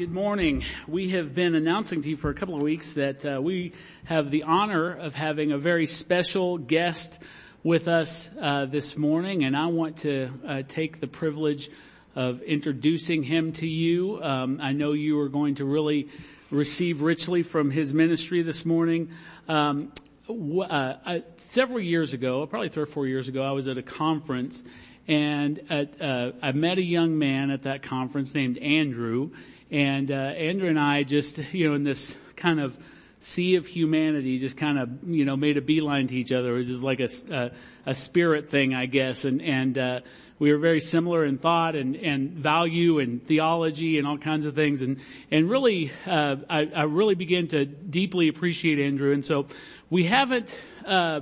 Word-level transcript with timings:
Good 0.00 0.12
morning. 0.12 0.64
We 0.88 1.10
have 1.10 1.34
been 1.34 1.54
announcing 1.54 2.00
to 2.00 2.08
you 2.08 2.16
for 2.16 2.30
a 2.30 2.34
couple 2.34 2.54
of 2.54 2.62
weeks 2.62 2.94
that 2.94 3.22
uh, 3.22 3.38
we 3.42 3.74
have 4.04 4.30
the 4.30 4.44
honor 4.44 4.90
of 4.90 5.14
having 5.14 5.52
a 5.52 5.58
very 5.58 5.86
special 5.86 6.56
guest 6.56 7.18
with 7.62 7.86
us 7.86 8.30
uh, 8.40 8.64
this 8.64 8.96
morning, 8.96 9.44
and 9.44 9.54
I 9.54 9.66
want 9.66 9.98
to 9.98 10.30
uh, 10.46 10.62
take 10.66 11.00
the 11.00 11.06
privilege 11.06 11.68
of 12.16 12.40
introducing 12.40 13.22
him 13.22 13.52
to 13.52 13.68
you. 13.68 14.22
Um, 14.22 14.56
I 14.62 14.72
know 14.72 14.94
you 14.94 15.20
are 15.20 15.28
going 15.28 15.56
to 15.56 15.66
really 15.66 16.08
receive 16.50 17.02
richly 17.02 17.42
from 17.42 17.70
his 17.70 17.92
ministry 17.92 18.40
this 18.40 18.64
morning. 18.64 19.10
Um, 19.48 19.92
uh, 20.30 21.18
several 21.36 21.80
years 21.80 22.14
ago, 22.14 22.46
probably 22.46 22.70
three 22.70 22.84
or 22.84 22.86
four 22.86 23.06
years 23.06 23.28
ago, 23.28 23.42
I 23.42 23.52
was 23.52 23.68
at 23.68 23.76
a 23.76 23.82
conference 23.82 24.64
and 25.06 25.60
at, 25.68 26.00
uh, 26.00 26.32
I 26.40 26.52
met 26.52 26.78
a 26.78 26.82
young 26.82 27.18
man 27.18 27.50
at 27.50 27.64
that 27.64 27.82
conference 27.82 28.34
named 28.34 28.56
Andrew, 28.58 29.32
and 29.70 30.10
uh, 30.10 30.14
Andrew 30.14 30.68
and 30.68 30.78
I 30.78 31.02
just, 31.02 31.38
you 31.52 31.68
know, 31.68 31.74
in 31.74 31.84
this 31.84 32.16
kind 32.36 32.60
of 32.60 32.76
sea 33.20 33.56
of 33.56 33.66
humanity, 33.66 34.38
just 34.38 34.56
kind 34.56 34.78
of, 34.78 34.88
you 35.06 35.24
know, 35.24 35.36
made 35.36 35.56
a 35.56 35.60
beeline 35.60 36.08
to 36.08 36.14
each 36.14 36.32
other. 36.32 36.54
It 36.54 36.58
was 36.58 36.68
just 36.68 36.82
like 36.82 37.00
a, 37.00 37.08
a, 37.30 37.50
a 37.86 37.94
spirit 37.94 38.50
thing, 38.50 38.74
I 38.74 38.86
guess. 38.86 39.24
And, 39.24 39.42
and, 39.42 39.78
uh, 39.78 40.00
we 40.38 40.50
were 40.50 40.58
very 40.58 40.80
similar 40.80 41.26
in 41.26 41.36
thought 41.36 41.76
and, 41.76 41.94
and 41.96 42.30
value 42.30 42.98
and 42.98 43.24
theology 43.26 43.98
and 43.98 44.06
all 44.06 44.16
kinds 44.16 44.46
of 44.46 44.54
things. 44.54 44.80
And, 44.80 45.00
and 45.30 45.50
really, 45.50 45.92
uh, 46.06 46.36
I, 46.48 46.60
I 46.74 46.82
really 46.84 47.14
began 47.14 47.46
to 47.48 47.66
deeply 47.66 48.28
appreciate 48.28 48.78
Andrew. 48.78 49.12
And 49.12 49.22
so 49.22 49.48
we 49.90 50.04
haven't, 50.04 50.54
uh, 50.86 51.20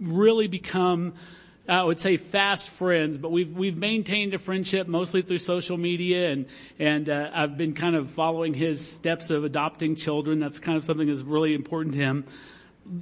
really 0.00 0.48
become, 0.48 1.14
I 1.68 1.82
would 1.82 1.98
say 1.98 2.16
fast 2.16 2.70
friends, 2.70 3.18
but 3.18 3.32
we've 3.32 3.52
we've 3.52 3.76
maintained 3.76 4.34
a 4.34 4.38
friendship 4.38 4.86
mostly 4.86 5.22
through 5.22 5.38
social 5.38 5.76
media, 5.76 6.30
and 6.30 6.46
and 6.78 7.08
uh, 7.08 7.30
I've 7.34 7.56
been 7.56 7.74
kind 7.74 7.96
of 7.96 8.10
following 8.10 8.54
his 8.54 8.86
steps 8.86 9.30
of 9.30 9.44
adopting 9.44 9.96
children. 9.96 10.38
That's 10.38 10.60
kind 10.60 10.76
of 10.76 10.84
something 10.84 11.08
that's 11.08 11.22
really 11.22 11.54
important 11.54 11.94
to 11.94 12.00
him. 12.00 12.24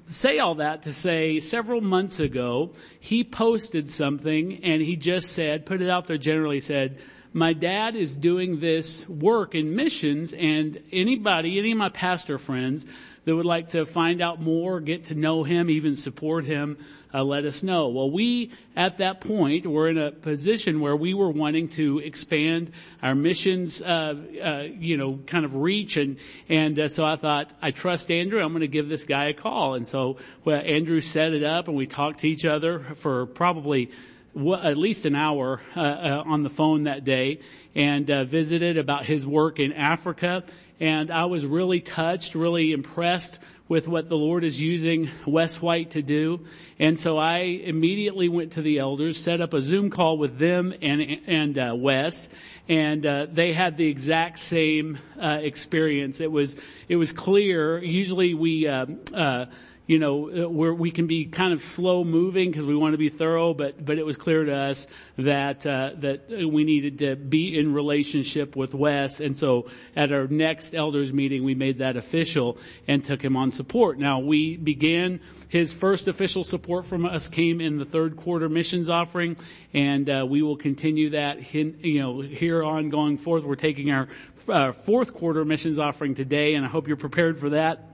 Say 0.07 0.39
all 0.39 0.55
that 0.57 0.83
to 0.83 0.95
say, 0.95 1.41
several 1.41 1.83
months 1.83 2.19
ago, 2.19 2.73
he 3.01 3.23
posted 3.23 3.91
something, 3.91 4.65
and 4.65 4.81
he 4.81 4.97
just 4.97 5.33
said, 5.33 5.67
put 5.67 5.83
it 5.83 5.91
out 5.91 6.07
there. 6.07 6.17
Generally 6.17 6.61
said, 6.61 6.99
my 7.35 7.53
dad 7.53 7.97
is 7.97 8.17
doing 8.17 8.61
this 8.61 9.07
work 9.07 9.55
in 9.55 9.77
missions, 9.77 10.33
and 10.33 10.83
anybody, 10.91 11.59
any 11.59 11.73
of 11.73 11.79
my 11.79 11.91
pastor 11.91 12.39
friends 12.39 12.87
that 13.25 13.35
would 13.35 13.47
like 13.47 13.71
to 13.71 13.85
find 13.85 14.21
out 14.21 14.41
more, 14.41 14.81
get 14.81 15.05
to 15.05 15.15
know 15.15 15.45
him, 15.45 15.71
even 15.71 15.97
support 15.97 16.45
him, 16.45 16.79
uh, 17.13 17.23
let 17.23 17.45
us 17.45 17.63
know. 17.63 17.89
Well, 17.89 18.11
we 18.11 18.51
at 18.75 18.99
that 18.99 19.21
point 19.21 19.67
were 19.67 19.89
in 19.89 19.99
a 19.99 20.11
position 20.11 20.81
where 20.81 20.97
we 20.97 21.15
were 21.15 21.31
wanting 21.31 21.69
to 21.71 22.01
expand 22.01 22.73
our 23.03 23.15
missions, 23.15 23.81
uh, 23.81 24.15
uh, 24.43 24.63
you 24.63 24.97
know, 24.97 25.21
kind 25.27 25.45
of 25.45 25.55
reach, 25.55 25.97
and 25.97 26.17
and 26.49 26.79
uh, 26.79 26.89
so 26.89 27.05
I 27.05 27.17
thought 27.17 27.53
I 27.63 27.71
trust 27.71 28.11
Andrew. 28.11 28.43
I'm 28.43 28.51
going 28.51 28.63
to 28.63 28.69
give 28.69 28.89
this 28.89 29.05
guy 29.05 29.27
a 29.27 29.35
call, 29.35 29.75
and 29.75 29.87
so 29.87 30.19
well, 30.45 30.61
Andrew 30.65 31.01
set 31.01 31.33
it 31.33 31.45
up, 31.45 31.69
and 31.69 31.77
we 31.77 31.87
talked 31.87 32.21
to 32.21 32.29
each 32.29 32.45
other 32.45 32.81
for 32.97 33.27
probably 33.27 33.91
at 34.37 34.77
least 34.77 35.05
an 35.05 35.15
hour 35.15 35.61
uh, 35.77 35.81
uh, 35.81 36.23
on 36.27 36.43
the 36.43 36.51
phone 36.51 36.85
that 36.85 37.05
day 37.05 37.39
and 37.75 38.11
uh, 38.11 38.25
visited 38.25 38.77
about 38.77 39.05
his 39.07 39.27
work 39.27 39.61
in 39.61 39.73
Africa. 39.73 40.45
And 40.81 41.11
I 41.11 41.27
was 41.27 41.45
really 41.47 41.81
touched, 41.81 42.35
really 42.35 42.73
impressed 42.73 43.39
with 43.69 43.89
what 43.89 44.09
the 44.09 44.17
Lord 44.17 44.45
is 44.45 44.61
using 44.61 45.09
Wes 45.27 45.63
White 45.63 45.93
to 45.93 46.03
do. 46.03 46.45
And 46.79 46.99
so 46.99 47.17
I 47.17 47.39
immediately 47.39 48.29
went 48.29 48.53
to 48.53 48.63
the 48.63 48.79
elders, 48.79 49.17
set 49.19 49.41
up 49.41 49.55
a 49.55 49.63
Zoom 49.63 49.89
call 49.89 50.19
with 50.19 50.39
them 50.39 50.75
and, 50.83 51.01
and, 51.27 51.59
uh, 51.59 51.75
Wes, 51.75 52.29
and, 52.69 53.07
uh, 53.07 53.27
they 53.33 53.53
had 53.53 53.77
the 53.77 53.87
exact 53.87 54.39
same, 54.39 54.99
uh, 55.21 55.39
experience. 55.41 56.21
It 56.21 56.31
was, 56.31 56.57
it 56.89 56.97
was 56.97 57.13
clear. 57.13 57.83
Usually 57.83 58.35
we, 58.35 58.67
uh, 58.67 58.87
uh, 59.15 59.47
you 59.87 59.99
know, 59.99 60.49
where 60.49 60.73
we 60.73 60.91
can 60.91 61.07
be 61.07 61.27
kind 61.27 61.53
of 61.53 61.63
slow 61.63 62.05
moving 62.05 62.51
because 62.51 62.65
we 62.65 62.75
want 62.75 62.95
to 62.95 62.99
be 62.99 63.11
thorough, 63.11 63.53
but, 63.53 63.85
but 63.85 63.99
it 63.99 64.07
was 64.07 64.17
clear 64.17 64.45
to 64.45 64.55
us 64.55 64.87
that, 65.19 65.67
uh, 65.67 65.91
that 65.99 66.31
we 66.31 66.65
needed 66.65 66.99
to 67.01 67.17
be 67.17 67.59
in 67.59 67.75
relationship 67.75 68.57
with 68.57 68.73
Wes. 68.73 69.21
And 69.21 69.37
so 69.37 69.67
at 69.95 70.11
our 70.11 70.27
next 70.27 70.75
elders 70.75 71.13
meeting, 71.13 71.45
we 71.45 71.55
made 71.55 71.79
that 71.79 71.99
official 71.99 72.57
and 72.89 73.05
took 73.05 73.23
him 73.23 73.37
on 73.37 73.53
support. 73.53 73.99
Now 73.99 74.21
we 74.21 74.57
began 74.57 75.21
his 75.49 75.75
first 75.75 76.09
official 76.09 76.45
support 76.45 76.87
from 76.87 77.05
us 77.05 77.29
came 77.29 77.61
in 77.61 77.77
the 77.77 77.85
third 77.85 78.17
quarter 78.17 78.49
missions 78.49 78.89
offering 78.89 79.37
and, 79.75 80.09
uh, 80.09 80.25
we 80.27 80.41
will 80.41 80.57
continue 80.57 81.11
that, 81.11 81.53
you 81.53 82.01
know, 82.01 82.23
here 82.23 82.65
on 82.65 82.89
going 82.89 83.19
forth. 83.19 83.45
We're 83.45 83.55
taking 83.57 83.91
our, 83.91 84.09
uh, 84.49 84.73
fourth 84.73 85.13
quarter 85.13 85.45
missions 85.45 85.79
offering 85.79 86.15
today 86.15 86.55
and 86.55 86.65
I 86.65 86.69
hope 86.69 86.89
you're 86.89 86.97
prepared 86.97 87.39
for 87.39 87.51
that. 87.51 87.94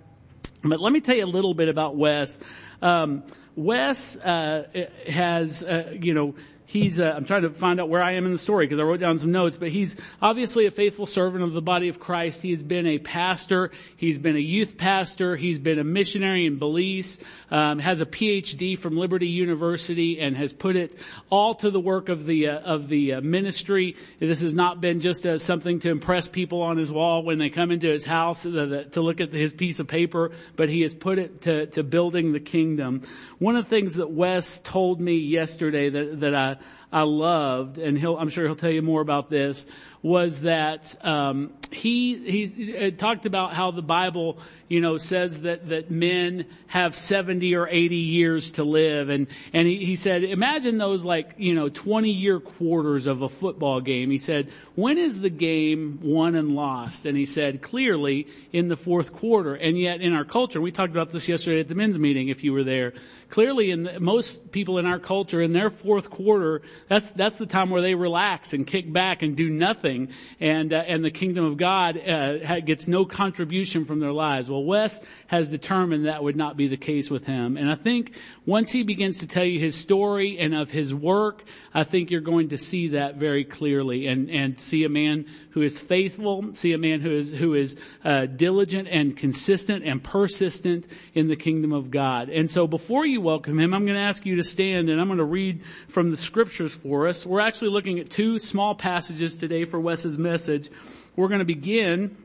But 0.63 0.81
let 0.81 0.93
me 0.93 1.01
tell 1.01 1.17
you 1.17 1.25
a 1.25 1.27
little 1.27 1.55
bit 1.55 1.69
about 1.69 1.97
Wes. 1.97 2.39
Um, 2.83 3.23
Wes 3.57 4.17
uh, 4.17 4.67
has, 5.09 5.63
uh, 5.63 5.97
you 6.01 6.15
know, 6.15 6.35
he's, 6.71 7.01
uh, 7.01 7.13
I'm 7.17 7.25
trying 7.25 7.43
to 7.43 7.51
find 7.51 7.81
out 7.81 7.89
where 7.89 8.03
I 8.03 8.13
am 8.13 8.27
in 8.27 8.33
the 8.33 8.39
story 8.39 8.67
because 8.67 8.79
I 8.79 8.85
wrote 8.85 9.01
down 9.01 9.19
some 9.19 9.33
notes, 9.33 9.57
but 9.57 9.71
he's 9.71 9.97
obviously 10.23 10.67
a 10.67 10.71
faithful 10.71 11.07
servant 11.07 11.43
of 11.43 11.53
the 11.53 11.61
body 11.61 11.89
of 11.89 11.99
Christ. 11.99 12.43
He 12.43 12.51
has 12.53 12.63
been 12.63 12.87
a 12.87 12.99
pastor. 12.99 13.73
He's 13.97 14.19
been 14.19 14.37
a 14.37 14.41
youth 14.41 14.77
pastor. 14.77 15.35
He's 15.35 15.59
been 15.59 15.81
a 15.81 15.85
missionary 15.85 16.47
in 16.47 16.59
Belize, 16.59 17.19
um, 17.51 17.81
has 17.81 18.01
a 18.01 18.07
PhD 18.07 18.79
from 18.79 18.97
Liberty 18.97 19.27
University 19.27 20.21
and 20.21 20.37
has 20.37 20.53
put 20.53 20.77
it 20.77 20.97
all 21.29 21.57
to 21.57 21.71
the 21.71 21.81
work 21.81 22.09
of 22.09 22.25
the, 22.25 22.49
uh, 22.49 22.59
of 22.61 22.89
the 22.89 23.15
uh, 23.15 23.21
ministry. 23.21 23.97
This 24.21 24.41
has 24.43 24.55
not 24.55 24.81
been 24.81 25.01
just 25.01 25.27
uh, 25.27 25.39
something 25.39 25.81
to 25.81 25.91
impress 25.91 26.29
people 26.29 26.63
on 26.63 26.77
his 26.77 26.91
wall 26.91 27.25
when 27.25 27.39
they 27.39 27.51
come 27.51 27.73
into 27.73 27.89
his 27.89 28.05
house 28.05 28.47
uh, 28.47 28.85
to 28.93 29.01
look 29.01 29.21
at 29.21 29.33
his 29.33 29.53
piece 29.53 29.81
of 29.81 29.89
paper, 29.89 30.31
but 30.55 30.69
he 30.69 30.83
has 30.83 30.95
put 30.95 31.19
it 31.19 31.43
to, 31.43 31.67
to 31.67 31.83
building 31.83 32.33
the 32.33 32.41
kingdom. 32.41 33.03
One 33.39 33.57
of 33.57 33.65
the 33.65 33.71
things 33.71 33.95
that 33.95 34.11
Wes 34.11 34.61
told 34.61 35.01
me 35.01 35.17
yesterday 35.17 35.91
that, 35.91 36.21
that 36.21 36.35
I, 36.35 36.57
I 36.93 37.03
loved, 37.03 37.79
and 37.79 37.97
I'm 38.05 38.31
sure 38.31 38.45
he'll 38.45 38.57
tell 38.57 38.71
you 38.71 38.83
more 38.83 39.01
about 39.01 39.31
this, 39.31 39.65
was 40.03 40.41
that 40.41 40.97
um, 41.05 41.53
he 41.71 42.17
he 42.49 42.91
talked 42.93 43.27
about 43.27 43.53
how 43.53 43.71
the 43.71 43.83
Bible 43.83 44.39
you 44.67 44.81
know 44.81 44.97
says 44.97 45.43
that 45.43 45.69
that 45.69 45.91
men 45.91 46.47
have 46.69 46.97
70 46.97 47.55
or 47.55 47.69
80 47.69 47.97
years 47.97 48.53
to 48.53 48.65
live. 48.65 49.09
And 49.09 49.27
and 49.53 49.69
he, 49.69 49.85
he 49.85 49.97
said 49.97 50.25
imagine 50.25 50.79
those 50.79 51.05
like 51.05 51.35
you 51.37 51.55
know 51.55 51.69
20 51.69 52.11
year 52.11 52.41
quarters 52.41 53.07
of 53.07 53.23
a 53.23 53.29
football 53.29 53.81
game. 53.81 54.11
He 54.11 54.19
said 54.19 54.51
when 54.75 54.99
is 54.99 55.21
the 55.21 55.31
game 55.31 56.01
won 56.03 56.35
and 56.35 56.57
lost? 56.57 57.05
And 57.05 57.17
he 57.17 57.27
said 57.27 57.61
clearly 57.61 58.27
in 58.53 58.69
the 58.69 58.77
fourth 58.77 59.13
quarter. 59.13 59.55
And 59.55 59.79
yet 59.79 60.01
in 60.01 60.13
our 60.15 60.25
culture 60.25 60.61
we 60.61 60.73
talked 60.73 60.93
about 60.93 61.13
this 61.13 61.29
yesterday 61.29 61.61
at 61.61 61.69
the 61.69 61.75
men's 61.75 61.99
meeting 61.99 62.29
if 62.29 62.43
you 62.43 62.53
were 62.53 62.65
there 62.65 62.95
clearly 63.31 63.71
in 63.71 63.85
the, 63.85 64.01
most 64.01 64.51
people 64.53 64.79
in 64.79 64.87
our 64.87 64.99
culture 64.99 65.41
in 65.41 65.53
their 65.53 65.71
fourth 65.71 66.11
quarter 66.11 66.63
that's 66.89 67.11
that's 67.13 67.39
the 67.39 67.47
time 67.47 67.71
where 67.71 67.83
they 67.83 67.95
relax 67.95 68.53
and 68.53 68.67
kick 68.67 68.93
back 68.93 69.23
and 69.23 69.37
do 69.37 69.49
nothing 69.49 70.09
and, 70.41 70.73
uh, 70.73 70.77
and 70.87 71.05
the 71.05 71.11
kingdom 71.11 71.45
of 71.45 71.57
God 71.57 71.97
uh, 71.97 72.61
gets 72.61 72.89
no 72.89 73.05
contribution 73.05 73.85
from 73.85 74.01
their 74.01 74.13
lives. 74.13 74.51
Well, 74.51 74.65
Wes 74.65 75.01
has 75.27 75.51
determined 75.51 76.07
that 76.07 76.23
would 76.23 76.37
not 76.37 76.57
be 76.57 76.69
the 76.69 76.77
case 76.77 77.11
with 77.11 77.27
him. 77.27 77.57
And 77.57 77.71
I 77.71 77.75
think 77.75 78.15
once 78.47 78.71
he 78.73 78.83
begins 78.83 79.19
to 79.19 79.27
tell 79.27 79.45
you 79.45 79.61
his 79.61 79.77
story 79.77 80.39
and 80.39 80.55
of 80.55 80.71
his 80.71 80.95
work, 80.95 81.43
I 81.73 81.85
think 81.85 82.11
you're 82.11 82.21
going 82.21 82.49
to 82.49 82.59
see 82.59 82.89
that 82.89 83.17
very 83.17 83.45
clearly 83.45 84.07
and, 84.07 84.31
and 84.31 84.59
see 84.59 84.85
a 84.85 84.89
man 84.89 85.27
who 85.51 85.63
is 85.63 85.81
faithful, 85.81 86.53
see 86.55 86.73
a 86.73 86.79
man 86.79 87.01
who 87.01 87.17
is, 87.17 87.31
who 87.31 87.55
is 87.55 87.77
uh, 88.05 88.27
diligent 88.27 88.89
and 88.89 89.17
consistent 89.17 89.85
and 89.85 90.03
persistent 90.03 90.87
in 91.15 91.29
the 91.29 91.37
kingdom 91.37 91.73
of 91.73 91.91
God. 91.91 92.29
And 92.29 92.51
so 92.51 92.67
before 92.67 93.07
you 93.07 93.20
welcome 93.21 93.61
him, 93.61 93.75
I'm 93.75 93.85
going 93.85 93.97
to 93.97 94.03
ask 94.03 94.27
you 94.27 94.37
to 94.37 94.45
stand 94.45 94.89
and 94.89 95.01
I'm 95.01 95.07
going 95.07 95.19
to 95.19 95.25
read 95.25 95.63
from 95.89 96.11
the 96.11 96.17
scriptures 96.17 96.73
for 96.73 97.07
us. 97.07 97.25
We're 97.25 97.41
actually 97.41 97.71
looking 97.71 97.99
at 97.99 98.11
two 98.11 98.39
small 98.39 98.75
passages 98.75 99.37
today 99.37 99.65
for 99.65 99.79
Wes's 99.79 100.19
message. 100.19 100.71
We're 101.17 101.29
going 101.29 101.41
to 101.41 101.45
begin 101.45 102.17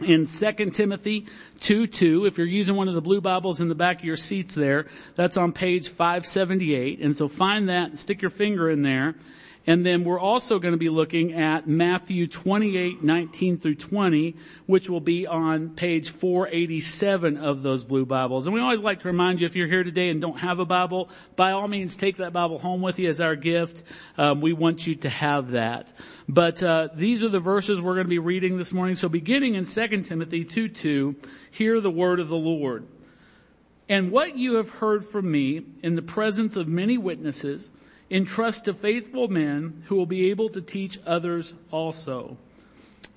in 0.00 0.26
2 0.26 0.70
Timothy 0.70 1.26
2 1.60 1.86
2. 1.86 2.26
If 2.26 2.38
you're 2.38 2.46
using 2.46 2.76
one 2.76 2.88
of 2.88 2.94
the 2.94 3.00
blue 3.00 3.20
Bibles 3.20 3.60
in 3.60 3.68
the 3.68 3.74
back 3.74 3.98
of 3.98 4.04
your 4.04 4.16
seats 4.16 4.54
there, 4.54 4.86
that's 5.16 5.36
on 5.36 5.52
page 5.52 5.88
578. 5.88 7.00
And 7.00 7.16
so 7.16 7.28
find 7.28 7.68
that 7.68 7.98
stick 7.98 8.22
your 8.22 8.30
finger 8.30 8.70
in 8.70 8.82
there. 8.82 9.14
And 9.68 9.84
then 9.84 10.02
we're 10.02 10.18
also 10.18 10.58
going 10.58 10.72
to 10.72 10.78
be 10.78 10.88
looking 10.88 11.34
at 11.34 11.68
Matthew 11.68 12.26
28, 12.26 13.04
19 13.04 13.58
through 13.58 13.74
20, 13.74 14.34
which 14.64 14.88
will 14.88 15.02
be 15.02 15.26
on 15.26 15.68
page 15.68 16.08
487 16.08 17.36
of 17.36 17.62
those 17.62 17.84
blue 17.84 18.06
Bibles. 18.06 18.46
And 18.46 18.54
we 18.54 18.62
always 18.62 18.80
like 18.80 19.02
to 19.02 19.08
remind 19.08 19.42
you 19.42 19.46
if 19.46 19.54
you're 19.54 19.68
here 19.68 19.84
today 19.84 20.08
and 20.08 20.22
don't 20.22 20.38
have 20.38 20.58
a 20.58 20.64
Bible, 20.64 21.10
by 21.36 21.52
all 21.52 21.68
means 21.68 21.96
take 21.96 22.16
that 22.16 22.32
Bible 22.32 22.58
home 22.58 22.80
with 22.80 22.98
you 22.98 23.10
as 23.10 23.20
our 23.20 23.36
gift. 23.36 23.82
Um, 24.16 24.40
we 24.40 24.54
want 24.54 24.86
you 24.86 24.94
to 24.94 25.10
have 25.10 25.50
that. 25.50 25.92
But 26.26 26.62
uh, 26.62 26.88
these 26.94 27.22
are 27.22 27.28
the 27.28 27.38
verses 27.38 27.78
we're 27.78 27.92
going 27.92 28.06
to 28.06 28.08
be 28.08 28.18
reading 28.18 28.56
this 28.56 28.72
morning. 28.72 28.96
So 28.96 29.10
beginning 29.10 29.54
in 29.54 29.66
2 29.66 30.00
Timothy 30.00 30.46
2, 30.46 30.68
2, 30.70 31.16
hear 31.50 31.78
the 31.82 31.90
word 31.90 32.20
of 32.20 32.28
the 32.28 32.36
Lord. 32.36 32.86
And 33.86 34.12
what 34.12 34.34
you 34.34 34.54
have 34.54 34.70
heard 34.70 35.04
from 35.04 35.30
me 35.30 35.66
in 35.82 35.94
the 35.94 36.00
presence 36.00 36.56
of 36.56 36.68
many 36.68 36.96
witnesses, 36.96 37.70
entrust 38.10 38.64
to 38.64 38.74
faithful 38.74 39.28
men 39.28 39.82
who 39.86 39.96
will 39.96 40.06
be 40.06 40.30
able 40.30 40.48
to 40.50 40.60
teach 40.60 40.98
others 41.06 41.54
also. 41.70 42.36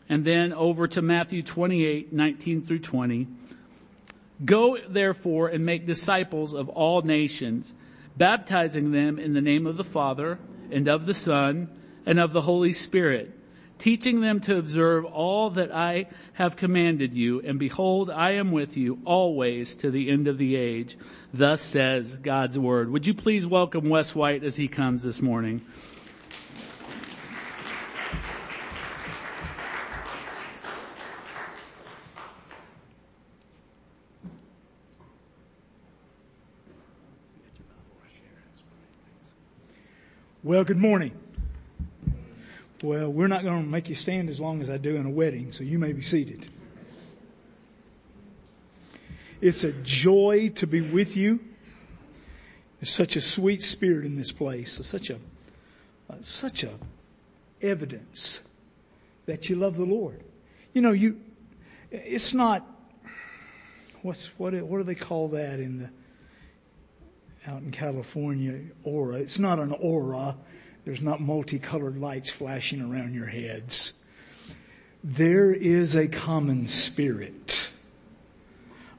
and 0.10 0.26
then 0.26 0.52
over 0.52 0.90
to 0.90 1.02
Matthew 1.02 1.42
28, 1.42 2.12
19 2.12 2.62
through 2.64 2.80
20. 2.80 3.28
Go 4.44 4.78
therefore 4.90 5.48
and 5.48 5.66
make 5.66 5.86
disciples 5.86 6.54
of 6.54 6.68
all 6.68 7.02
nations, 7.02 7.74
baptizing 8.18 8.92
them 8.92 9.18
in 9.18 9.34
the 9.34 9.40
name 9.40 9.66
of 9.66 9.78
the 9.78 9.86
Father 9.86 10.38
and 10.70 10.90
of 10.90 11.06
the 11.06 11.14
Son 11.14 11.70
and 12.06 12.20
of 12.20 12.34
the 12.34 12.42
Holy 12.42 12.74
Spirit, 12.74 13.32
teaching 13.82 14.22
them 14.22 14.40
to 14.40 14.60
observe 14.60 15.06
all 15.06 15.50
that 15.50 15.74
I 15.74 16.06
have 16.34 16.56
commanded 16.56 17.16
you. 17.16 17.42
And 17.42 17.58
behold, 17.58 18.12
I 18.12 18.34
am 18.34 18.52
with 18.52 18.78
you 18.78 19.00
always 19.06 19.74
to 19.78 19.90
the 19.90 20.12
end 20.12 20.28
of 20.28 20.38
the 20.38 20.56
age. 20.56 21.00
Thus 21.34 21.64
says 21.64 22.16
God's 22.16 22.60
word. 22.60 22.92
Would 22.92 23.08
you 23.08 23.16
please 23.16 23.48
welcome 23.48 23.90
Wes 23.90 24.14
White 24.14 24.44
as 24.44 24.56
he 24.56 24.68
comes 24.68 25.02
this 25.02 25.20
morning? 25.20 25.66
Well, 40.44 40.64
good 40.64 40.78
morning. 40.78 41.14
Well, 42.84 43.12
we're 43.12 43.28
not 43.28 43.44
going 43.44 43.64
to 43.64 43.70
make 43.70 43.90
you 43.90 43.96
stand 43.96 44.28
as 44.28 44.40
long 44.40 44.60
as 44.60 44.70
I 44.70 44.78
do 44.78 44.96
in 44.96 45.06
a 45.06 45.10
wedding, 45.10 45.52
so 45.52 45.64
you 45.64 45.78
may 45.78 45.94
be 45.94 46.02
seated. 46.02 46.48
It's 49.40 49.64
a 49.64 49.72
joy 49.72 50.50
to 50.56 50.66
be 50.66 50.82
with 50.82 51.16
you. 51.16 51.40
There's 52.80 52.92
such 52.92 53.16
a 53.16 53.22
sweet 53.22 53.62
spirit 53.62 54.06
in 54.06 54.16
this 54.16 54.32
place. 54.32 54.84
Such 54.86 55.12
a, 55.12 55.16
uh, 56.10 56.16
such 56.22 56.64
a 56.64 56.72
evidence 57.62 58.40
that 59.28 59.48
you 59.48 59.58
love 59.58 59.78
the 59.78 59.86
Lord. 59.86 60.24
You 60.74 60.82
know, 60.82 60.92
you, 60.92 61.22
it's 61.92 62.34
not, 62.34 62.66
what's, 64.02 64.28
what, 64.40 64.54
what 64.56 64.78
do 64.80 64.84
they 64.84 64.96
call 64.96 65.28
that 65.30 65.60
in 65.60 65.80
the, 65.80 65.90
out 67.48 67.62
in 67.62 67.70
California, 67.70 68.60
aura. 68.84 69.18
It's 69.18 69.38
not 69.38 69.60
an 69.60 69.72
aura. 69.72 70.36
There's 70.86 71.02
not 71.02 71.22
multicolored 71.22 71.98
lights 71.98 72.30
flashing 72.30 72.82
around 72.82 73.14
your 73.14 73.28
heads. 73.28 73.94
There 75.04 75.52
is 75.52 75.96
a 75.96 76.08
common 76.08 76.68
spirit. 76.68 77.70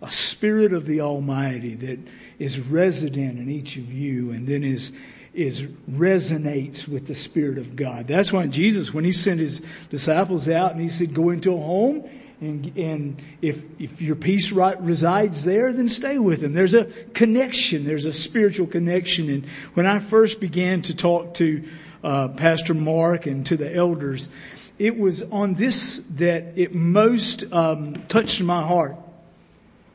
A 0.01 0.11
spirit 0.11 0.73
of 0.73 0.87
the 0.87 1.01
Almighty 1.01 1.75
that 1.77 1.99
is 2.39 2.59
resident 2.59 3.39
in 3.39 3.49
each 3.49 3.77
of 3.77 3.93
you 3.93 4.33
and 4.33 4.49
then 4.49 4.65
is, 4.65 4.93
is 5.33 5.63
resonates 5.89 6.89
with 6.89 7.07
the 7.07 7.15
Spirit 7.15 7.57
of 7.57 7.77
God. 7.77 8.09
That's 8.09 8.33
why 8.33 8.49
Jesus, 8.49 8.93
when 8.93 9.05
he 9.05 9.13
sent 9.13 9.39
his 9.39 9.63
disciples 9.91 10.49
out 10.49 10.73
and 10.73 10.81
he 10.81 10.89
said, 10.89 11.15
go 11.15 11.31
into 11.31 11.55
a 11.55 11.61
home 11.61 12.09
and, 12.43 12.77
and 12.77 13.23
if, 13.41 13.63
if 13.79 14.03
your 14.03 14.17
peace 14.17 14.51
right 14.51 14.79
resides 14.83 15.45
there, 15.45 15.73
then 15.73 15.89
stay 15.89 16.19
with 16.19 16.43
him. 16.43 16.55
There's 16.55 16.75
a 16.75 16.87
connection. 17.15 17.85
There's 17.85 18.05
a 18.05 18.13
spiritual 18.13 18.67
connection. 18.67 19.31
And 19.31 19.47
when 19.75 19.87
I 19.87 20.01
first 20.01 20.41
began 20.41 20.83
to 20.83 20.97
talk 20.97 21.35
to 21.35 21.63
uh, 22.03 22.29
Pastor 22.29 22.75
Mark 22.75 23.27
and 23.27 23.47
to 23.47 23.57
the 23.57 23.73
elders, 23.73 24.29
it 24.77 24.99
was 24.99 25.23
on 25.23 25.55
this 25.55 26.03
that 26.17 26.55
it 26.57 26.75
most 26.75 27.45
um, 27.53 28.03
touched 28.09 28.43
my 28.43 28.67
heart. 28.67 28.97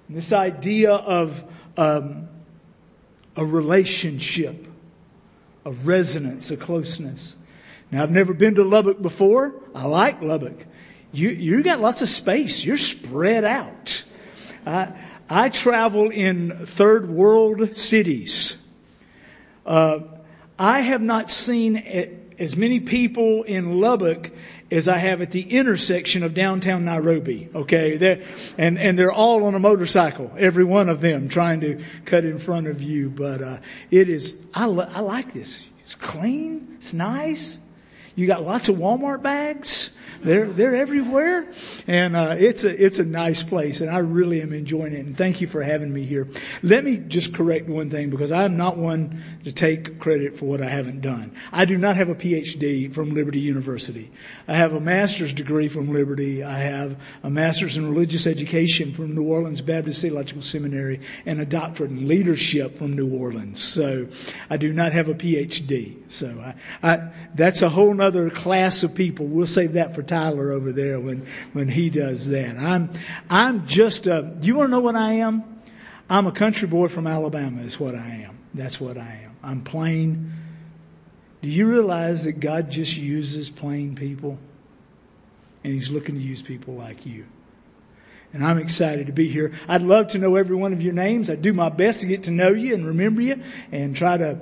This 0.08 0.32
idea 0.32 0.94
of 0.94 1.44
um, 1.76 2.30
a 3.36 3.46
relationship, 3.46 4.70
a 5.66 5.72
resonance, 5.72 6.50
a 6.50 6.56
closeness. 6.56 7.36
Now 7.92 8.04
I've 8.04 8.12
never 8.12 8.34
been 8.34 8.56
to 8.56 8.64
Lubbock 8.64 9.02
before. 9.02 9.54
I 9.76 9.84
like 9.84 10.22
Lubbock 10.22 10.66
you, 11.12 11.30
you 11.30 11.64
got 11.64 11.80
lots 11.80 12.02
of 12.02 12.10
space. 12.10 12.64
You're 12.64 12.78
spread 12.78 13.44
out. 13.44 14.04
I, 14.66 14.94
I 15.30 15.50
travel 15.50 16.10
in 16.10 16.66
third 16.66 17.10
world 17.10 17.76
cities. 17.76 18.58
Uh, 19.66 20.00
I 20.58 20.82
have 20.82 21.02
not 21.02 21.30
seen 21.30 21.78
as 22.40 22.56
many 22.56 22.80
people 22.80 23.44
in 23.44 23.80
Lubbock 23.80 24.32
as 24.72 24.88
I 24.88 24.98
have 24.98 25.22
at 25.22 25.32
the 25.32 25.42
intersection 25.42 26.24
of 26.24 26.34
downtown 26.34 26.86
Nairobi. 26.86 27.50
Okay, 27.54 27.98
they're, 27.98 28.24
and 28.58 28.78
and 28.78 28.98
they're 28.98 29.12
all 29.12 29.46
on 29.46 29.56
a 29.56 29.60
motorcycle, 29.60 30.32
every 30.38 30.64
one 30.64 30.90
of 30.90 31.00
them 31.02 31.30
trying 31.30 31.62
to 31.62 31.84
cut 32.06 32.26
in 32.26 32.38
front 32.38 32.68
of 32.68 32.82
you. 32.82 33.10
But 33.10 33.42
uh, 33.42 33.58
it 33.92 34.10
is 34.10 34.36
I 34.54 34.66
I 34.66 35.00
like 35.00 35.34
this. 35.34 35.66
It's 35.84 35.96
clean. 35.96 36.76
It's 36.78 36.94
nice. 36.94 37.60
You 38.18 38.26
got 38.26 38.42
lots 38.42 38.68
of 38.68 38.78
Walmart 38.78 39.22
bags. 39.22 39.92
They're, 40.24 40.48
they're 40.48 40.76
everywhere. 40.76 41.48
And, 41.86 42.16
uh, 42.16 42.36
it's 42.38 42.64
a, 42.64 42.86
it's 42.86 42.98
a 42.98 43.06
nice 43.06 43.44
place 43.44 43.82
and 43.82 43.92
I 43.92 44.00
really 44.00 44.42
am 44.42 44.54
enjoying 44.54 44.94
it. 44.94 45.06
And 45.06 45.16
thank 45.16 45.40
you 45.40 45.46
for 45.46 45.62
having 45.62 45.94
me 45.94 46.04
here. 46.04 46.28
Let 46.64 46.84
me 46.84 46.98
just 46.98 47.36
correct 47.36 47.70
one 47.70 47.92
thing 47.92 48.10
because 48.10 48.32
I'm 48.32 48.58
not 48.58 48.76
one 48.76 49.22
to 49.44 49.52
take 49.52 50.00
credit 50.00 50.36
for 50.36 50.46
what 50.46 50.64
I 50.64 50.70
haven't 50.70 51.02
done. 51.02 51.36
I 51.52 51.66
do 51.66 51.78
not 51.78 51.96
have 51.96 52.10
a 52.10 52.16
PhD 52.16 52.92
from 52.92 53.14
Liberty 53.14 53.40
University. 53.40 54.12
I 54.48 54.56
have 54.56 54.74
a 54.74 54.80
master's 54.80 55.34
degree 55.34 55.68
from 55.68 55.94
Liberty. 55.94 56.44
I 56.44 56.58
have 56.58 57.00
a 57.22 57.30
master's 57.30 57.78
in 57.78 57.88
religious 57.88 58.26
education 58.26 58.94
from 58.94 59.14
New 59.14 59.26
Orleans 59.26 59.62
Baptist 59.62 60.02
Theological 60.02 60.42
Seminary 60.42 61.02
and 61.28 61.40
a 61.40 61.46
doctorate 61.46 61.92
in 61.92 62.08
leadership 62.08 62.80
from 62.80 62.94
New 62.94 63.16
Orleans. 63.16 63.62
So 63.62 64.08
I 64.50 64.58
do 64.58 64.74
not 64.74 64.94
have 64.94 65.08
a 65.08 65.14
PhD. 65.14 65.98
So 66.08 66.54
I, 66.82 66.92
I 66.92 67.12
that's 67.36 67.62
a 67.62 67.70
whole 67.70 67.94
nother 67.94 68.07
class 68.32 68.84
of 68.84 68.96
people. 68.96 69.26
We'll 69.26 69.48
save 69.48 69.74
that 69.74 69.96
for 69.96 70.04
Tyler 70.04 70.52
over 70.52 70.72
there 70.72 71.00
when, 71.00 71.28
when 71.54 71.68
he 71.68 71.90
does 71.90 72.30
that. 72.30 72.58
I'm, 72.58 72.92
I'm 73.30 73.68
just 73.68 74.08
a, 74.08 74.38
you 74.42 74.56
want 74.56 74.68
to 74.68 74.72
know 74.72 74.80
what 74.80 74.96
I 74.96 75.14
am? 75.14 75.62
I'm 76.10 76.28
a 76.28 76.32
country 76.32 76.68
boy 76.68 76.88
from 76.88 77.08
Alabama 77.08 77.62
is 77.64 77.80
what 77.80 77.96
I 77.96 78.26
am. 78.28 78.38
That's 78.54 78.80
what 78.80 78.98
I 78.98 79.22
am. 79.26 79.36
I'm 79.44 79.62
plain. 79.62 80.34
Do 81.42 81.50
you 81.50 81.68
realize 81.68 82.24
that 82.24 82.40
God 82.40 82.72
just 82.72 82.98
uses 82.98 83.50
plain 83.50 83.96
people? 83.96 84.38
And 85.64 85.74
He's 85.74 85.90
looking 85.90 86.16
to 86.16 86.22
use 86.22 86.42
people 86.42 86.76
like 86.76 87.06
you. 87.06 87.26
And 88.34 88.46
I'm 88.46 88.58
excited 88.58 89.08
to 89.08 89.14
be 89.14 89.30
here. 89.30 89.54
I'd 89.68 89.82
love 89.82 90.10
to 90.10 90.18
know 90.18 90.36
every 90.36 90.56
one 90.56 90.74
of 90.74 90.82
your 90.82 90.94
names. 90.94 91.30
I 91.30 91.36
do 91.36 91.54
my 91.54 91.70
best 91.70 92.02
to 92.02 92.08
get 92.08 92.24
to 92.24 92.32
know 92.32 92.50
you 92.50 92.74
and 92.74 92.86
remember 92.86 93.22
you 93.22 93.42
and 93.72 93.96
try 93.96 94.18
to 94.18 94.42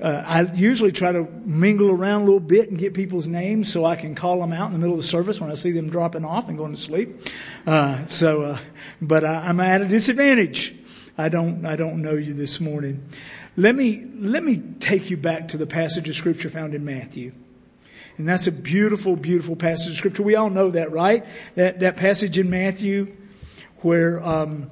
uh, 0.00 0.22
I 0.26 0.40
usually 0.54 0.92
try 0.92 1.12
to 1.12 1.24
mingle 1.44 1.90
around 1.90 2.22
a 2.22 2.24
little 2.24 2.40
bit 2.40 2.70
and 2.70 2.78
get 2.78 2.94
people's 2.94 3.26
names 3.26 3.70
so 3.70 3.84
I 3.84 3.96
can 3.96 4.14
call 4.14 4.40
them 4.40 4.52
out 4.52 4.66
in 4.66 4.72
the 4.72 4.78
middle 4.78 4.94
of 4.94 5.00
the 5.00 5.06
service 5.06 5.40
when 5.40 5.50
I 5.50 5.54
see 5.54 5.72
them 5.72 5.90
dropping 5.90 6.24
off 6.24 6.48
and 6.48 6.58
going 6.58 6.74
to 6.74 6.80
sleep. 6.80 7.28
Uh, 7.66 8.04
so, 8.06 8.42
uh, 8.42 8.58
but 9.00 9.24
I, 9.24 9.48
I'm 9.48 9.60
at 9.60 9.82
a 9.82 9.86
disadvantage. 9.86 10.74
I 11.16 11.28
don't, 11.28 11.66
I 11.66 11.76
don't 11.76 12.02
know 12.02 12.14
you 12.14 12.34
this 12.34 12.58
morning. 12.58 13.08
Let 13.56 13.74
me, 13.74 14.04
let 14.16 14.42
me 14.42 14.62
take 14.80 15.10
you 15.10 15.16
back 15.16 15.48
to 15.48 15.58
the 15.58 15.66
passage 15.66 16.08
of 16.08 16.16
scripture 16.16 16.48
found 16.48 16.74
in 16.74 16.84
Matthew. 16.84 17.32
And 18.16 18.28
that's 18.28 18.46
a 18.46 18.52
beautiful, 18.52 19.16
beautiful 19.16 19.56
passage 19.56 19.92
of 19.92 19.96
scripture. 19.96 20.22
We 20.22 20.36
all 20.36 20.50
know 20.50 20.70
that, 20.70 20.90
right? 20.90 21.26
That, 21.54 21.80
that 21.80 21.96
passage 21.96 22.38
in 22.38 22.50
Matthew 22.50 23.14
where, 23.78 24.22
um, 24.22 24.70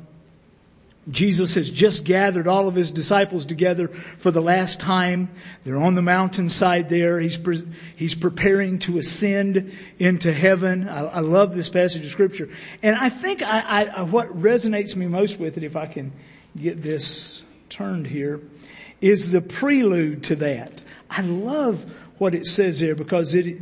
Jesus 1.09 1.55
has 1.55 1.71
just 1.71 2.05
gathered 2.05 2.47
all 2.47 2.69
of 2.69 2.75
his 2.75 2.91
disciples 2.91 3.47
together 3.47 3.89
for 3.89 4.31
the 4.31 4.43
last 4.43 4.81
time. 4.81 5.31
They're 5.65 5.81
on 5.81 5.95
the 5.95 6.03
mountainside 6.03 6.91
there. 6.91 7.19
He's, 7.19 7.39
pre- 7.39 7.67
he's 7.97 8.15
preparing 8.15 8.79
to 8.81 8.99
ascend 8.99 9.73
into 9.99 10.33
heaven. 10.33 10.89
I, 10.89 11.07
I, 11.07 11.21
love 11.21 11.55
this 11.55 11.71
passage 11.71 12.05
of 12.05 12.11
scripture. 12.11 12.51
And 12.83 12.97
I 12.97 13.09
think 13.09 13.43
I, 13.43 13.85
I, 13.85 14.03
what 14.03 14.29
resonates 14.39 14.95
me 14.95 15.07
most 15.07 15.41
with 15.41 15.57
it, 15.57 15.65
if 15.65 15.75
I 15.75 15.87
can 15.87 16.13
get 16.55 16.83
this 16.83 17.43
turned 17.71 18.07
here, 18.07 18.43
is 19.01 19.33
the 19.33 19.41
prelude 19.41 20.25
to 20.25 20.37
that. 20.37 20.83
I 21.09 21.23
love 21.23 21.83
what 22.19 22.35
it 22.35 22.45
says 22.45 22.81
there 22.81 22.95
because 22.95 23.35
it, 23.35 23.59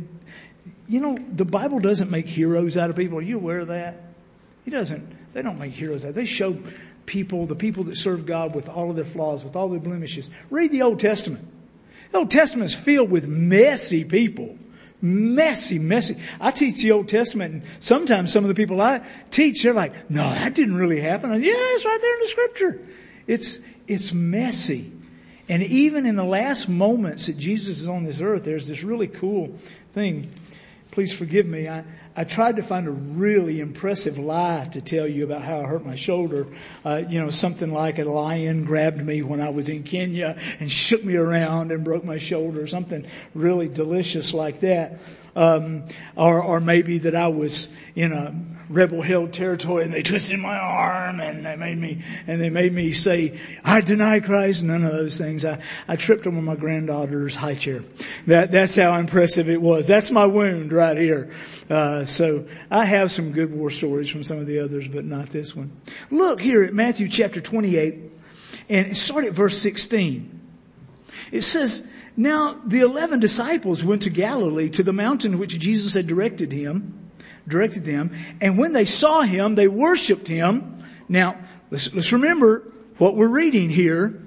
you 0.89 0.99
know, 0.99 1.17
the 1.31 1.45
Bible 1.45 1.79
doesn't 1.79 2.11
make 2.11 2.27
heroes 2.27 2.75
out 2.75 2.89
of 2.89 2.97
people. 2.97 3.17
Are 3.17 3.21
you 3.21 3.37
aware 3.37 3.59
of 3.59 3.69
that? 3.69 4.03
He 4.65 4.71
doesn't, 4.71 5.33
they 5.33 5.41
don't 5.41 5.57
make 5.57 5.71
heroes 5.71 6.03
out. 6.03 6.13
They 6.13 6.25
show 6.25 6.57
people, 7.09 7.47
the 7.47 7.55
people 7.55 7.85
that 7.85 7.97
serve 7.97 8.27
God 8.27 8.53
with 8.53 8.69
all 8.69 8.91
of 8.91 8.95
their 8.95 9.03
flaws, 9.03 9.43
with 9.43 9.55
all 9.55 9.67
their 9.67 9.79
blemishes. 9.79 10.29
Read 10.51 10.71
the 10.71 10.83
Old 10.83 10.99
Testament. 10.99 11.43
The 12.11 12.19
Old 12.19 12.29
Testament 12.29 12.69
is 12.69 12.75
filled 12.75 13.09
with 13.09 13.27
messy 13.27 14.05
people. 14.05 14.55
Messy, 15.01 15.79
messy. 15.79 16.17
I 16.39 16.51
teach 16.51 16.83
the 16.83 16.91
Old 16.91 17.09
Testament 17.09 17.53
and 17.53 17.63
sometimes 17.79 18.31
some 18.31 18.43
of 18.43 18.47
the 18.47 18.53
people 18.53 18.79
I 18.79 19.01
teach, 19.31 19.63
they're 19.63 19.73
like, 19.73 20.11
no, 20.11 20.21
that 20.21 20.53
didn't 20.53 20.75
really 20.75 21.01
happen. 21.01 21.31
Yeah, 21.31 21.53
it's 21.55 21.83
right 21.83 21.99
there 21.99 22.13
in 22.13 22.19
the 22.21 22.27
scripture. 22.27 22.87
It's, 23.25 23.59
it's 23.87 24.13
messy. 24.13 24.91
And 25.47 25.63
even 25.63 26.05
in 26.05 26.15
the 26.15 26.23
last 26.23 26.69
moments 26.69 27.25
that 27.25 27.39
Jesus 27.39 27.79
is 27.79 27.89
on 27.89 28.03
this 28.03 28.21
earth, 28.21 28.43
there's 28.43 28.67
this 28.67 28.83
really 28.83 29.07
cool 29.07 29.57
thing. 29.93 30.29
Please 30.91 31.13
forgive 31.13 31.45
me. 31.45 31.67
I, 31.67 31.83
I 32.15 32.23
tried 32.23 32.55
to 32.55 32.63
find 32.63 32.87
a 32.87 32.91
really 32.91 33.59
impressive 33.59 34.17
lie 34.17 34.67
to 34.71 34.81
tell 34.81 35.07
you 35.07 35.23
about 35.23 35.43
how 35.43 35.59
I 35.59 35.63
hurt 35.63 35.85
my 35.85 35.95
shoulder. 35.95 36.47
Uh, 36.83 37.03
you 37.07 37.21
know, 37.21 37.29
something 37.29 37.71
like 37.71 37.99
a 37.99 38.05
lion 38.05 38.65
grabbed 38.65 39.05
me 39.05 39.21
when 39.21 39.39
I 39.39 39.49
was 39.49 39.69
in 39.69 39.83
Kenya 39.83 40.37
and 40.59 40.69
shook 40.71 41.03
me 41.03 41.15
around 41.15 41.71
and 41.71 41.83
broke 41.83 42.03
my 42.03 42.17
shoulder, 42.17 42.65
something 42.65 43.05
really 43.35 43.67
delicious 43.67 44.33
like 44.33 44.61
that. 44.61 44.99
Um, 45.35 45.85
or, 46.15 46.41
or 46.41 46.59
maybe 46.59 46.99
that 46.99 47.15
I 47.15 47.27
was 47.27 47.69
in 47.95 48.11
a 48.11 48.33
rebel 48.69 49.01
held 49.01 49.33
territory 49.33 49.83
and 49.83 49.91
they 49.91 50.03
twisted 50.03 50.39
my 50.39 50.57
arm 50.57 51.19
and 51.19 51.45
they 51.45 51.55
made 51.55 51.77
me, 51.77 52.03
and 52.27 52.39
they 52.39 52.49
made 52.49 52.73
me 52.73 52.91
say, 52.93 53.39
I 53.63 53.81
deny 53.81 54.19
Christ. 54.19 54.63
None 54.63 54.83
of 54.83 54.91
those 54.91 55.17
things. 55.17 55.43
I, 55.43 55.59
I 55.87 55.95
tripped 55.95 56.27
on 56.27 56.43
my 56.43 56.55
granddaughter's 56.55 57.35
high 57.35 57.55
chair. 57.55 57.83
That, 58.27 58.51
that's 58.51 58.75
how 58.75 58.95
impressive 58.95 59.49
it 59.49 59.61
was. 59.61 59.87
That's 59.87 60.11
my 60.11 60.25
wound 60.25 60.71
right 60.71 60.97
here. 60.97 61.31
Uh, 61.69 62.05
so 62.05 62.47
I 62.69 62.85
have 62.85 63.11
some 63.11 63.31
good 63.31 63.51
war 63.51 63.69
stories 63.69 64.09
from 64.09 64.23
some 64.23 64.37
of 64.37 64.45
the 64.45 64.59
others, 64.59 64.87
but 64.87 65.05
not 65.05 65.29
this 65.29 65.55
one. 65.55 65.71
Look 66.11 66.41
here 66.41 66.63
at 66.63 66.73
Matthew 66.73 67.07
chapter 67.07 67.41
28 67.41 67.95
and 68.69 68.95
start 68.95 69.25
at 69.25 69.33
verse 69.33 69.57
16. 69.57 70.35
It 71.31 71.41
says, 71.41 71.85
now 72.19 72.61
the 72.65 72.81
eleven 72.81 73.19
disciples 73.19 73.83
went 73.83 74.03
to 74.03 74.09
Galilee 74.09 74.69
to 74.71 74.83
the 74.83 74.93
mountain 74.93 75.39
which 75.39 75.57
Jesus 75.57 75.93
had 75.93 76.07
directed 76.07 76.51
him 76.51 77.09
directed 77.49 77.83
them. 77.83 78.11
And 78.39 78.57
when 78.57 78.73
they 78.73 78.85
saw 78.85 79.21
him, 79.21 79.55
they 79.55 79.67
worshiped 79.67 80.27
him. 80.27 80.83
Now, 81.09 81.37
let's, 81.71 81.93
let's 81.93 82.13
remember 82.13 82.71
what 82.97 83.15
we're 83.15 83.27
reading 83.27 83.69
here. 83.69 84.21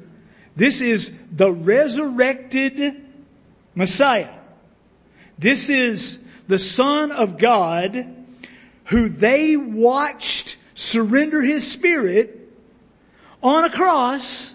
This 0.57 0.83
is 0.83 1.13
the 1.31 1.51
resurrected 1.51 3.03
Messiah. 3.75 4.35
This 5.39 5.71
is 5.71 6.21
the 6.49 6.59
Son 6.59 7.11
of 7.13 7.39
God 7.39 8.17
who 8.87 9.09
they 9.09 9.57
watched 9.57 10.57
surrender 10.75 11.41
his 11.41 11.71
spirit 11.71 12.53
on 13.43 13.65
a 13.65 13.71
cross. 13.71 14.52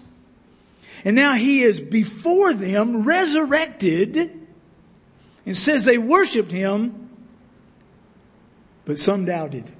And 1.04 1.14
now 1.14 1.34
he 1.34 1.62
is 1.62 1.80
before 1.80 2.52
them 2.52 3.04
resurrected 3.04 4.46
and 5.46 5.56
says 5.56 5.84
they 5.84 5.98
worshiped 5.98 6.50
him 6.50 7.08
but 8.88 8.98
some 8.98 9.26
doubted. 9.26 9.70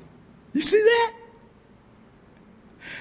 You 0.52 0.60
see 0.60 0.82
that? 0.82 1.14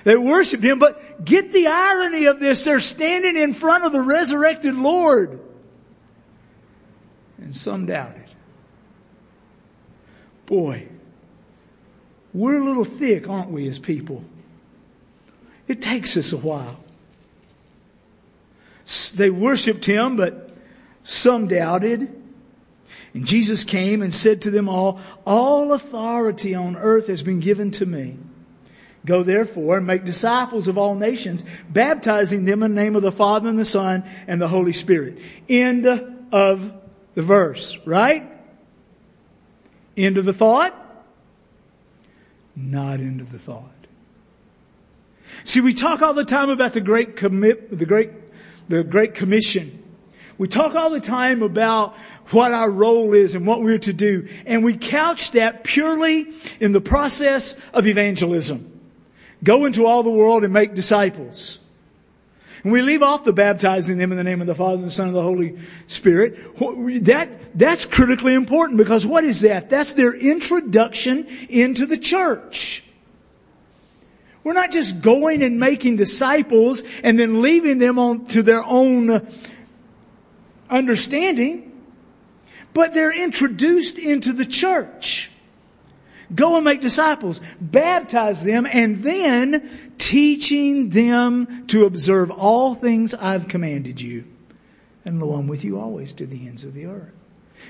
They 0.05 0.15
worshiped 0.15 0.63
him, 0.63 0.79
but 0.79 1.25
get 1.25 1.51
the 1.51 1.67
irony 1.67 2.27
of 2.27 2.39
this. 2.39 2.63
They're 2.63 2.79
standing 2.79 3.35
in 3.35 3.53
front 3.53 3.83
of 3.83 3.91
the 3.91 4.01
resurrected 4.01 4.73
Lord. 4.73 5.37
And 7.39 7.53
some 7.53 7.87
doubted. 7.87 8.23
Boy, 10.45 10.87
we're 12.33 12.61
a 12.61 12.63
little 12.63 12.85
thick, 12.85 13.27
aren't 13.27 13.51
we, 13.51 13.67
as 13.67 13.77
people? 13.77 14.23
It 15.67 15.81
takes 15.81 16.15
us 16.15 16.31
a 16.31 16.37
while. 16.37 16.79
They 19.15 19.29
worshiped 19.29 19.85
him, 19.85 20.15
but 20.15 20.51
some 21.03 21.47
doubted. 21.47 22.13
And 23.13 23.25
Jesus 23.25 23.63
came 23.63 24.01
and 24.01 24.13
said 24.13 24.43
to 24.43 24.51
them 24.51 24.69
all, 24.69 24.99
all 25.25 25.73
authority 25.73 26.55
on 26.55 26.75
earth 26.75 27.07
has 27.07 27.23
been 27.23 27.39
given 27.39 27.71
to 27.71 27.85
me. 27.85 28.17
Go 29.05 29.23
therefore 29.23 29.77
and 29.77 29.87
make 29.87 30.03
disciples 30.03 30.67
of 30.67 30.77
all 30.77 30.93
nations, 30.93 31.45
baptizing 31.69 32.45
them 32.45 32.61
in 32.61 32.75
the 32.75 32.81
name 32.81 32.95
of 32.95 33.01
the 33.01 33.11
Father 33.11 33.47
and 33.47 33.57
the 33.57 33.65
Son 33.65 34.03
and 34.27 34.41
the 34.41 34.49
Holy 34.49 34.73
Spirit. 34.73 35.17
End 35.47 35.87
of 36.31 36.73
the 37.15 37.21
verse, 37.21 37.77
right? 37.85 38.29
End 39.95 40.17
of 40.17 40.25
the 40.25 40.33
thought? 40.33 40.75
Not 42.55 42.99
end 42.99 43.21
of 43.21 43.31
the 43.31 43.39
thought. 43.39 43.71
See, 45.43 45.61
we 45.61 45.73
talk 45.73 46.01
all 46.01 46.13
the 46.13 46.25
time 46.25 46.49
about 46.49 46.73
the 46.73 46.81
great 46.81 47.15
commit, 47.15 47.77
the 47.77 47.85
great, 47.85 48.26
the 48.69 48.83
great 48.83 49.15
commission. 49.15 49.83
We 50.37 50.47
talk 50.47 50.75
all 50.75 50.89
the 50.89 50.99
time 50.99 51.41
about 51.41 51.95
what 52.29 52.51
our 52.51 52.69
role 52.69 53.13
is 53.13 53.33
and 53.33 53.47
what 53.47 53.61
we're 53.61 53.79
to 53.79 53.93
do. 53.93 54.27
And 54.45 54.63
we 54.63 54.77
couch 54.77 55.31
that 55.31 55.63
purely 55.63 56.33
in 56.59 56.73
the 56.73 56.81
process 56.81 57.55
of 57.73 57.87
evangelism. 57.87 58.79
Go 59.43 59.65
into 59.65 59.85
all 59.85 60.03
the 60.03 60.11
world 60.11 60.43
and 60.43 60.53
make 60.53 60.73
disciples. 60.73 61.59
And 62.63 62.71
we 62.71 62.81
leave 62.81 63.03
off 63.03 63.23
the 63.23 63.33
baptizing 63.33 63.97
them 63.97 64.11
in 64.11 64.17
the 64.17 64.23
name 64.23 64.41
of 64.41 64.47
the 64.47 64.55
Father 64.55 64.75
and 64.75 64.85
the 64.85 64.91
Son 64.91 65.07
and 65.07 65.15
the 65.15 65.21
Holy 65.21 65.57
Spirit. 65.85 66.37
That, 67.05 67.57
that's 67.57 67.85
critically 67.85 68.33
important 68.33 68.77
because 68.77 69.05
what 69.05 69.23
is 69.23 69.41
that? 69.41 69.69
That's 69.69 69.93
their 69.93 70.13
introduction 70.13 71.27
into 71.49 71.85
the 71.85 71.97
church. 71.97 72.83
We're 74.47 74.53
not 74.53 74.71
just 74.71 75.01
going 75.01 75.43
and 75.43 75.59
making 75.59 75.97
disciples 75.97 76.81
and 77.03 77.19
then 77.19 77.41
leaving 77.41 77.79
them 77.79 77.99
on 77.99 78.27
to 78.27 78.41
their 78.41 78.63
own 78.63 79.27
understanding 80.69 81.67
but 82.77 82.93
they're 82.93 83.11
introduced 83.11 83.97
into 83.97 84.31
the 84.33 84.45
church. 84.45 85.31
Go 86.35 86.57
and 86.57 86.63
make 86.63 86.79
disciples, 86.79 87.41
baptize 87.59 88.43
them, 88.43 88.67
and 88.71 89.01
then 89.01 89.95
teaching 89.97 90.91
them 90.91 91.65
to 91.69 91.85
observe 91.85 92.29
all 92.29 92.75
things 92.75 93.15
I've 93.15 93.47
commanded 93.47 93.99
you. 93.99 94.25
And 95.03 95.19
lo, 95.19 95.33
I'm 95.33 95.47
with 95.47 95.63
you 95.63 95.79
always 95.79 96.13
to 96.13 96.27
the 96.27 96.47
ends 96.47 96.63
of 96.63 96.75
the 96.75 96.85
earth. 96.85 97.13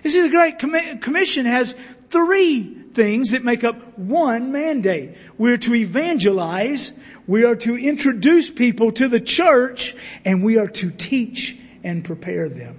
You 0.04 0.10
see, 0.10 0.22
the 0.22 0.30
Great 0.30 0.60
Commission 0.60 1.46
has 1.46 1.74
three 2.10 2.64
things 2.94 3.32
that 3.32 3.44
make 3.44 3.64
up 3.64 3.98
one 3.98 4.52
mandate. 4.52 5.16
We're 5.38 5.58
to 5.58 5.76
evangelize, 5.76 6.92
we 7.28 7.44
are 7.44 7.56
to 7.56 7.78
introduce 7.78 8.50
people 8.50 8.92
to 8.94 9.08
the 9.08 9.20
church, 9.20 9.96
and 10.26 10.44
we 10.44 10.58
are 10.58 10.68
to 10.70 10.92
teach 10.92 11.58
and 11.84 12.04
prepare 12.04 12.50
them 12.50 12.78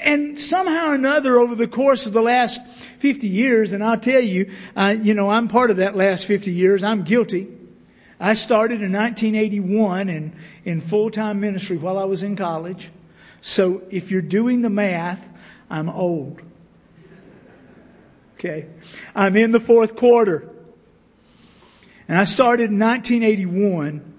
and 0.00 0.38
somehow 0.38 0.90
or 0.90 0.94
another 0.94 1.38
over 1.38 1.54
the 1.54 1.68
course 1.68 2.06
of 2.06 2.12
the 2.12 2.22
last 2.22 2.64
50 3.00 3.28
years, 3.28 3.72
and 3.72 3.82
I'll 3.82 3.98
tell 3.98 4.20
you, 4.20 4.52
uh, 4.76 4.96
you 5.00 5.14
know, 5.14 5.28
I'm 5.28 5.48
part 5.48 5.70
of 5.70 5.78
that 5.78 5.96
last 5.96 6.24
50 6.26 6.52
years. 6.52 6.84
I'm 6.84 7.02
guilty. 7.02 7.48
I 8.20 8.34
started 8.34 8.82
in 8.82 8.92
1981 8.92 10.08
in, 10.08 10.36
in 10.64 10.80
full-time 10.80 11.40
ministry 11.40 11.76
while 11.76 11.98
I 11.98 12.04
was 12.04 12.22
in 12.22 12.36
college. 12.36 12.90
So 13.40 13.82
if 13.90 14.10
you're 14.10 14.22
doing 14.22 14.62
the 14.62 14.70
math, 14.70 15.28
I'm 15.70 15.88
old. 15.88 16.40
Okay. 18.38 18.66
I'm 19.16 19.36
in 19.36 19.50
the 19.50 19.58
fourth 19.58 19.96
quarter. 19.96 20.48
And 22.06 22.16
I 22.16 22.24
started 22.24 22.70
in 22.70 22.78
1981 22.78 24.14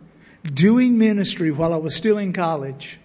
doing 0.53 0.97
ministry 0.97 1.51
while 1.51 1.73
I 1.73 1.77
was 1.77 1.95
still 1.95 2.17
in 2.17 2.33
college. 2.33 2.99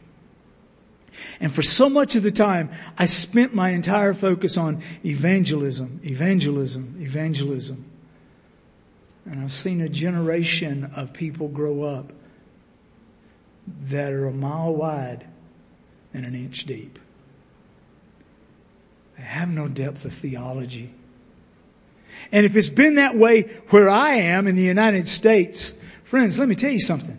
And 1.38 1.52
for 1.52 1.62
so 1.62 1.88
much 1.88 2.16
of 2.16 2.24
the 2.24 2.32
time, 2.32 2.70
I 2.98 3.06
spent 3.06 3.54
my 3.54 3.70
entire 3.70 4.12
focus 4.12 4.56
on 4.56 4.82
evangelism, 5.04 6.00
evangelism, 6.04 6.96
evangelism. 7.00 7.84
And 9.24 9.40
I've 9.40 9.52
seen 9.52 9.80
a 9.80 9.88
generation 9.88 10.90
of 10.96 11.12
people 11.12 11.46
grow 11.46 11.82
up 11.82 12.12
that 13.84 14.12
are 14.12 14.26
a 14.26 14.32
mile 14.32 14.74
wide 14.74 15.26
and 16.12 16.26
an 16.26 16.34
inch 16.34 16.66
deep. 16.66 16.98
They 19.16 19.22
have 19.22 19.48
no 19.48 19.68
depth 19.68 20.04
of 20.04 20.12
theology. 20.12 20.92
And 22.32 22.44
if 22.44 22.56
it's 22.56 22.68
been 22.68 22.96
that 22.96 23.16
way 23.16 23.42
where 23.68 23.88
I 23.88 24.16
am 24.16 24.46
in 24.46 24.56
the 24.56 24.62
United 24.62 25.08
States, 25.08 25.74
friends, 26.04 26.38
let 26.38 26.48
me 26.48 26.54
tell 26.54 26.70
you 26.70 26.80
something. 26.80 27.18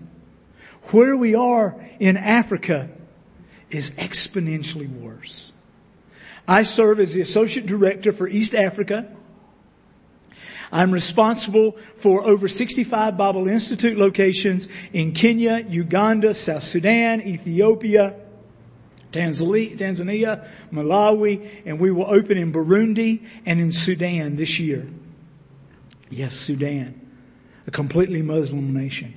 Where 0.91 1.15
we 1.17 1.35
are 1.35 1.75
in 1.99 2.17
Africa 2.17 2.89
is 3.69 3.91
exponentially 3.91 4.89
worse. 4.89 5.51
I 6.47 6.63
serve 6.63 6.99
as 6.99 7.13
the 7.13 7.21
Associate 7.21 7.65
Director 7.65 8.13
for 8.13 8.27
East 8.27 8.53
Africa. 8.53 9.11
I'm 10.71 10.91
responsible 10.91 11.77
for 11.97 12.23
over 12.23 12.47
65 12.47 13.17
Bible 13.17 13.47
Institute 13.47 13.97
locations 13.97 14.67
in 14.93 15.13
Kenya, 15.13 15.65
Uganda, 15.67 16.33
South 16.33 16.63
Sudan, 16.63 17.21
Ethiopia, 17.21 18.15
Tanzania, 19.15 20.47
Malawi, 20.71 21.63
and 21.65 21.79
we 21.79 21.91
will 21.91 22.07
open 22.07 22.37
in 22.37 22.51
Burundi 22.51 23.25
and 23.45 23.59
in 23.59 23.71
Sudan 23.71 24.35
this 24.35 24.59
year. 24.59 24.87
Yes, 26.09 26.35
Sudan, 26.35 26.99
a 27.67 27.71
completely 27.71 28.21
Muslim 28.21 28.73
nation. 28.73 29.13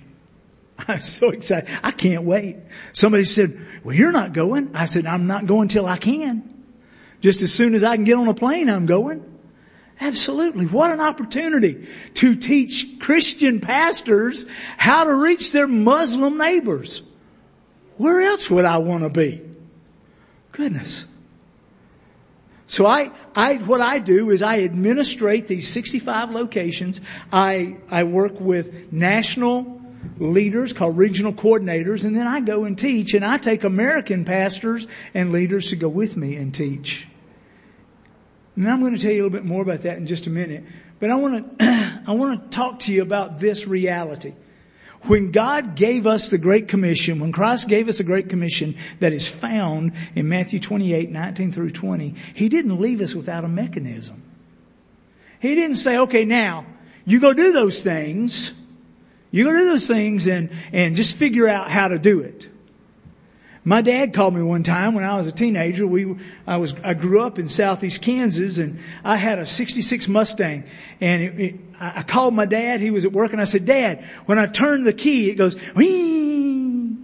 I'm 0.88 1.00
so 1.00 1.31
excited. 1.31 1.69
I 1.83 1.90
can't 1.90 2.25
wait. 2.25 2.57
Somebody 2.93 3.25
said, 3.25 3.61
well, 3.85 3.95
you're 3.95 4.12
not 4.12 4.33
going. 4.33 4.71
I 4.75 4.87
said, 4.87 5.07
I'm 5.07 5.26
not 5.26 5.47
going 5.47 5.69
till 5.69 5.87
I 5.87 5.97
can. 5.97 6.55
Just 7.21 7.43
as 7.43 7.52
soon 7.52 7.75
as 7.75 7.83
I 7.83 7.97
can 7.97 8.05
get 8.05 8.14
on 8.14 8.28
a 8.28 8.35
plane, 8.35 8.71
I'm 8.71 8.87
going. 8.87 9.25
Absolutely. 10.00 10.67
What 10.67 10.93
an 10.93 11.00
opportunity 11.00 11.88
to 12.14 12.37
teach 12.37 13.00
Christian 13.00 13.61
pastors 13.61 14.47
how 14.76 15.05
to 15.05 15.12
reach 15.12 15.50
their 15.50 15.67
Muslim 15.67 16.38
neighbors. 16.38 17.02
Where 17.97 18.21
else 18.21 18.49
would 18.49 18.64
I 18.64 18.78
want 18.78 19.02
to 19.02 19.11
be? 19.11 19.48
Goodness. 20.59 21.07
So 22.67 22.85
I, 22.85 23.12
I, 23.37 23.59
what 23.59 23.81
I 23.81 24.00
do 24.00 24.31
is 24.31 24.43
I 24.43 24.62
administrate 24.62 25.47
these 25.47 25.69
65 25.69 26.33
locations. 26.33 27.00
I, 27.33 27.77
I 27.88 28.03
work 28.03 28.41
with 28.41 28.93
national 28.93 29.81
leaders 30.19 30.73
called 30.73 30.99
regional 30.99 31.33
coordinators 31.33 32.05
and 32.05 32.17
then 32.17 32.27
I 32.27 32.41
go 32.41 32.65
and 32.65 32.77
teach 32.77 33.15
and 33.15 33.25
I 33.25 33.38
take 33.38 33.62
American 33.62 34.25
pastors 34.25 34.88
and 35.15 35.31
leaders 35.31 35.71
to 35.71 35.77
go 35.77 35.88
with 35.88 36.17
me 36.17 36.35
and 36.35 36.53
teach. 36.53 37.07
And 38.57 38.69
I'm 38.69 38.81
going 38.81 38.97
to 38.97 39.00
tell 39.00 39.12
you 39.12 39.23
a 39.23 39.25
little 39.27 39.38
bit 39.38 39.45
more 39.45 39.62
about 39.62 39.83
that 39.83 39.97
in 39.97 40.09
just 40.09 40.27
a 40.27 40.31
minute. 40.31 40.65
But 40.99 41.11
I 41.11 41.15
want 41.15 41.59
to, 41.61 42.03
I 42.05 42.12
want 42.15 42.43
to 42.43 42.49
talk 42.49 42.81
to 42.81 42.93
you 42.93 43.03
about 43.03 43.38
this 43.38 43.69
reality. 43.69 44.35
When 45.02 45.31
God 45.31 45.76
gave 45.76 46.07
us 46.07 46.28
the 46.28 46.38
Great 46.38 46.69
Commission, 46.69 47.21
when 47.21 47.33
Christ 47.33 47.69
gave 47.69 47.88
us 47.88 47.99
the 47.99 48.05
Great 48.05 48.28
Commission 48.28 48.76
that 49.00 49.12
is 49.12 49.26
found 49.28 49.93
in 50.14 50.28
Matthew 50.28 50.59
28, 50.59 51.11
19 51.11 51.52
through 51.52 51.71
20, 51.71 52.14
He 52.35 52.49
didn't 52.49 52.81
leave 52.81 53.00
us 53.00 53.14
without 53.14 53.45
a 53.45 53.49
mechanism. 53.49 54.23
He 55.40 55.55
didn't 55.55 55.76
say, 55.76 55.99
okay, 55.99 56.25
now, 56.25 56.67
you 57.05 57.21
go 57.21 57.33
do 57.33 57.52
those 57.52 57.83
things, 57.83 58.52
you 59.31 59.45
go 59.45 59.52
do 59.52 59.64
those 59.67 59.87
things 59.87 60.26
and, 60.26 60.50
and 60.73 60.97
just 60.97 61.14
figure 61.14 61.47
out 61.47 61.71
how 61.71 61.88
to 61.88 61.99
do 61.99 62.21
it. 62.21 62.49
My 63.64 63.83
dad 63.83 64.14
called 64.14 64.35
me 64.35 64.43
one 64.43 64.62
time 64.62 64.95
when 64.95 65.05
I 65.05 65.17
was 65.17 65.26
a 65.26 65.33
teenager. 65.33 65.87
We, 65.87 66.17
I 66.47 66.57
was, 66.57 66.75
I 66.83 66.95
grew 66.95 67.21
up 67.21 67.38
in 67.38 67.49
southeast 67.49 68.00
Kansas 68.00 68.57
and 68.57 68.78
I 69.05 69.17
had 69.17 69.38
a 69.38 69.45
66 69.45 70.09
Mustang 70.09 70.64
and 71.00 71.23
it, 71.23 71.38
it, 71.38 71.68
I 71.80 72.02
called 72.02 72.35
my 72.35 72.44
dad. 72.44 72.80
He 72.80 72.90
was 72.90 73.04
at 73.04 73.12
work 73.12 73.32
and 73.32 73.40
I 73.40 73.44
said, 73.44 73.64
dad, 73.64 74.04
when 74.26 74.38
I 74.38 74.47
turn 74.47 74.82
the 74.82 74.92
key, 74.92 75.30
it 75.30 75.37
goes, 75.37 75.54
whee. 75.75 76.97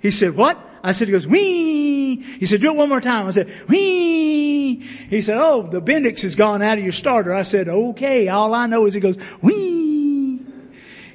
He 0.00 0.10
said, 0.10 0.36
what? 0.36 0.58
I 0.82 0.92
said, 0.92 1.08
it 1.08 1.12
goes, 1.12 1.26
whee. 1.26 2.22
He 2.22 2.46
said, 2.46 2.60
do 2.60 2.70
it 2.70 2.76
one 2.76 2.88
more 2.88 3.00
time. 3.00 3.26
I 3.26 3.30
said, 3.30 3.48
whee. 3.68 4.76
He 4.80 5.20
said, 5.20 5.36
oh, 5.36 5.62
the 5.62 5.82
Bendix 5.82 6.22
has 6.22 6.36
gone 6.36 6.62
out 6.62 6.78
of 6.78 6.84
your 6.84 6.92
starter. 6.92 7.34
I 7.34 7.42
said, 7.42 7.68
okay. 7.68 8.28
All 8.28 8.54
I 8.54 8.66
know 8.66 8.86
is 8.86 8.94
it 8.96 9.00
goes, 9.00 9.16
whee. 9.42 10.40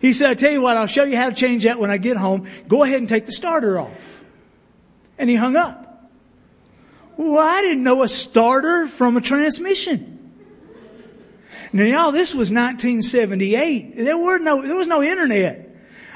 He 0.02 0.14
said, 0.14 0.30
I 0.30 0.36
tell 0.36 0.52
you 0.52 0.62
what, 0.62 0.78
I'll 0.78 0.88
show 0.88 1.04
you 1.04 1.18
how 1.18 1.30
to 1.30 1.36
change 1.36 1.64
that 1.64 1.80
when 1.80 1.90
I 1.90 1.98
get 1.98 2.18
home. 2.18 2.48
Go 2.68 2.84
ahead 2.84 3.00
and 3.00 3.10
take 3.10 3.26
the 3.26 3.32
starter 3.32 3.80
off. 3.80 4.24
And 5.18 5.30
he 5.30 5.36
hung 5.36 5.56
up. 5.56 6.12
Well, 7.18 7.40
I 7.40 7.62
didn't 7.62 7.84
know 7.84 8.04
a 8.04 8.08
starter 8.08 8.88
from 8.88 9.16
a 9.16 9.22
transmission. 9.22 10.15
Now, 11.76 11.84
y'all, 11.84 12.12
this 12.14 12.34
was 12.34 12.52
1978. 12.52 13.98
There 13.98 14.18
were 14.18 14.40
no, 14.40 14.62
there 14.62 14.78
was 14.78 14.88
no 14.88 15.04
internet. 15.04 15.76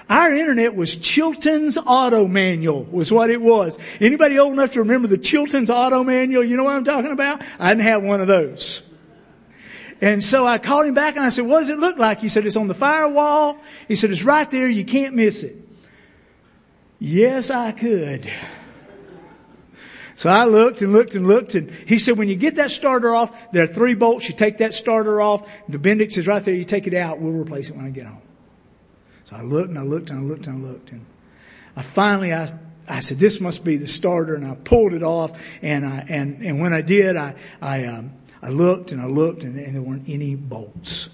Our 0.10 0.34
internet 0.34 0.74
was 0.74 0.96
Chilton's 0.96 1.78
Auto 1.78 2.28
Manual 2.28 2.84
was 2.86 3.12
what 3.12 3.30
it 3.30 3.42
was. 3.42 3.78
Anybody 4.00 4.40
old 4.40 4.54
enough 4.54 4.72
to 4.72 4.80
remember 4.80 5.10
the 5.10 5.18
Chilton's 5.18 5.70
Auto 5.70 6.06
Manual? 6.06 6.46
You 6.46 6.56
know 6.56 6.64
what 6.64 6.78
I'm 6.78 6.86
talking 6.86 7.12
about? 7.12 7.42
I 7.60 7.76
didn't 7.76 7.90
have 7.90 8.04
one 8.04 8.22
of 8.22 8.28
those. 8.30 8.84
And 10.00 10.24
so 10.24 10.48
I 10.48 10.60
called 10.60 10.86
him 10.86 10.94
back 10.94 11.18
and 11.18 11.26
I 11.26 11.30
said, 11.30 11.46
what 11.46 11.60
does 11.60 11.68
it 11.68 11.78
look 11.78 11.98
like? 11.98 12.22
He 12.22 12.30
said, 12.30 12.46
it's 12.46 12.56
on 12.56 12.70
the 12.70 12.74
firewall. 12.74 13.58
He 13.90 13.98
said, 13.98 14.12
it's 14.12 14.24
right 14.24 14.50
there. 14.50 14.70
You 14.70 14.86
can't 14.86 15.14
miss 15.14 15.44
it. 15.44 15.58
Yes, 17.00 17.50
I 17.50 17.74
could. 17.74 18.32
So 20.20 20.30
I 20.30 20.44
looked 20.44 20.82
and 20.82 20.92
looked 20.92 21.16
and 21.16 21.26
looked 21.26 21.56
and 21.56 21.72
he 21.72 21.98
said, 21.98 22.18
when 22.18 22.28
you 22.28 22.36
get 22.36 22.56
that 22.56 22.72
starter 22.72 23.16
off, 23.16 23.32
there 23.54 23.64
are 23.64 23.68
three 23.68 23.94
bolts. 23.94 24.28
You 24.28 24.36
take 24.36 24.58
that 24.58 24.74
starter 24.74 25.22
off. 25.22 25.48
The 25.70 25.78
Bendix 25.78 26.18
is 26.18 26.28
right 26.28 26.44
there. 26.44 26.54
You 26.54 26.66
take 26.66 26.88
it 26.88 26.94
out. 26.94 27.22
We'll 27.22 27.32
replace 27.32 27.70
it 27.70 27.78
when 27.78 27.86
I 27.86 27.90
get 27.90 28.06
home. 28.06 28.22
So 29.24 29.38
I 29.38 29.44
looked 29.44 29.70
and 29.70 29.80
I 29.80 29.84
looked 29.84 30.10
and 30.10 30.20
I 30.20 30.22
looked 30.22 30.46
and 30.48 30.58
I 30.58 30.70
looked 30.70 30.92
and 30.92 31.06
I 31.74 31.84
finally, 31.84 32.34
I, 32.34 32.50
I 32.86 33.00
said, 33.00 33.18
this 33.18 33.40
must 33.40 33.64
be 33.64 33.78
the 33.78 33.88
starter 33.88 34.36
and 34.36 34.46
I 34.46 34.56
pulled 34.56 34.92
it 34.92 35.04
off 35.04 35.40
and 35.62 35.86
I, 35.86 36.06
and, 36.10 36.44
and 36.44 36.60
when 36.60 36.74
I 36.74 36.82
did, 36.82 37.16
I, 37.16 37.36
I, 37.62 37.86
um, 37.86 38.12
I 38.42 38.50
looked 38.50 38.92
and 38.92 39.02
I 39.02 39.06
looked 39.06 39.44
and, 39.44 39.58
and 39.58 39.74
there 39.74 39.82
weren't 39.82 40.10
any 40.10 40.36
bolts. 40.36 41.08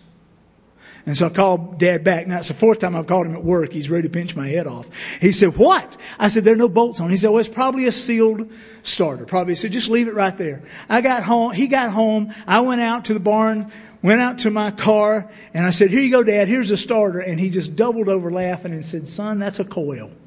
And 1.06 1.16
so 1.16 1.28
I 1.28 1.30
called 1.30 1.80
dad 1.80 2.04
back. 2.04 2.26
Now 2.26 2.40
it's 2.40 2.48
the 2.48 2.56
fourth 2.56 2.80
time 2.80 2.96
I've 2.96 3.06
called 3.06 3.28
him 3.28 3.36
at 3.36 3.44
work. 3.44 3.72
He's 3.72 3.92
ready 3.92 4.08
to 4.08 4.12
pinch 4.12 4.36
my 4.36 4.48
head 4.48 4.66
off. 4.66 4.88
He 5.22 5.32
said, 5.32 5.56
what? 5.56 5.98
I 6.18 6.30
said, 6.30 6.44
there 6.44 6.54
are 6.54 6.58
no 6.58 6.68
bolts 6.68 7.00
on. 7.00 7.12
He 7.12 7.18
said, 7.18 7.30
well, 7.30 7.40
it's 7.40 7.50
probably 7.50 7.86
a 7.86 7.92
sealed 7.92 8.52
starter. 8.82 9.26
Probably. 9.26 9.54
Said, 9.54 9.72
just 9.72 9.88
leave 9.88 10.08
it 10.08 10.16
right 10.16 10.36
there. 10.36 10.64
I 10.90 11.02
got 11.02 11.22
home. 11.22 11.52
He 11.52 11.68
got 11.68 11.92
home. 11.92 12.34
I 12.48 12.62
went 12.62 12.82
out 12.82 13.06
to 13.06 13.14
the 13.14 13.20
barn, 13.20 13.72
went 14.02 14.20
out 14.20 14.40
to 14.40 14.50
my 14.50 14.72
car 14.72 15.30
and 15.54 15.66
I 15.66 15.70
said, 15.70 15.92
here 15.92 16.00
you 16.00 16.10
go 16.10 16.24
dad. 16.24 16.48
Here's 16.48 16.72
a 16.72 16.78
starter. 16.78 17.20
And 17.20 17.40
he 17.40 17.52
just 17.52 17.76
doubled 17.76 18.10
over 18.10 18.32
laughing 18.32 18.74
and 18.74 18.84
said, 18.84 19.08
son, 19.08 19.38
that's 19.38 19.60
a 19.60 19.66
coil. 19.66 20.12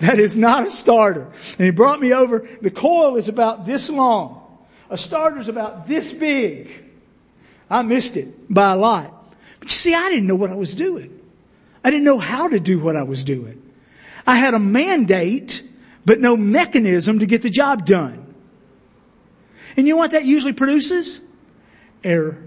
That 0.00 0.18
is 0.18 0.36
not 0.36 0.66
a 0.66 0.70
starter. 0.70 1.30
And 1.58 1.64
he 1.64 1.70
brought 1.70 2.00
me 2.00 2.12
over. 2.12 2.48
The 2.60 2.72
coil 2.72 3.14
is 3.14 3.28
about 3.28 3.64
this 3.66 3.88
long. 3.88 4.42
A 4.90 4.98
starter 4.98 5.38
is 5.38 5.46
about 5.46 5.86
this 5.86 6.12
big. 6.12 6.72
I 7.70 7.82
missed 7.82 8.16
it 8.16 8.52
by 8.52 8.72
a 8.72 8.76
lot. 8.76 9.21
But 9.62 9.70
you 9.70 9.76
see, 9.76 9.94
I 9.94 10.08
didn't 10.08 10.26
know 10.26 10.34
what 10.34 10.50
I 10.50 10.56
was 10.56 10.74
doing. 10.74 11.20
I 11.84 11.90
didn't 11.92 12.02
know 12.02 12.18
how 12.18 12.48
to 12.48 12.58
do 12.58 12.80
what 12.80 12.96
I 12.96 13.04
was 13.04 13.22
doing. 13.22 13.62
I 14.26 14.34
had 14.34 14.54
a 14.54 14.58
mandate, 14.58 15.62
but 16.04 16.18
no 16.18 16.36
mechanism 16.36 17.20
to 17.20 17.26
get 17.26 17.42
the 17.42 17.48
job 17.48 17.86
done. 17.86 18.34
And 19.76 19.86
you 19.86 19.92
know 19.92 19.98
what 19.98 20.10
that 20.10 20.24
usually 20.24 20.52
produces? 20.52 21.20
Error. 22.02 22.42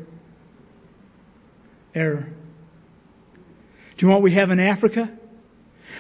Error. 1.94 2.28
Do 3.96 4.06
you 4.06 4.10
know 4.10 4.16
what 4.16 4.22
we 4.22 4.32
have 4.32 4.52
in 4.52 4.60
Africa? 4.60 5.18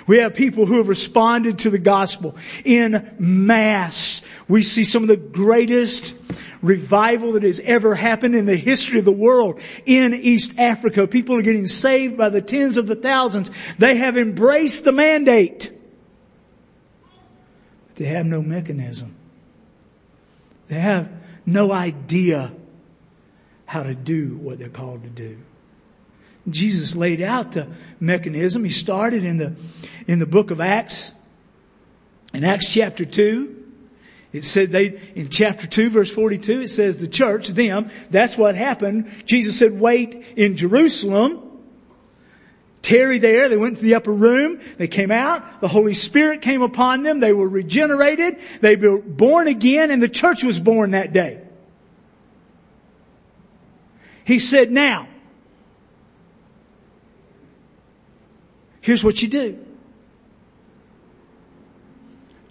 We 0.07 0.17
have 0.17 0.33
people 0.33 0.65
who 0.65 0.77
have 0.77 0.89
responded 0.89 1.59
to 1.59 1.69
the 1.69 1.77
gospel 1.77 2.35
in 2.63 3.15
mass. 3.19 4.21
We 4.47 4.63
see 4.63 4.83
some 4.83 5.03
of 5.03 5.09
the 5.09 5.17
greatest 5.17 6.13
revival 6.61 7.33
that 7.33 7.43
has 7.43 7.59
ever 7.59 7.95
happened 7.95 8.35
in 8.35 8.45
the 8.45 8.55
history 8.55 8.99
of 8.99 9.05
the 9.05 9.11
world 9.11 9.59
in 9.85 10.13
East 10.13 10.53
Africa. 10.57 11.07
People 11.07 11.35
are 11.35 11.41
getting 11.41 11.67
saved 11.67 12.17
by 12.17 12.29
the 12.29 12.41
tens 12.41 12.77
of 12.77 12.87
the 12.87 12.95
thousands. 12.95 13.51
They 13.77 13.95
have 13.95 14.17
embraced 14.17 14.83
the 14.83 14.91
mandate. 14.91 15.71
But 17.87 17.95
they 17.97 18.05
have 18.05 18.25
no 18.25 18.41
mechanism. 18.41 19.15
They 20.67 20.79
have 20.79 21.09
no 21.45 21.71
idea 21.71 22.51
how 23.65 23.83
to 23.83 23.93
do 23.93 24.37
what 24.37 24.59
they're 24.59 24.69
called 24.69 25.03
to 25.03 25.09
do. 25.09 25.37
Jesus 26.49 26.95
laid 26.95 27.21
out 27.21 27.53
the 27.53 27.67
mechanism. 27.99 28.63
He 28.63 28.69
started 28.69 29.23
in 29.23 29.37
the, 29.37 29.55
in 30.07 30.19
the 30.19 30.25
book 30.25 30.51
of 30.51 30.61
Acts. 30.61 31.11
In 32.33 32.43
Acts 32.43 32.71
chapter 32.71 33.05
2, 33.05 33.63
it 34.33 34.43
said 34.43 34.69
they, 34.69 34.99
in 35.15 35.29
chapter 35.29 35.65
2 35.65 35.89
verse 35.89 36.13
42, 36.13 36.61
it 36.61 36.67
says 36.67 36.97
the 36.97 37.07
church, 37.07 37.47
them, 37.49 37.89
that's 38.09 38.37
what 38.37 38.55
happened. 38.55 39.09
Jesus 39.25 39.57
said 39.57 39.79
wait 39.79 40.15
in 40.35 40.57
Jerusalem. 40.57 41.41
Tarry 42.81 43.17
there. 43.17 43.49
They 43.49 43.57
went 43.57 43.77
to 43.77 43.83
the 43.83 43.95
upper 43.95 44.11
room. 44.11 44.59
They 44.77 44.87
came 44.87 45.09
out. 45.09 45.59
The 45.59 45.67
Holy 45.67 45.95
Spirit 45.95 46.43
came 46.43 46.61
upon 46.61 47.01
them. 47.01 47.19
They 47.19 47.33
were 47.33 47.47
regenerated. 47.47 48.37
They 48.61 48.75
were 48.75 48.99
born 48.99 49.47
again 49.47 49.89
and 49.89 50.03
the 50.03 50.09
church 50.09 50.43
was 50.43 50.59
born 50.59 50.91
that 50.91 51.11
day. 51.11 51.41
He 54.23 54.37
said, 54.37 54.69
now, 54.69 55.07
here's 58.85 59.03
what 59.03 59.19
you 59.19 59.27
do. 59.27 59.57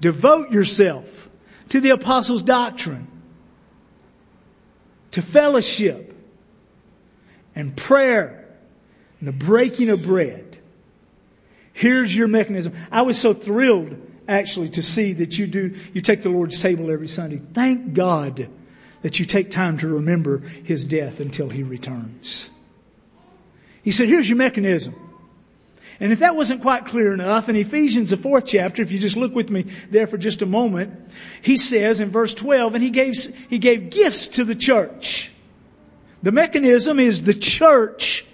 Devote 0.00 0.50
yourself 0.50 1.28
to 1.68 1.80
the 1.80 1.90
apostles' 1.90 2.42
doctrine, 2.42 3.06
to 5.12 5.22
fellowship, 5.22 6.12
and 7.54 7.76
prayer, 7.76 8.52
and 9.20 9.28
the 9.28 9.32
breaking 9.32 9.90
of 9.90 10.02
bread. 10.02 10.58
Here's 11.72 12.14
your 12.14 12.26
mechanism. 12.26 12.74
I 12.90 13.02
was 13.02 13.16
so 13.16 13.32
thrilled 13.32 13.96
actually 14.26 14.70
to 14.70 14.82
see 14.82 15.12
that 15.12 15.38
you 15.38 15.46
do, 15.46 15.76
you 15.92 16.00
take 16.00 16.22
the 16.22 16.30
Lord's 16.30 16.60
table 16.60 16.90
every 16.90 17.08
Sunday. 17.08 17.40
Thank 17.52 17.94
God 17.94 18.48
that 19.02 19.20
you 19.20 19.24
take 19.24 19.52
time 19.52 19.78
to 19.78 19.86
remember 19.86 20.38
His 20.38 20.84
death 20.84 21.20
until 21.20 21.48
He 21.48 21.62
returns. 21.62 22.50
He 23.84 23.92
said, 23.92 24.08
here's 24.08 24.28
your 24.28 24.38
mechanism. 24.38 25.03
And 26.00 26.12
if 26.12 26.18
that 26.20 26.34
wasn't 26.34 26.62
quite 26.62 26.86
clear 26.86 27.12
enough, 27.14 27.48
in 27.48 27.56
Ephesians, 27.56 28.10
the 28.10 28.16
fourth 28.16 28.46
chapter, 28.46 28.82
if 28.82 28.90
you 28.90 28.98
just 28.98 29.16
look 29.16 29.34
with 29.34 29.48
me 29.48 29.66
there 29.90 30.06
for 30.06 30.18
just 30.18 30.42
a 30.42 30.46
moment, 30.46 30.92
he 31.40 31.56
says 31.56 32.00
in 32.00 32.10
verse 32.10 32.34
12, 32.34 32.74
and 32.74 32.82
he 32.82 32.90
gave, 32.90 33.14
he 33.48 33.58
gave 33.58 33.90
gifts 33.90 34.28
to 34.28 34.44
the 34.44 34.54
church. 34.54 35.30
The 36.22 36.32
mechanism 36.32 36.98
is 36.98 37.22
the 37.22 37.34
church 37.34 38.26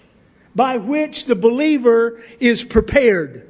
by 0.55 0.79
which 0.79 1.27
the 1.27 1.35
believer 1.35 2.23
is 2.39 2.65
prepared. 2.65 3.47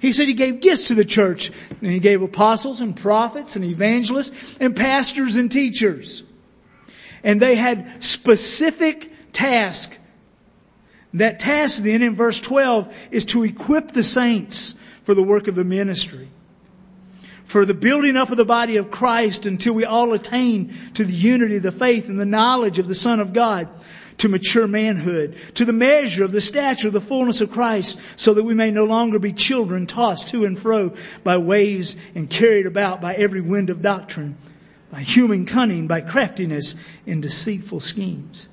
He 0.00 0.12
said 0.12 0.28
he 0.28 0.34
gave 0.34 0.60
gifts 0.60 0.88
to 0.88 0.94
the 0.94 1.04
church, 1.04 1.52
and 1.82 1.90
he 1.90 1.98
gave 1.98 2.22
apostles 2.22 2.80
and 2.80 2.96
prophets 2.96 3.54
and 3.54 3.64
evangelists 3.64 4.32
and 4.58 4.74
pastors 4.74 5.36
and 5.36 5.52
teachers. 5.52 6.24
And 7.22 7.40
they 7.40 7.54
had 7.54 8.02
specific 8.02 9.12
tasks 9.32 9.98
that 11.14 11.40
task 11.40 11.82
then 11.82 12.02
in 12.02 12.14
verse 12.14 12.40
12 12.40 12.94
is 13.10 13.24
to 13.26 13.44
equip 13.44 13.92
the 13.92 14.04
saints 14.04 14.74
for 15.04 15.14
the 15.14 15.22
work 15.22 15.48
of 15.48 15.54
the 15.54 15.64
ministry. 15.64 16.28
for 17.44 17.66
the 17.66 17.74
building 17.74 18.16
up 18.16 18.30
of 18.30 18.36
the 18.36 18.44
body 18.44 18.76
of 18.76 18.92
Christ 18.92 19.44
until 19.44 19.72
we 19.72 19.84
all 19.84 20.12
attain 20.12 20.72
to 20.94 21.04
the 21.04 21.12
unity 21.12 21.56
of 21.56 21.64
the 21.64 21.72
faith 21.72 22.08
and 22.08 22.20
the 22.20 22.24
knowledge 22.24 22.78
of 22.78 22.86
the 22.86 22.94
Son 22.94 23.18
of 23.18 23.32
God, 23.32 23.68
to 24.18 24.28
mature 24.28 24.68
manhood, 24.68 25.34
to 25.54 25.64
the 25.64 25.72
measure 25.72 26.22
of 26.22 26.30
the 26.30 26.40
stature 26.40 26.86
of 26.86 26.92
the 26.92 27.00
fullness 27.00 27.40
of 27.40 27.50
Christ, 27.50 27.98
so 28.16 28.34
that 28.34 28.44
we 28.44 28.54
may 28.54 28.70
no 28.70 28.84
longer 28.84 29.18
be 29.18 29.32
children 29.32 29.86
tossed 29.86 30.28
to 30.28 30.44
and 30.44 30.58
fro 30.60 30.94
by 31.24 31.38
waves 31.38 31.96
and 32.14 32.30
carried 32.30 32.66
about 32.66 33.00
by 33.00 33.14
every 33.14 33.40
wind 33.40 33.68
of 33.68 33.82
doctrine, 33.82 34.36
by 34.92 35.00
human 35.00 35.46
cunning, 35.46 35.86
by 35.86 36.02
craftiness 36.02 36.74
in 37.06 37.20
deceitful 37.20 37.80
schemes. 37.80 38.48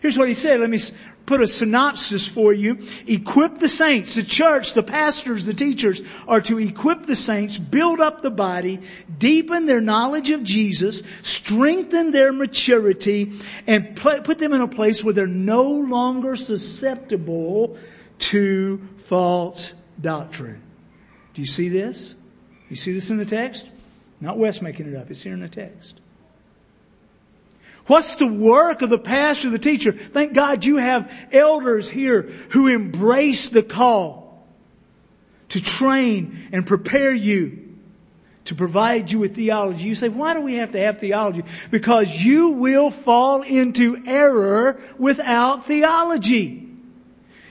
Here's 0.00 0.18
what 0.18 0.28
he 0.28 0.34
said. 0.34 0.60
Let 0.60 0.70
me 0.70 0.78
put 1.26 1.42
a 1.42 1.46
synopsis 1.46 2.26
for 2.26 2.52
you. 2.52 2.78
Equip 3.06 3.58
the 3.58 3.68
saints, 3.68 4.14
the 4.14 4.22
church, 4.22 4.72
the 4.72 4.82
pastors, 4.82 5.44
the 5.44 5.54
teachers 5.54 6.00
are 6.26 6.40
to 6.40 6.58
equip 6.58 7.06
the 7.06 7.14
saints, 7.14 7.58
build 7.58 8.00
up 8.00 8.22
the 8.22 8.30
body, 8.30 8.80
deepen 9.18 9.66
their 9.66 9.80
knowledge 9.80 10.30
of 10.30 10.42
Jesus, 10.42 11.02
strengthen 11.22 12.10
their 12.10 12.32
maturity, 12.32 13.32
and 13.66 13.94
put 13.94 14.38
them 14.38 14.54
in 14.54 14.60
a 14.62 14.68
place 14.68 15.04
where 15.04 15.14
they're 15.14 15.26
no 15.26 15.64
longer 15.64 16.34
susceptible 16.34 17.76
to 18.18 18.80
false 19.04 19.74
doctrine. 20.00 20.62
Do 21.34 21.42
you 21.42 21.46
see 21.46 21.68
this? 21.68 22.14
You 22.70 22.76
see 22.76 22.92
this 22.92 23.10
in 23.10 23.18
the 23.18 23.24
text? 23.24 23.66
Not 24.20 24.38
Wes 24.38 24.62
making 24.62 24.86
it 24.86 24.96
up. 24.96 25.10
It's 25.10 25.22
here 25.22 25.34
in 25.34 25.40
the 25.40 25.48
text. 25.48 26.00
What's 27.90 28.14
the 28.14 28.28
work 28.28 28.82
of 28.82 28.88
the 28.88 29.00
pastor, 29.00 29.50
the 29.50 29.58
teacher? 29.58 29.90
Thank 29.90 30.32
God 30.32 30.64
you 30.64 30.76
have 30.76 31.12
elders 31.32 31.88
here 31.88 32.22
who 32.50 32.68
embrace 32.68 33.48
the 33.48 33.64
call 33.64 34.46
to 35.48 35.60
train 35.60 36.50
and 36.52 36.64
prepare 36.64 37.12
you 37.12 37.76
to 38.44 38.54
provide 38.54 39.10
you 39.10 39.18
with 39.18 39.34
theology. 39.34 39.88
You 39.88 39.96
say, 39.96 40.08
why 40.08 40.34
do 40.34 40.40
we 40.40 40.54
have 40.54 40.70
to 40.70 40.78
have 40.78 41.00
theology? 41.00 41.42
Because 41.72 42.08
you 42.24 42.50
will 42.50 42.92
fall 42.92 43.42
into 43.42 44.00
error 44.06 44.80
without 44.96 45.66
theology. 45.66 46.68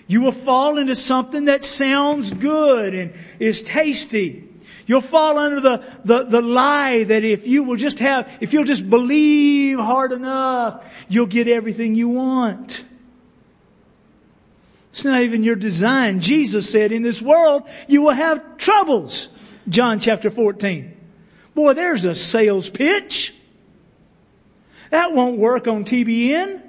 You 0.08 0.22
will 0.22 0.32
fall 0.32 0.78
into 0.78 0.96
something 0.96 1.46
that 1.46 1.66
sounds 1.66 2.32
good 2.32 2.94
and 2.94 3.14
is 3.40 3.62
tasty. 3.62 4.49
You'll 4.90 5.02
fall 5.02 5.38
under 5.38 5.60
the, 5.62 5.84
the, 6.04 6.24
the 6.24 6.42
lie 6.42 7.04
that 7.04 7.24
if 7.24 7.46
you 7.46 7.64
will 7.64 7.76
just 7.76 8.00
have, 8.00 8.28
if 8.42 8.54
you'll 8.54 8.64
just 8.64 8.90
believe 8.90 9.78
hard 9.78 10.12
enough, 10.12 10.84
you'll 11.08 11.28
get 11.28 11.48
everything 11.48 11.94
you 11.94 12.10
want. 12.10 12.84
It's 14.90 15.06
not 15.06 15.22
even 15.22 15.44
your 15.44 15.56
design. 15.56 16.22
Jesus 16.22 16.72
said, 16.72 16.92
in 16.92 17.04
this 17.04 17.22
world, 17.22 17.70
you 17.88 18.02
will 18.02 18.16
have 18.16 18.58
troubles. 18.58 19.30
John 19.68 20.00
chapter 20.00 20.32
14. 20.32 20.98
Boy, 21.54 21.74
there's 21.74 22.06
a 22.06 22.16
sales 22.16 22.68
pitch. 22.68 23.36
That 24.90 25.14
won't 25.14 25.38
work 25.38 25.68
on 25.68 25.86
TBN. 25.86 26.68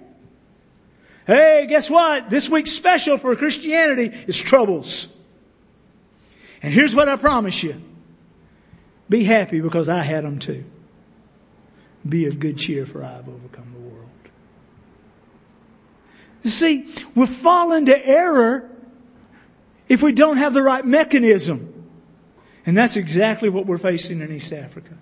Hey, 1.27 1.65
guess 1.67 1.89
what? 1.89 2.29
This 2.29 2.51
week's 2.51 2.73
special 2.73 3.17
for 3.17 3.35
Christianity 3.35 4.15
is 4.27 4.39
troubles. 4.39 5.09
And 6.63 6.71
here's 6.71 6.95
what 6.95 7.09
I 7.09 7.17
promise 7.17 7.63
you. 7.63 7.81
Be 9.11 9.25
happy 9.25 9.61
because 9.61 9.89
I 9.89 10.03
had 10.03 10.25
them 10.25 10.39
too. 10.39 10.65
Be 12.09 12.27
of 12.27 12.39
good 12.39 12.57
cheer 12.57 12.87
for 12.87 13.05
I 13.05 13.13
have 13.17 13.29
overcome 13.29 13.75
the 13.75 13.81
world. 13.81 14.09
You 16.43 16.51
see, 16.51 16.89
we 17.15 17.27
fall 17.27 17.73
into 17.73 18.07
error 18.07 18.71
if 19.89 20.03
we 20.03 20.13
don't 20.13 20.39
have 20.39 20.55
the 20.55 20.63
right 20.63 20.87
mechanism. 20.87 21.89
And 22.65 22.79
that's 22.79 22.97
exactly 22.97 23.49
what 23.49 23.67
we're 23.67 23.79
facing 23.79 24.21
in 24.21 24.33
East 24.33 24.53
Africa. 24.53 24.95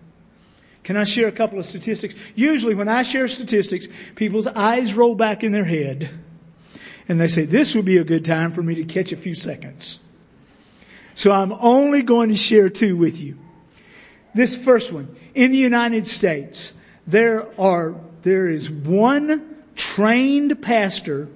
Can 0.82 0.96
I 0.96 1.04
share 1.04 1.28
a 1.28 1.32
couple 1.32 1.58
of 1.58 1.66
statistics? 1.66 2.14
Usually 2.34 2.74
when 2.74 2.88
I 2.88 3.02
share 3.02 3.28
statistics, 3.28 3.88
people's 4.14 4.46
eyes 4.46 4.94
roll 4.94 5.14
back 5.14 5.44
in 5.44 5.52
their 5.52 5.64
head 5.64 6.10
and 7.08 7.20
they 7.20 7.28
say, 7.28 7.44
this 7.44 7.74
would 7.74 7.84
be 7.84 7.98
a 7.98 8.04
good 8.04 8.24
time 8.24 8.52
for 8.52 8.62
me 8.62 8.76
to 8.76 8.84
catch 8.84 9.12
a 9.12 9.16
few 9.16 9.34
seconds. 9.34 10.00
So 11.14 11.30
I'm 11.30 11.52
only 11.52 12.02
going 12.02 12.30
to 12.30 12.36
share 12.36 12.70
two 12.70 12.96
with 12.96 13.20
you. 13.20 13.38
This 14.38 14.56
first 14.56 14.92
one. 14.92 15.14
In 15.34 15.50
the 15.50 15.58
United 15.58 16.06
States, 16.06 16.72
there 17.08 17.48
are, 17.60 17.96
there 18.22 18.46
is 18.46 18.70
one 18.70 19.56
trained 19.74 20.62
pastor 20.62 21.28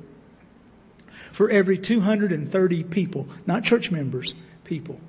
for 1.32 1.50
every 1.50 1.78
230 1.78 2.84
people. 2.84 3.26
Not 3.44 3.64
church 3.64 3.90
members, 3.90 4.36
people. 4.62 5.00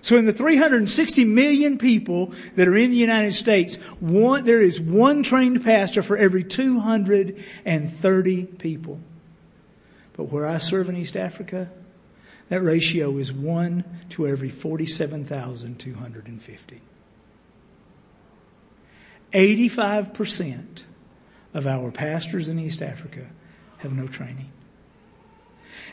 So 0.00 0.16
in 0.16 0.26
the 0.26 0.32
360 0.32 1.24
million 1.24 1.78
people 1.78 2.34
that 2.56 2.66
are 2.66 2.76
in 2.76 2.90
the 2.90 2.96
United 2.96 3.34
States, 3.34 3.76
one, 4.00 4.44
there 4.44 4.60
is 4.60 4.80
one 4.80 5.22
trained 5.22 5.62
pastor 5.62 6.02
for 6.02 6.16
every 6.16 6.42
230 6.42 8.44
people. 8.58 8.98
But 10.14 10.24
where 10.24 10.48
I 10.48 10.58
serve 10.58 10.88
in 10.88 10.96
East 10.96 11.16
Africa, 11.16 11.70
that 12.52 12.60
ratio 12.60 13.16
is 13.16 13.32
1 13.32 13.82
to 14.10 14.28
every 14.28 14.50
47,250. 14.50 16.82
85% 19.32 20.82
of 21.54 21.66
our 21.66 21.90
pastors 21.90 22.50
in 22.50 22.58
East 22.58 22.82
Africa 22.82 23.24
have 23.78 23.94
no 23.94 24.06
training. 24.06 24.52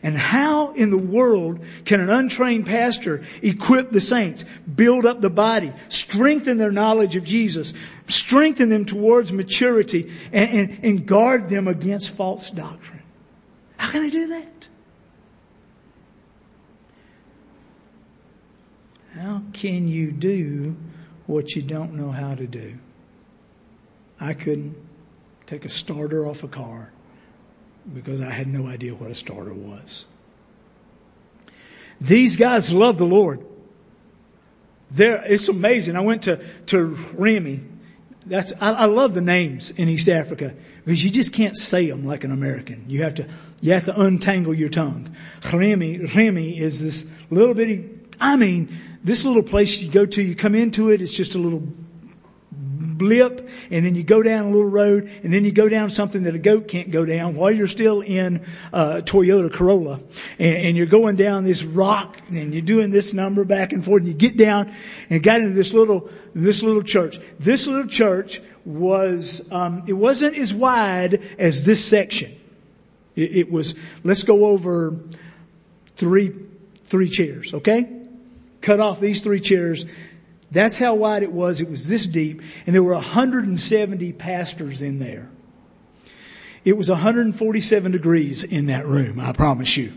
And 0.03 0.17
how 0.17 0.73
in 0.73 0.89
the 0.89 0.97
world 0.97 1.61
can 1.85 2.01
an 2.01 2.09
untrained 2.09 2.65
pastor 2.65 3.23
equip 3.41 3.91
the 3.91 4.01
saints, 4.01 4.43
build 4.75 5.05
up 5.05 5.21
the 5.21 5.29
body, 5.29 5.71
strengthen 5.87 6.57
their 6.57 6.73
knowledge 6.73 7.15
of 7.15 7.23
Jesus, 7.23 7.71
strengthen 8.09 8.67
them 8.67 8.83
towards 8.83 9.31
maturity, 9.31 10.11
and, 10.33 10.49
and, 10.49 10.79
and 10.83 11.05
guard 11.05 11.47
them 11.47 11.69
against 11.69 12.09
false 12.09 12.51
doctrine? 12.51 13.03
How 13.77 13.91
can 13.91 14.01
they 14.01 14.09
do 14.09 14.27
that? 14.27 14.49
How 19.19 19.38
can 19.53 19.88
you 19.88 20.12
do 20.12 20.75
what 21.27 21.55
you 21.55 21.62
don't 21.62 21.93
know 21.93 22.12
how 22.12 22.35
to 22.35 22.47
do? 22.47 22.77
I 24.19 24.33
couldn't 24.33 24.75
take 25.45 25.65
a 25.65 25.69
starter 25.69 26.27
off 26.27 26.43
a 26.43 26.47
car 26.47 26.91
because 27.93 28.21
I 28.21 28.29
had 28.29 28.47
no 28.47 28.67
idea 28.67 28.93
what 28.93 29.09
a 29.09 29.15
starter 29.15 29.53
was. 29.53 30.05
These 32.01 32.35
guys 32.35 32.71
love 32.71 32.97
the 32.97 33.05
Lord. 33.05 33.45
There, 34.91 35.23
it's 35.25 35.47
amazing. 35.49 35.95
I 35.95 36.01
went 36.01 36.23
to, 36.23 36.43
to 36.67 36.85
Remy. 36.85 37.62
That's, 38.25 38.51
I, 38.59 38.71
I 38.71 38.85
love 38.85 39.13
the 39.13 39.21
names 39.21 39.71
in 39.71 39.89
East 39.89 40.09
Africa 40.09 40.53
because 40.85 41.03
you 41.03 41.09
just 41.09 41.33
can't 41.33 41.55
say 41.57 41.89
them 41.89 42.05
like 42.05 42.23
an 42.23 42.31
American. 42.31 42.85
You 42.88 43.03
have 43.03 43.15
to, 43.15 43.27
you 43.62 43.73
have 43.73 43.85
to 43.85 43.99
untangle 43.99 44.53
your 44.53 44.69
tongue. 44.69 45.15
Remy, 45.51 46.05
Remy 46.15 46.59
is 46.59 46.79
this 46.79 47.05
little 47.29 47.53
bitty, 47.53 47.98
I 48.19 48.36
mean, 48.36 48.77
this 49.03 49.25
little 49.25 49.43
place 49.43 49.79
you 49.82 49.89
go 49.89 50.05
to, 50.05 50.21
you 50.21 50.36
come 50.36 50.55
into 50.55 50.89
it, 50.89 51.01
it's 51.01 51.12
just 51.12 51.36
a 51.36 51.38
little 51.38 51.63
blip, 52.99 53.49
and 53.71 53.86
then 53.86 53.95
you 53.95 54.03
go 54.03 54.21
down 54.21 54.45
a 54.45 54.49
little 54.49 54.69
road, 54.69 55.10
and 55.23 55.34
then 55.34 55.45
you 55.45 55.51
go 55.51 55.67
down 55.67 55.89
something 55.89 56.23
that 56.23 56.36
a 56.36 56.39
goat 56.39 56.67
can't 56.67 56.91
go 56.91 57.05
down 57.05 57.36
while 57.36 57.49
you're 57.49 57.67
still 57.67 58.01
in 58.01 58.45
uh, 58.73 59.01
Toyota 59.03 59.51
Corolla, 59.51 60.01
and, 60.38 60.58
and, 60.58 60.77
you're 60.77 60.86
going 60.86 61.15
down 61.15 61.45
this 61.45 61.63
rock, 61.63 62.17
and 62.29 62.53
you're 62.53 62.62
doing 62.62 62.91
this 62.91 63.13
number 63.13 63.43
back 63.43 63.73
and 63.73 63.84
forth, 63.84 64.01
and 64.01 64.10
you 64.10 64.13
get 64.13 64.38
down 64.38 64.73
and 65.10 65.23
got 65.23 65.41
into 65.41 65.53
this 65.53 65.73
little 65.73 66.10
this 66.36 66.62
little 66.62 66.84
church. 66.84 67.19
This 67.39 67.65
little 67.65 67.88
church 67.88 68.41
was 68.65 69.41
um, 69.49 69.84
it 69.88 69.93
wasn't 69.93 70.38
as 70.38 70.53
wide 70.53 71.21
as 71.39 71.63
this 71.63 71.84
section. 71.84 72.36
It, 73.15 73.38
it 73.38 73.51
was 73.51 73.75
let's 74.03 74.23
go 74.23 74.45
over 74.45 74.95
three 75.97 76.36
three 76.86 77.10
chairs, 77.10 77.53
okay? 77.53 77.98
Cut 78.61 78.79
off 78.79 78.99
these 78.99 79.21
three 79.21 79.39
chairs. 79.39 79.85
That's 80.51 80.77
how 80.77 80.95
wide 80.95 81.23
it 81.23 81.31
was. 81.31 81.61
It 81.61 81.69
was 81.69 81.87
this 81.87 82.05
deep. 82.05 82.41
And 82.65 82.75
there 82.75 82.83
were 82.83 82.93
170 82.93 84.13
pastors 84.13 84.81
in 84.81 84.99
there. 84.99 85.29
It 86.65 86.75
was 86.77 86.89
147 86.89 87.91
degrees 87.91 88.43
in 88.43 88.67
that 88.67 88.85
room, 88.85 89.19
I 89.19 89.31
promise 89.31 89.77
you. 89.77 89.93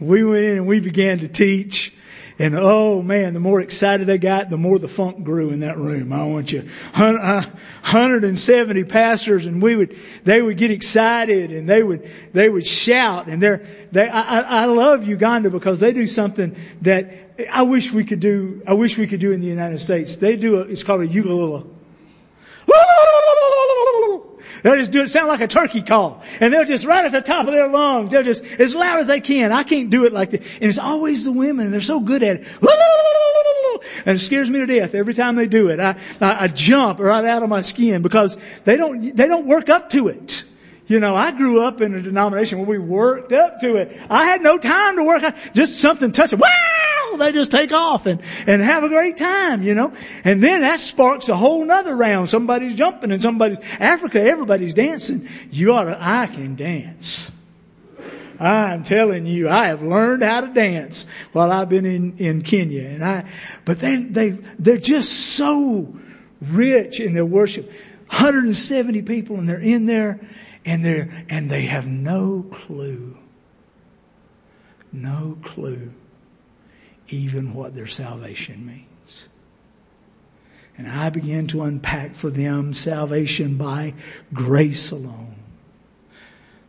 We 0.00 0.24
went 0.24 0.44
in 0.44 0.58
and 0.58 0.66
we 0.66 0.80
began 0.80 1.20
to 1.20 1.28
teach 1.28 1.93
and 2.38 2.56
oh 2.56 3.00
man, 3.00 3.32
the 3.32 3.40
more 3.40 3.60
excited 3.60 4.06
they 4.06 4.18
got, 4.18 4.50
the 4.50 4.58
more 4.58 4.78
the 4.78 4.88
funk 4.88 5.22
grew 5.22 5.50
in 5.50 5.60
that 5.60 5.78
room. 5.78 6.12
I 6.12 6.26
want 6.26 6.50
you, 6.50 6.68
170 6.94 8.82
uh, 8.82 8.86
pastors 8.86 9.46
and 9.46 9.62
we 9.62 9.76
would, 9.76 9.96
they 10.24 10.42
would 10.42 10.56
get 10.56 10.72
excited 10.72 11.52
and 11.52 11.68
they 11.68 11.82
would, 11.82 12.10
they 12.32 12.48
would 12.48 12.66
shout 12.66 13.28
and 13.28 13.40
they're, 13.42 13.64
they, 13.92 14.08
I, 14.08 14.62
I 14.62 14.64
love 14.64 15.06
Uganda 15.06 15.50
because 15.50 15.78
they 15.78 15.92
do 15.92 16.08
something 16.08 16.56
that 16.82 17.48
I 17.50 17.62
wish 17.62 17.92
we 17.92 18.04
could 18.04 18.20
do, 18.20 18.62
I 18.66 18.74
wish 18.74 18.98
we 18.98 19.06
could 19.06 19.20
do 19.20 19.32
in 19.32 19.40
the 19.40 19.46
United 19.46 19.78
States. 19.78 20.16
They 20.16 20.36
do 20.36 20.60
a, 20.60 20.62
it's 20.62 20.82
called 20.82 21.02
a 21.02 21.06
ukulele. 21.06 21.64
They'll 24.64 24.76
just 24.76 24.92
do 24.92 25.02
it 25.02 25.10
sound 25.10 25.28
like 25.28 25.42
a 25.42 25.46
turkey 25.46 25.82
call. 25.82 26.22
And 26.40 26.52
they'll 26.52 26.64
just 26.64 26.86
right 26.86 27.04
at 27.04 27.12
the 27.12 27.20
top 27.20 27.46
of 27.46 27.52
their 27.52 27.68
lungs, 27.68 28.10
they'll 28.10 28.22
just 28.22 28.42
as 28.44 28.74
loud 28.74 28.98
as 28.98 29.08
they 29.08 29.20
can. 29.20 29.52
I 29.52 29.62
can't 29.62 29.90
do 29.90 30.06
it 30.06 30.12
like 30.12 30.30
that. 30.30 30.40
And 30.40 30.64
it's 30.64 30.78
always 30.78 31.24
the 31.24 31.32
women, 31.32 31.70
they're 31.70 31.82
so 31.82 32.00
good 32.00 32.22
at 32.22 32.40
it. 32.40 32.48
and 34.06 34.16
it 34.16 34.20
scares 34.20 34.48
me 34.48 34.60
to 34.60 34.66
death 34.66 34.94
every 34.94 35.12
time 35.12 35.36
they 35.36 35.46
do 35.46 35.68
it. 35.68 35.80
I, 35.80 35.98
I, 36.18 36.44
I 36.44 36.48
jump 36.48 36.98
right 36.98 37.26
out 37.26 37.42
of 37.42 37.50
my 37.50 37.60
skin 37.60 38.00
because 38.00 38.38
they 38.64 38.78
don't, 38.78 39.14
they 39.14 39.28
don't 39.28 39.46
work 39.46 39.68
up 39.68 39.90
to 39.90 40.08
it. 40.08 40.44
You 40.86 40.98
know, 40.98 41.14
I 41.14 41.32
grew 41.32 41.62
up 41.62 41.82
in 41.82 41.92
a 41.92 42.00
denomination 42.00 42.58
where 42.58 42.66
we 42.66 42.78
worked 42.78 43.34
up 43.34 43.60
to 43.60 43.76
it. 43.76 44.00
I 44.08 44.24
had 44.24 44.42
no 44.42 44.56
time 44.56 44.96
to 44.96 45.04
work. 45.04 45.34
Just 45.52 45.78
something 45.78 46.10
touching. 46.10 46.38
Wow! 46.38 46.93
They 47.16 47.32
just 47.32 47.50
take 47.50 47.72
off 47.72 48.06
and, 48.06 48.20
and 48.46 48.62
have 48.62 48.84
a 48.84 48.88
great 48.88 49.16
time, 49.16 49.62
you 49.62 49.74
know. 49.74 49.92
And 50.24 50.42
then 50.42 50.60
that 50.62 50.80
sparks 50.80 51.28
a 51.28 51.36
whole 51.36 51.64
nother 51.64 51.94
round. 51.94 52.28
Somebody's 52.28 52.74
jumping 52.74 53.12
and 53.12 53.20
somebody's, 53.20 53.58
Africa, 53.78 54.20
everybody's 54.20 54.74
dancing. 54.74 55.28
You 55.50 55.72
ought 55.72 55.84
to, 55.84 55.96
I 56.00 56.26
can 56.26 56.56
dance. 56.56 57.30
I'm 58.38 58.82
telling 58.82 59.26
you, 59.26 59.48
I 59.48 59.68
have 59.68 59.82
learned 59.82 60.22
how 60.22 60.40
to 60.40 60.48
dance 60.48 61.06
while 61.32 61.52
I've 61.52 61.68
been 61.68 61.86
in, 61.86 62.18
in 62.18 62.42
Kenya. 62.42 62.82
And 62.82 63.04
I, 63.04 63.30
but 63.64 63.78
they, 63.78 63.96
they, 63.96 64.30
they're 64.58 64.78
just 64.78 65.12
so 65.12 65.94
rich 66.40 67.00
in 67.00 67.12
their 67.12 67.26
worship. 67.26 67.66
170 68.08 69.02
people 69.02 69.36
and 69.38 69.48
they're 69.48 69.58
in 69.58 69.86
there 69.86 70.20
and 70.64 70.84
they're, 70.84 71.24
and 71.28 71.50
they 71.50 71.62
have 71.62 71.86
no 71.86 72.44
clue, 72.50 73.16
no 74.92 75.38
clue 75.42 75.92
even 77.08 77.54
what 77.54 77.74
their 77.74 77.86
salvation 77.86 78.66
means. 78.66 79.28
And 80.76 80.88
I 80.88 81.10
began 81.10 81.46
to 81.48 81.62
unpack 81.62 82.14
for 82.14 82.30
them 82.30 82.72
salvation 82.72 83.56
by 83.56 83.94
grace 84.32 84.90
alone, 84.90 85.36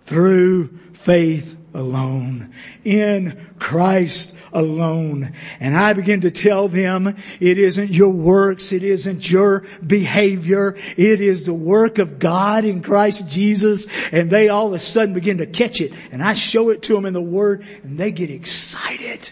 through 0.03 0.77
faith 0.93 1.57
alone, 1.73 2.53
in 2.83 3.49
Christ 3.57 4.35
alone. 4.53 5.33
And 5.59 5.75
I 5.75 5.93
begin 5.93 6.21
to 6.21 6.29
tell 6.29 6.67
them 6.67 7.15
it 7.39 7.57
isn't 7.57 7.91
your 7.91 8.09
works, 8.09 8.71
it 8.71 8.83
isn't 8.83 9.29
your 9.29 9.63
behavior, 9.85 10.75
it 10.97 11.19
is 11.19 11.45
the 11.45 11.53
work 11.53 11.97
of 11.97 12.19
God 12.19 12.63
in 12.63 12.83
Christ 12.83 13.27
Jesus. 13.27 13.87
And 14.11 14.29
they 14.29 14.49
all 14.49 14.67
of 14.67 14.73
a 14.73 14.79
sudden 14.79 15.15
begin 15.15 15.39
to 15.39 15.47
catch 15.47 15.81
it. 15.81 15.93
And 16.11 16.21
I 16.21 16.33
show 16.33 16.69
it 16.69 16.83
to 16.83 16.93
them 16.93 17.05
in 17.05 17.13
the 17.13 17.21
Word 17.21 17.65
and 17.83 17.97
they 17.97 18.11
get 18.11 18.29
excited. 18.29 19.31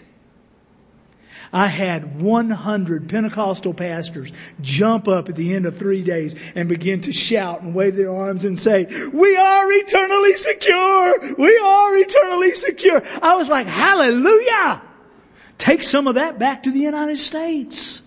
I 1.53 1.67
had 1.67 2.19
100 2.19 3.07
Pentecostal 3.07 3.75
pastors 3.75 4.31
jump 4.59 5.07
up 5.07 5.29
at 5.29 5.35
the 5.35 5.53
end 5.53 5.67
of 5.67 5.77
three 5.77 6.01
days 6.01 6.35
and 6.55 6.67
begin 6.67 7.01
to 7.01 7.13
shout 7.13 7.61
and 7.61 7.75
wave 7.75 7.95
their 7.95 8.11
arms 8.11 8.43
and 8.43 8.59
say, 8.59 8.85
we 9.13 9.37
are 9.37 9.71
eternally 9.71 10.33
secure! 10.33 11.35
We 11.35 11.55
are 11.57 11.95
eternally 11.95 12.55
secure! 12.55 13.03
I 13.21 13.35
was 13.35 13.47
like, 13.47 13.67
hallelujah! 13.67 14.81
Take 15.59 15.83
some 15.83 16.07
of 16.07 16.15
that 16.15 16.39
back 16.39 16.63
to 16.63 16.71
the 16.71 16.79
United 16.79 17.19
States. 17.19 18.01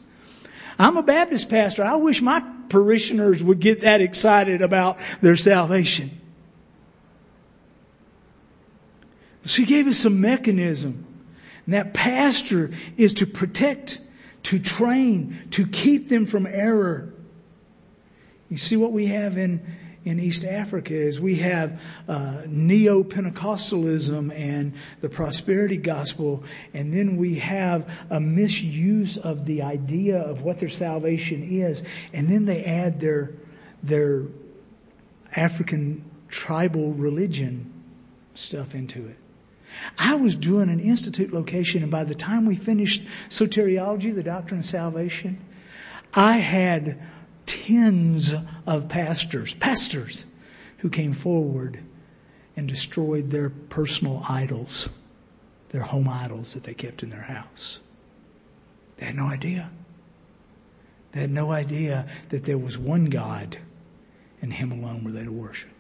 I'm 0.77 0.97
a 0.97 1.03
Baptist 1.05 1.49
pastor. 1.49 1.85
I 1.85 1.95
wish 1.97 2.21
my 2.21 2.45
parishioners 2.69 3.45
would 3.45 3.61
get 3.61 3.83
that 3.83 4.01
excited 4.01 4.61
about 4.61 4.99
their 5.21 5.37
salvation. 5.37 6.21
So 9.45 9.63
he 9.63 9.65
gave 9.65 9.87
us 9.87 10.05
a 10.05 10.11
mechanism 10.11 11.06
and 11.67 11.75
that 11.75 11.93
pastor 11.93 12.71
is 12.97 13.15
to 13.15 13.27
protect, 13.27 14.01
to 14.45 14.59
train, 14.59 15.37
to 15.51 15.67
keep 15.67 16.09
them 16.09 16.27
from 16.27 16.47
error. 16.47 17.13
You 18.49 18.57
see 18.57 18.77
what 18.77 18.93
we 18.93 19.07
have 19.09 19.37
in, 19.37 19.61
in 20.05 20.21
East 20.21 20.45
Africa 20.45 20.95
is 20.95 21.21
we 21.21 21.37
have 21.37 21.81
uh, 22.09 22.43
neo-Pentecostalism 22.47 24.33
and 24.33 24.75
the 25.01 25.09
prosperity 25.09 25.77
gospel, 25.77 26.45
and 26.73 26.95
then 26.95 27.17
we 27.17 27.41
have 27.41 27.91
a 28.09 28.21
misuse 28.21 29.19
of 29.19 29.45
the 29.47 29.63
idea 29.63 30.19
of 30.19 30.43
what 30.43 30.61
their 30.61 30.69
salvation 30.69 31.43
is, 31.43 31.83
and 32.13 32.29
then 32.29 32.45
they 32.45 32.65
add 32.65 33.01
their 33.01 33.33
their 33.83 34.23
African 35.35 36.05
tribal 36.29 36.93
religion 36.93 37.73
stuff 38.35 38.75
into 38.75 39.07
it. 39.07 39.17
I 39.99 40.15
was 40.15 40.37
doing 40.37 40.69
an 40.69 40.81
institute 40.81 41.33
location 41.33 41.83
and 41.83 41.91
by 41.91 42.05
the 42.05 42.15
time 42.15 42.47
we 42.47 42.57
finished 42.57 43.03
soteriology, 43.29 44.15
the 44.15 44.23
doctrine 44.23 44.61
of 44.61 44.67
salvation, 44.67 45.39
I 46.15 46.39
had 46.39 47.01
tens 47.47 48.35
of 48.67 48.89
pastors, 48.89 49.55
pastors 49.55 50.25
who 50.79 50.89
came 50.89 51.13
forward 51.13 51.81
and 52.57 52.69
destroyed 52.69 53.31
their 53.31 53.51
personal 53.51 54.23
idols, 54.29 54.89
their 55.71 55.83
home 55.83 56.09
idols 56.09 56.55
that 56.55 56.65
they 56.65 56.75
kept 56.75 57.03
in 57.03 57.11
their 57.11 57.23
house. 57.23 57.81
They 58.97 59.07
had 59.07 59.17
no 59.17 59.27
idea. 59.27 59.71
They 61.13 61.21
had 61.21 61.31
no 61.31 61.53
idea 61.53 62.07
that 62.31 62.45
there 62.45 62.59
was 62.59 62.79
one 62.79 63.07
God 63.07 63.59
and 64.43 64.53
Him 64.53 64.73
alone 64.73 65.05
were 65.05 65.13
they 65.13 65.25
to 65.25 65.33
worship. 65.33 65.71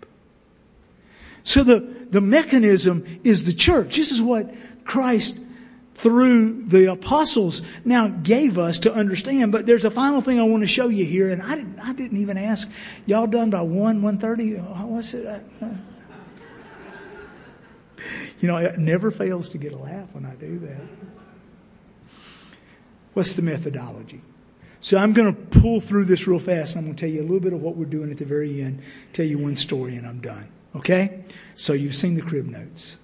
So 1.47 1.63
the, 1.63 1.79
the 2.11 2.21
mechanism 2.21 3.21
is 3.23 3.45
the 3.45 3.53
church. 3.53 3.95
This 3.95 4.11
is 4.11 4.21
what 4.21 4.53
Christ 4.85 5.39
through 5.95 6.65
the 6.65 6.91
apostles 6.91 7.63
now 7.85 8.09
gave 8.09 8.59
us 8.59 8.81
to 8.81 8.93
understand. 8.93 9.53
But 9.53 9.65
there's 9.65 9.85
a 9.85 9.91
final 9.93 10.21
thing 10.21 10.41
I 10.41 10.43
want 10.43 10.65
to 10.65 10.67
show 10.67 10.89
you 10.89 11.05
here, 11.05 11.31
and 11.31 11.41
I 11.41 11.55
didn't, 11.55 11.79
I 11.79 11.93
didn't 11.93 12.21
even 12.21 12.37
ask. 12.37 12.69
Y'all 13.07 13.29
done 13.29 13.51
by 13.51 13.63
one, 13.63 14.03
one 14.03 14.19
thirty? 14.19 14.57
Oh, 14.57 14.87
what's 14.87 15.15
it? 15.15 15.41
You 18.41 18.49
know, 18.49 18.57
it 18.57 18.79
never 18.79 19.13
fails 19.13 19.49
to 19.51 19.59
get 19.59 19.73
a 19.73 19.79
laugh 19.79 20.09
when 20.15 20.27
I 20.27 20.35
do 20.35 20.59
that. 20.59 20.83
What's 23.15 23.37
the 23.37 23.43
methodology? 23.43 24.21
So 24.81 24.99
I'm 24.99 25.13
going 25.13 25.33
to 25.33 25.61
pull 25.61 25.81
through 25.81 26.07
this 26.07 26.27
real 26.27 26.41
fast, 26.41 26.75
and 26.75 26.81
I'm 26.81 26.87
going 26.87 26.97
to 26.97 27.01
tell 27.07 27.15
you 27.15 27.21
a 27.21 27.23
little 27.23 27.39
bit 27.39 27.53
of 27.53 27.63
what 27.63 27.77
we're 27.77 27.85
doing 27.85 28.11
at 28.11 28.19
the 28.19 28.25
very 28.25 28.61
end. 28.61 28.83
Tell 29.13 29.25
you 29.25 29.39
one 29.39 29.55
story, 29.55 29.95
and 29.95 30.05
I'm 30.05 30.19
done. 30.19 30.49
Okay? 30.77 31.25
So 31.55 31.73
you've 31.73 31.95
seen 31.95 32.15
the 32.15 32.23
crib 32.23 32.47
notes. 32.47 32.97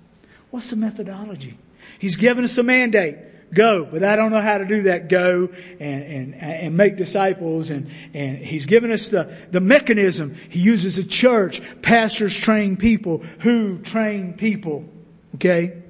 What's 0.50 0.70
the 0.70 0.76
methodology? 0.76 1.58
He's 1.98 2.16
given 2.16 2.44
us 2.44 2.56
a 2.58 2.62
mandate. 2.62 3.16
Go, 3.54 3.84
but 3.84 4.02
I 4.02 4.16
don't 4.16 4.30
know 4.30 4.40
how 4.40 4.58
to 4.58 4.64
do 4.64 4.82
that. 4.82 5.10
Go 5.10 5.50
and, 5.78 6.04
and, 6.04 6.34
and 6.34 6.76
make 6.76 6.96
disciples 6.96 7.68
and, 7.68 7.90
and 8.14 8.38
he's 8.38 8.64
given 8.64 8.90
us 8.90 9.08
the, 9.08 9.36
the 9.50 9.60
mechanism. 9.60 10.36
He 10.48 10.60
uses 10.60 10.96
a 10.96 11.04
church. 11.04 11.60
Pastors 11.82 12.34
train 12.34 12.78
people 12.78 13.18
who 13.40 13.78
train 13.78 14.34
people. 14.34 14.88
Okay? 15.34 15.82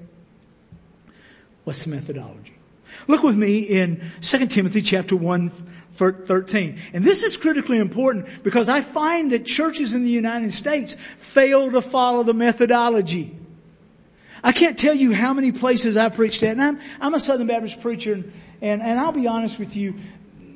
What's 1.63 1.85
the 1.85 1.91
methodology? 1.91 2.57
Look 3.07 3.23
with 3.23 3.37
me 3.37 3.61
in 3.61 4.11
2 4.21 4.47
Timothy 4.49 4.83
chapter 4.83 5.15
1 5.15 5.72
13. 5.95 6.81
And 6.93 7.05
this 7.05 7.23
is 7.23 7.37
critically 7.37 7.79
important 7.79 8.43
because 8.43 8.69
I 8.69 8.81
find 8.81 9.33
that 9.33 9.45
churches 9.45 9.95
in 9.95 10.05
the 10.05 10.11
United 10.11 10.53
States 10.53 10.97
fail 11.19 11.71
to 11.73 11.83
follow 11.83 12.23
the 12.23 12.35
methodology. 12.35 13.37
I 14.43 14.53
can't 14.53 14.79
tell 14.79 14.95
you 14.95 15.13
how 15.13 15.33
many 15.33 15.53
places 15.53 15.97
I 15.97 16.09
preached 16.09 16.43
at, 16.43 16.51
and 16.53 16.63
I'm, 16.63 16.81
I'm 17.01 17.15
a 17.15 17.21
Southern 17.21 17.47
Baptist 17.47 17.81
preacher, 17.81 18.15
and, 18.15 18.33
and, 18.61 18.83
and 18.83 18.99
I'll 18.99 19.13
be 19.13 19.27
honest 19.27 19.59
with 19.59 19.77
you, 19.77 19.95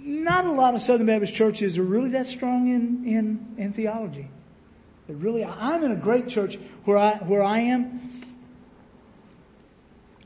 not 0.02 0.44
a 0.46 0.52
lot 0.52 0.74
of 0.74 0.80
Southern 0.80 1.06
Baptist 1.06 1.34
churches 1.34 1.78
are 1.78 1.84
really 1.84 2.10
that 2.10 2.26
strong 2.26 2.68
in, 2.68 3.04
in, 3.06 3.54
in 3.58 3.72
theology. 3.72 4.28
They're 5.06 5.16
really, 5.16 5.44
I'm 5.44 5.84
in 5.84 5.92
a 5.92 5.96
great 5.96 6.28
church 6.28 6.58
where 6.84 6.96
I, 6.96 7.16
where 7.18 7.42
I 7.42 7.60
am. 7.60 8.10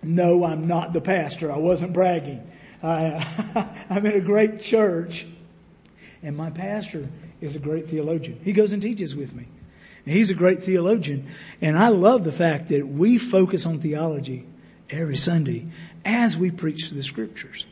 No, 0.02 0.44
I'm 0.44 0.66
not 0.66 0.94
the 0.94 1.02
pastor. 1.02 1.52
I 1.52 1.58
wasn't 1.58 1.92
bragging. 1.92 2.49
I, 2.82 3.74
I'm 3.90 4.04
in 4.06 4.12
a 4.12 4.20
great 4.20 4.60
church, 4.60 5.26
and 6.22 6.36
my 6.36 6.50
pastor 6.50 7.08
is 7.40 7.56
a 7.56 7.58
great 7.58 7.88
theologian. 7.88 8.40
He 8.44 8.52
goes 8.52 8.72
and 8.72 8.82
teaches 8.82 9.14
with 9.14 9.34
me. 9.34 9.46
And 10.04 10.14
he's 10.14 10.30
a 10.30 10.34
great 10.34 10.62
theologian, 10.62 11.28
and 11.60 11.76
I 11.76 11.88
love 11.88 12.24
the 12.24 12.32
fact 12.32 12.68
that 12.68 12.86
we 12.86 13.18
focus 13.18 13.66
on 13.66 13.80
theology 13.80 14.46
every 14.88 15.16
Sunday 15.16 15.66
as 16.04 16.36
we 16.36 16.50
preach 16.50 16.90
the 16.90 17.02
scriptures. 17.02 17.66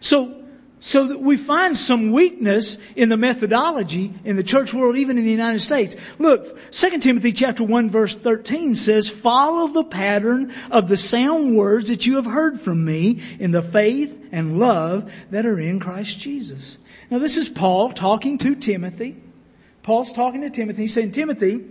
So 0.00 0.45
so 0.78 1.06
that 1.06 1.20
we 1.20 1.36
find 1.36 1.76
some 1.76 2.12
weakness 2.12 2.78
in 2.94 3.08
the 3.08 3.16
methodology 3.16 4.12
in 4.24 4.36
the 4.36 4.42
church 4.42 4.74
world, 4.74 4.96
even 4.96 5.16
in 5.16 5.24
the 5.24 5.30
United 5.30 5.60
States. 5.60 5.96
Look, 6.18 6.70
2 6.70 6.98
Timothy 6.98 7.32
chapter 7.32 7.64
1 7.64 7.90
verse 7.90 8.16
13 8.16 8.74
says, 8.74 9.08
follow 9.08 9.68
the 9.68 9.84
pattern 9.84 10.52
of 10.70 10.88
the 10.88 10.96
sound 10.96 11.56
words 11.56 11.88
that 11.88 12.04
you 12.04 12.16
have 12.16 12.26
heard 12.26 12.60
from 12.60 12.84
me 12.84 13.22
in 13.38 13.52
the 13.52 13.62
faith 13.62 14.28
and 14.32 14.58
love 14.58 15.10
that 15.30 15.46
are 15.46 15.58
in 15.58 15.80
Christ 15.80 16.18
Jesus. 16.18 16.78
Now 17.10 17.18
this 17.18 17.36
is 17.36 17.48
Paul 17.48 17.92
talking 17.92 18.36
to 18.38 18.54
Timothy. 18.54 19.16
Paul's 19.82 20.12
talking 20.12 20.42
to 20.42 20.50
Timothy. 20.50 20.82
He's 20.82 20.94
saying, 20.94 21.12
Timothy, 21.12 21.64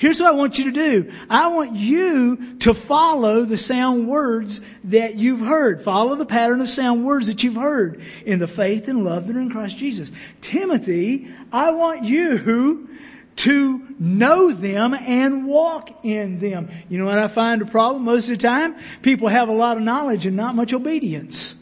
Here's 0.00 0.18
what 0.18 0.30
I 0.30 0.32
want 0.32 0.58
you 0.58 0.64
to 0.64 0.72
do. 0.72 1.12
I 1.28 1.48
want 1.48 1.76
you 1.76 2.56
to 2.60 2.72
follow 2.72 3.44
the 3.44 3.58
sound 3.58 4.08
words 4.08 4.62
that 4.84 5.16
you've 5.16 5.40
heard. 5.40 5.82
Follow 5.82 6.16
the 6.16 6.24
pattern 6.24 6.62
of 6.62 6.70
sound 6.70 7.04
words 7.04 7.26
that 7.26 7.42
you've 7.44 7.56
heard 7.56 8.00
in 8.24 8.38
the 8.38 8.48
faith 8.48 8.88
and 8.88 9.04
love 9.04 9.26
that 9.26 9.36
are 9.36 9.40
in 9.40 9.50
Christ 9.50 9.76
Jesus. 9.76 10.10
Timothy, 10.40 11.28
I 11.52 11.72
want 11.72 12.04
you 12.04 12.88
to 13.36 13.94
know 13.98 14.52
them 14.52 14.94
and 14.94 15.44
walk 15.46 16.02
in 16.02 16.38
them. 16.38 16.70
You 16.88 16.98
know 16.98 17.04
what 17.04 17.18
I 17.18 17.28
find 17.28 17.60
a 17.60 17.66
problem 17.66 18.04
most 18.04 18.30
of 18.30 18.38
the 18.38 18.42
time? 18.42 18.76
People 19.02 19.28
have 19.28 19.50
a 19.50 19.54
lot 19.54 19.76
of 19.76 19.82
knowledge 19.82 20.24
and 20.24 20.34
not 20.34 20.54
much 20.54 20.72
obedience. 20.72 21.54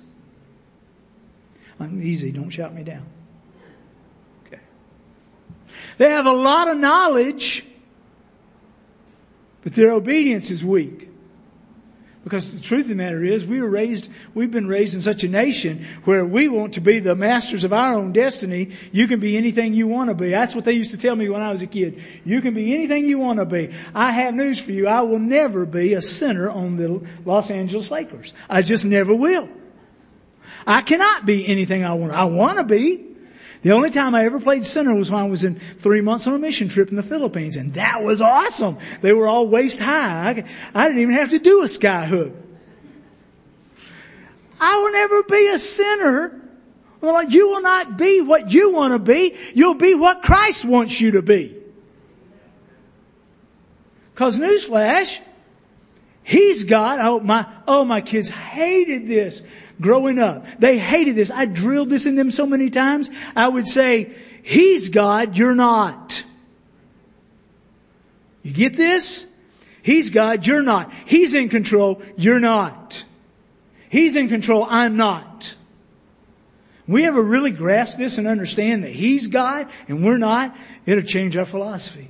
I'm 1.80 2.00
easy, 2.00 2.30
don't 2.30 2.50
shout 2.50 2.72
me 2.72 2.84
down. 2.84 3.04
Okay. 4.46 4.62
They 5.96 6.10
have 6.10 6.26
a 6.26 6.32
lot 6.32 6.68
of 6.68 6.78
knowledge, 6.78 7.64
but 9.62 9.74
their 9.74 9.92
obedience 9.92 10.50
is 10.50 10.64
weak. 10.64 11.08
Because 12.24 12.52
the 12.52 12.60
truth 12.60 12.82
of 12.82 12.88
the 12.88 12.94
matter 12.94 13.24
is, 13.24 13.46
we 13.46 13.62
were 13.62 13.70
raised, 13.70 14.10
we've 14.34 14.50
been 14.50 14.66
raised 14.66 14.94
in 14.94 15.00
such 15.00 15.24
a 15.24 15.28
nation 15.28 15.86
where 16.04 16.26
we 16.26 16.46
want 16.46 16.74
to 16.74 16.80
be 16.82 16.98
the 16.98 17.14
masters 17.14 17.64
of 17.64 17.72
our 17.72 17.94
own 17.94 18.12
destiny. 18.12 18.72
You 18.92 19.08
can 19.08 19.18
be 19.18 19.38
anything 19.38 19.72
you 19.72 19.86
want 19.86 20.10
to 20.10 20.14
be. 20.14 20.28
That's 20.28 20.54
what 20.54 20.66
they 20.66 20.72
used 20.72 20.90
to 20.90 20.98
tell 20.98 21.16
me 21.16 21.30
when 21.30 21.40
I 21.40 21.50
was 21.50 21.62
a 21.62 21.66
kid. 21.66 22.02
You 22.24 22.42
can 22.42 22.52
be 22.52 22.74
anything 22.74 23.06
you 23.06 23.18
want 23.18 23.38
to 23.38 23.46
be. 23.46 23.72
I 23.94 24.10
have 24.10 24.34
news 24.34 24.58
for 24.58 24.72
you. 24.72 24.88
I 24.88 25.00
will 25.02 25.20
never 25.20 25.64
be 25.64 25.94
a 25.94 26.02
center 26.02 26.50
on 26.50 26.76
the 26.76 27.06
Los 27.24 27.50
Angeles 27.50 27.90
Lakers. 27.90 28.34
I 28.50 28.60
just 28.60 28.84
never 28.84 29.14
will. 29.14 29.48
I 30.66 30.82
cannot 30.82 31.24
be 31.24 31.46
anything 31.46 31.82
I 31.82 31.94
want. 31.94 32.12
I 32.12 32.24
want 32.24 32.58
to 32.58 32.64
be. 32.64 33.07
The 33.62 33.72
only 33.72 33.90
time 33.90 34.14
I 34.14 34.24
ever 34.24 34.38
played 34.38 34.64
center 34.64 34.94
was 34.94 35.10
when 35.10 35.20
I 35.20 35.24
was 35.24 35.42
in 35.42 35.56
three 35.56 36.00
months 36.00 36.26
on 36.26 36.34
a 36.34 36.38
mission 36.38 36.68
trip 36.68 36.90
in 36.90 36.96
the 36.96 37.02
Philippines, 37.02 37.56
and 37.56 37.74
that 37.74 38.02
was 38.02 38.20
awesome. 38.20 38.78
They 39.00 39.12
were 39.12 39.26
all 39.26 39.48
waist 39.48 39.80
high. 39.80 40.44
I 40.74 40.86
didn't 40.86 41.02
even 41.02 41.14
have 41.14 41.30
to 41.30 41.38
do 41.38 41.62
a 41.62 41.68
sky 41.68 42.06
hook. 42.06 42.34
I 44.60 44.76
will 44.80 44.92
never 44.92 45.22
be 45.24 45.48
a 45.48 45.58
sinner. 45.58 46.40
Well, 47.00 47.24
you 47.24 47.48
will 47.48 47.62
not 47.62 47.96
be 47.96 48.20
what 48.20 48.52
you 48.52 48.72
want 48.72 48.92
to 48.92 48.98
be. 48.98 49.36
You'll 49.54 49.74
be 49.74 49.94
what 49.94 50.22
Christ 50.22 50.64
wants 50.64 51.00
you 51.00 51.12
to 51.12 51.22
be. 51.22 51.56
Cause 54.14 54.38
newsflash, 54.38 55.18
He's 56.24 56.64
God. 56.64 56.98
Oh 57.00 57.20
my, 57.20 57.46
oh 57.66 57.84
my 57.84 58.00
kids 58.00 58.28
hated 58.28 59.06
this 59.06 59.42
growing 59.80 60.18
up. 60.18 60.46
They 60.58 60.78
hated 60.78 61.16
this. 61.16 61.30
I 61.30 61.44
drilled 61.44 61.90
this 61.90 62.06
in 62.06 62.14
them 62.14 62.30
so 62.30 62.46
many 62.46 62.70
times. 62.70 63.10
I 63.36 63.48
would 63.48 63.66
say, 63.66 64.14
He's 64.42 64.90
God, 64.90 65.36
you're 65.36 65.54
not. 65.54 66.24
You 68.42 68.52
get 68.52 68.76
this? 68.76 69.26
He's 69.82 70.10
God, 70.10 70.46
you're 70.46 70.62
not. 70.62 70.92
He's 71.06 71.34
in 71.34 71.48
control, 71.48 72.02
you're 72.16 72.40
not. 72.40 73.04
He's 73.90 74.16
in 74.16 74.28
control, 74.28 74.66
I'm 74.68 74.96
not. 74.96 75.54
We 76.86 77.04
ever 77.06 77.22
really 77.22 77.50
grasp 77.50 77.98
this 77.98 78.18
and 78.18 78.26
understand 78.26 78.84
that 78.84 78.92
He's 78.92 79.28
God 79.28 79.68
and 79.88 80.04
we're 80.04 80.18
not, 80.18 80.56
it'll 80.86 81.04
change 81.04 81.36
our 81.36 81.44
philosophy. 81.44 82.08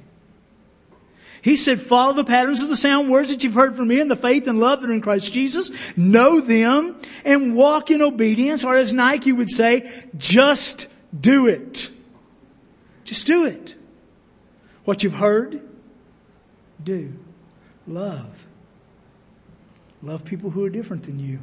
He 1.48 1.56
said, 1.56 1.80
follow 1.80 2.12
the 2.12 2.24
patterns 2.24 2.60
of 2.62 2.68
the 2.68 2.76
sound 2.76 3.08
words 3.08 3.30
that 3.30 3.42
you've 3.42 3.54
heard 3.54 3.74
from 3.74 3.88
me 3.88 4.00
and 4.00 4.10
the 4.10 4.16
faith 4.16 4.46
and 4.46 4.60
love 4.60 4.82
that 4.82 4.90
are 4.90 4.92
in 4.92 5.00
Christ 5.00 5.32
Jesus. 5.32 5.70
Know 5.96 6.42
them 6.42 7.00
and 7.24 7.56
walk 7.56 7.90
in 7.90 8.02
obedience, 8.02 8.64
or 8.64 8.76
as 8.76 8.92
Nike 8.92 9.32
would 9.32 9.48
say, 9.48 9.90
just 10.18 10.88
do 11.18 11.46
it. 11.46 11.88
Just 13.04 13.26
do 13.26 13.46
it. 13.46 13.76
What 14.84 15.02
you've 15.02 15.14
heard, 15.14 15.66
do. 16.84 17.14
Love. 17.86 18.28
Love 20.02 20.26
people 20.26 20.50
who 20.50 20.66
are 20.66 20.70
different 20.70 21.04
than 21.04 21.18
you. 21.18 21.38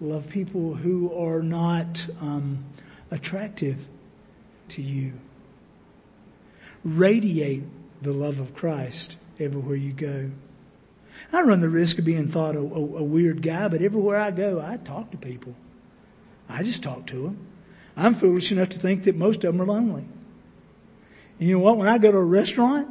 Love 0.00 0.26
people 0.30 0.72
who 0.72 1.14
are 1.14 1.42
not 1.42 2.06
um, 2.22 2.64
attractive 3.10 3.86
to 4.68 4.80
you. 4.80 5.12
Radiate 6.82 7.64
the 8.02 8.12
love 8.12 8.40
of 8.40 8.54
Christ 8.54 9.16
everywhere 9.38 9.76
you 9.76 9.92
go. 9.92 10.30
I 11.32 11.42
run 11.42 11.60
the 11.60 11.68
risk 11.68 11.98
of 11.98 12.04
being 12.04 12.28
thought 12.28 12.56
a, 12.56 12.60
a, 12.60 12.62
a, 12.62 13.02
weird 13.02 13.42
guy, 13.42 13.68
but 13.68 13.80
everywhere 13.80 14.18
I 14.18 14.30
go, 14.30 14.60
I 14.60 14.76
talk 14.76 15.10
to 15.12 15.16
people. 15.16 15.54
I 16.48 16.62
just 16.62 16.82
talk 16.82 17.06
to 17.06 17.22
them. 17.22 17.46
I'm 17.96 18.14
foolish 18.14 18.52
enough 18.52 18.70
to 18.70 18.78
think 18.78 19.04
that 19.04 19.16
most 19.16 19.44
of 19.44 19.52
them 19.52 19.62
are 19.62 19.66
lonely. 19.66 20.04
And 21.38 21.48
you 21.48 21.56
know 21.56 21.62
what? 21.62 21.78
When 21.78 21.88
I 21.88 21.98
go 21.98 22.12
to 22.12 22.18
a 22.18 22.24
restaurant, 22.24 22.88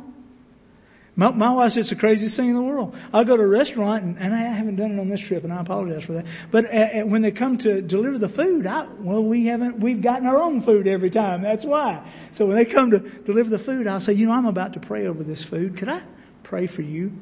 my, 1.21 1.29
my 1.29 1.53
wife 1.53 1.73
says 1.73 1.77
it's 1.77 1.89
the 1.91 1.97
craziest 1.97 2.35
thing 2.35 2.49
in 2.49 2.55
the 2.55 2.63
world. 2.63 2.95
I'll 3.13 3.23
go 3.23 3.37
to 3.37 3.43
a 3.43 3.47
restaurant, 3.47 4.03
and, 4.03 4.17
and 4.17 4.33
I 4.33 4.39
haven't 4.39 4.77
done 4.77 4.93
it 4.93 4.99
on 4.99 5.07
this 5.07 5.21
trip, 5.21 5.43
and 5.43 5.53
I 5.53 5.61
apologize 5.61 6.03
for 6.03 6.13
that. 6.13 6.25
But 6.49 6.65
uh, 6.65 6.69
uh, 6.77 7.01
when 7.05 7.21
they 7.21 7.29
come 7.29 7.59
to 7.59 7.79
deliver 7.79 8.17
the 8.17 8.27
food, 8.27 8.65
I, 8.65 8.87
well, 8.97 9.23
we 9.23 9.45
haven't, 9.45 9.79
we've 9.79 10.01
gotten 10.01 10.25
our 10.25 10.41
own 10.41 10.63
food 10.63 10.87
every 10.87 11.11
time. 11.11 11.43
That's 11.43 11.63
why. 11.63 12.11
So 12.31 12.47
when 12.47 12.55
they 12.55 12.65
come 12.65 12.89
to 12.89 12.97
deliver 12.97 13.51
the 13.51 13.59
food, 13.59 13.85
I'll 13.85 13.99
say, 13.99 14.13
you 14.13 14.25
know, 14.25 14.31
I'm 14.31 14.47
about 14.47 14.73
to 14.73 14.79
pray 14.79 15.05
over 15.05 15.23
this 15.23 15.43
food. 15.43 15.77
Could 15.77 15.89
I 15.89 16.01
pray 16.41 16.65
for 16.65 16.81
you? 16.81 17.13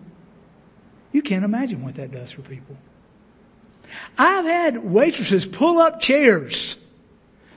You 1.12 1.22
can't 1.22 1.44
imagine 1.44 1.84
what 1.84 1.96
that 1.96 2.10
does 2.10 2.32
for 2.32 2.42
people. 2.42 2.78
I've 4.18 4.46
had 4.46 4.78
waitresses 4.78 5.46
pull 5.46 5.78
up 5.78 6.00
chairs, 6.00 6.80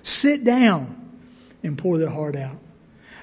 sit 0.02 0.42
down, 0.42 1.20
and 1.62 1.78
pour 1.78 1.98
their 1.98 2.11
heart 2.11 2.35
out. 2.35 2.59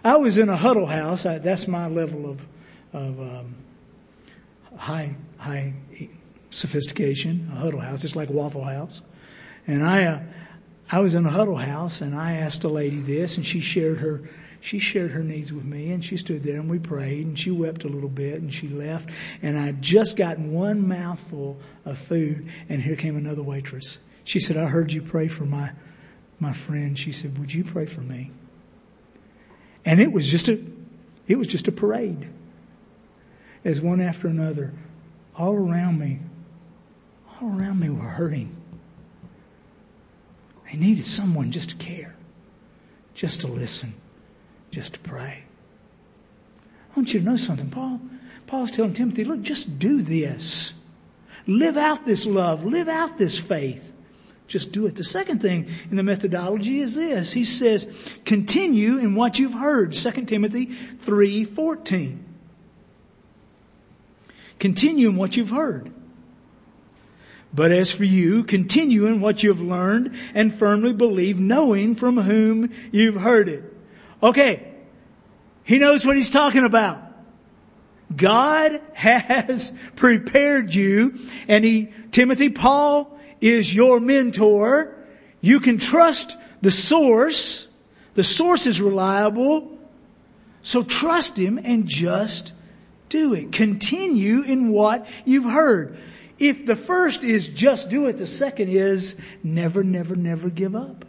I 0.06 0.16
was 0.16 0.38
in 0.38 0.48
a 0.48 0.56
huddle 0.56 0.86
house. 0.86 1.26
I, 1.26 1.40
that's 1.40 1.68
my 1.68 1.88
level 1.88 2.30
of 2.30 2.40
of 2.94 3.20
um, 3.20 3.56
high 4.78 5.16
high 5.38 5.74
sophistication, 6.50 7.50
a 7.52 7.56
huddle 7.56 7.80
house, 7.80 8.02
just 8.02 8.16
like 8.16 8.30
Waffle 8.30 8.64
House. 8.64 9.02
And 9.68 9.84
I 9.84 10.06
uh, 10.06 10.22
I 10.92 11.00
was 11.00 11.14
in 11.14 11.26
a 11.26 11.30
huddle 11.30 11.56
house, 11.56 12.02
and 12.02 12.16
I 12.16 12.38
asked 12.38 12.64
a 12.64 12.70
lady 12.70 13.00
this, 13.00 13.38
and 13.38 13.46
she 13.46 13.60
shared 13.60 14.00
her 14.00 14.30
she 14.62 14.80
shared 14.80 15.12
her 15.12 15.24
needs 15.24 15.54
with 15.54 15.64
me 15.64 15.92
and 15.92 16.04
she 16.04 16.18
stood 16.18 16.44
there 16.44 16.60
and 16.60 16.70
we 16.70 16.80
prayed 16.80 17.26
and 17.26 17.40
she 17.40 17.52
wept 17.52 17.86
a 17.86 17.88
little 17.88 18.10
bit 18.10 18.42
and 18.42 18.54
she 18.54 18.68
left 18.68 19.10
and 19.42 19.58
I'd 19.58 19.82
just 19.82 20.18
gotten 20.18 20.52
one 20.52 20.88
mouthful 20.88 21.58
of 21.86 21.98
food 21.98 22.50
and 22.68 22.82
here 22.82 22.96
came 22.96 23.16
another 23.16 23.42
waitress. 23.44 24.00
She 24.26 24.40
said, 24.40 24.58
I 24.58 24.66
heard 24.66 24.92
you 24.92 25.02
pray 25.02 25.28
for 25.28 25.46
my, 25.46 25.72
my 26.40 26.54
friend. 26.54 27.00
She 27.00 27.12
said, 27.12 27.40
would 27.40 27.54
you 27.54 27.64
pray 27.64 27.86
for 27.86 28.02
me? 28.02 28.32
And 29.86 30.02
it 30.02 30.12
was 30.12 30.28
just 30.28 30.50
a, 30.50 30.62
it 31.28 31.38
was 31.38 31.48
just 31.48 31.68
a 31.68 31.72
parade 31.72 32.30
as 33.64 33.82
one 33.82 34.02
after 34.02 34.28
another, 34.28 34.72
all 35.36 35.54
around 35.56 36.00
me, 36.00 36.20
all 37.42 37.50
around 37.50 37.80
me 37.80 37.90
were 37.90 38.02
hurting. 38.02 38.56
They 40.66 40.78
needed 40.78 41.06
someone 41.06 41.52
just 41.52 41.72
to 41.72 41.76
care, 41.78 42.16
just 43.14 43.42
to 43.42 43.48
listen, 43.48 43.94
just 44.72 44.94
to 44.94 45.00
pray. 45.00 45.44
I 46.92 47.00
want 47.00 47.14
you 47.14 47.20
to 47.20 47.26
know 47.26 47.38
something, 47.38 47.70
Paul. 47.70 48.00
Paul's 48.48 48.72
telling 48.72 48.94
Timothy, 48.94 49.24
look, 49.24 49.42
just 49.42 49.80
do 49.80 50.02
this. 50.02 50.74
Live 51.48 51.78
out 51.78 52.06
this 52.06 52.26
love. 52.26 52.66
Live 52.66 52.88
out 52.88 53.18
this 53.18 53.38
faith. 53.38 53.92
Just 54.48 54.72
do 54.72 54.88
it. 54.88 54.96
The 54.96 55.04
second 55.04 55.42
thing 55.42 55.68
in 55.92 55.98
the 55.98 56.04
methodology 56.04 56.80
is 56.80 56.96
this. 56.96 57.32
He 57.32 57.46
says, 57.46 57.88
continue 58.26 58.98
in 58.98 59.16
what 59.16 59.38
you've 59.38 59.54
heard. 59.54 59.94
2 59.94 60.12
Timothy 60.26 60.68
3.14. 61.06 62.18
Continue 64.60 65.10
in 65.10 65.16
what 65.16 65.36
you've 65.36 65.50
heard. 65.50 65.92
But 67.54 67.72
as 67.72 67.92
for 67.92 68.04
you, 68.04 68.44
continue 68.44 69.08
in 69.08 69.22
what 69.22 69.42
you 69.42 69.50
have 69.50 69.62
learned 69.62 70.16
and 70.36 70.54
firmly 70.54 70.94
believe, 70.94 71.40
knowing 71.40 71.96
from 71.96 72.18
whom 72.18 72.72
you've 72.92 73.20
heard 73.20 73.50
it. 73.50 73.64
Okay. 74.22 74.68
He 75.64 75.80
knows 75.80 76.06
what 76.06 76.16
he's 76.16 76.30
talking 76.30 76.64
about. 76.64 77.02
God 78.16 78.82
has 78.94 79.72
prepared 79.96 80.74
you 80.74 81.20
and 81.48 81.64
he, 81.64 81.94
Timothy, 82.12 82.50
Paul 82.50 83.20
is 83.42 83.74
your 83.74 84.00
mentor. 84.00 84.96
You 85.42 85.60
can 85.60 85.78
trust 85.78 86.38
the 86.62 86.72
source. 86.72 87.68
The 88.16 88.24
source 88.24 88.68
is 88.68 88.82
reliable. 88.82 89.78
So 90.62 90.84
trust 90.84 91.38
him 91.38 91.60
and 91.64 91.88
just 91.88 92.52
do 93.10 93.34
it. 93.34 93.52
Continue 93.52 94.42
in 94.42 94.70
what 94.70 95.08
you've 95.26 95.52
heard. 95.52 95.98
If 96.38 96.66
the 96.66 96.76
first 96.76 97.24
is 97.24 97.50
just 97.50 97.90
do 97.90 98.08
it, 98.08 98.18
the 98.18 98.28
second 98.28 98.70
is 98.70 99.18
never, 99.44 99.84
never, 99.84 100.16
never 100.16 100.50
give 100.50 100.76
up. 100.76 101.04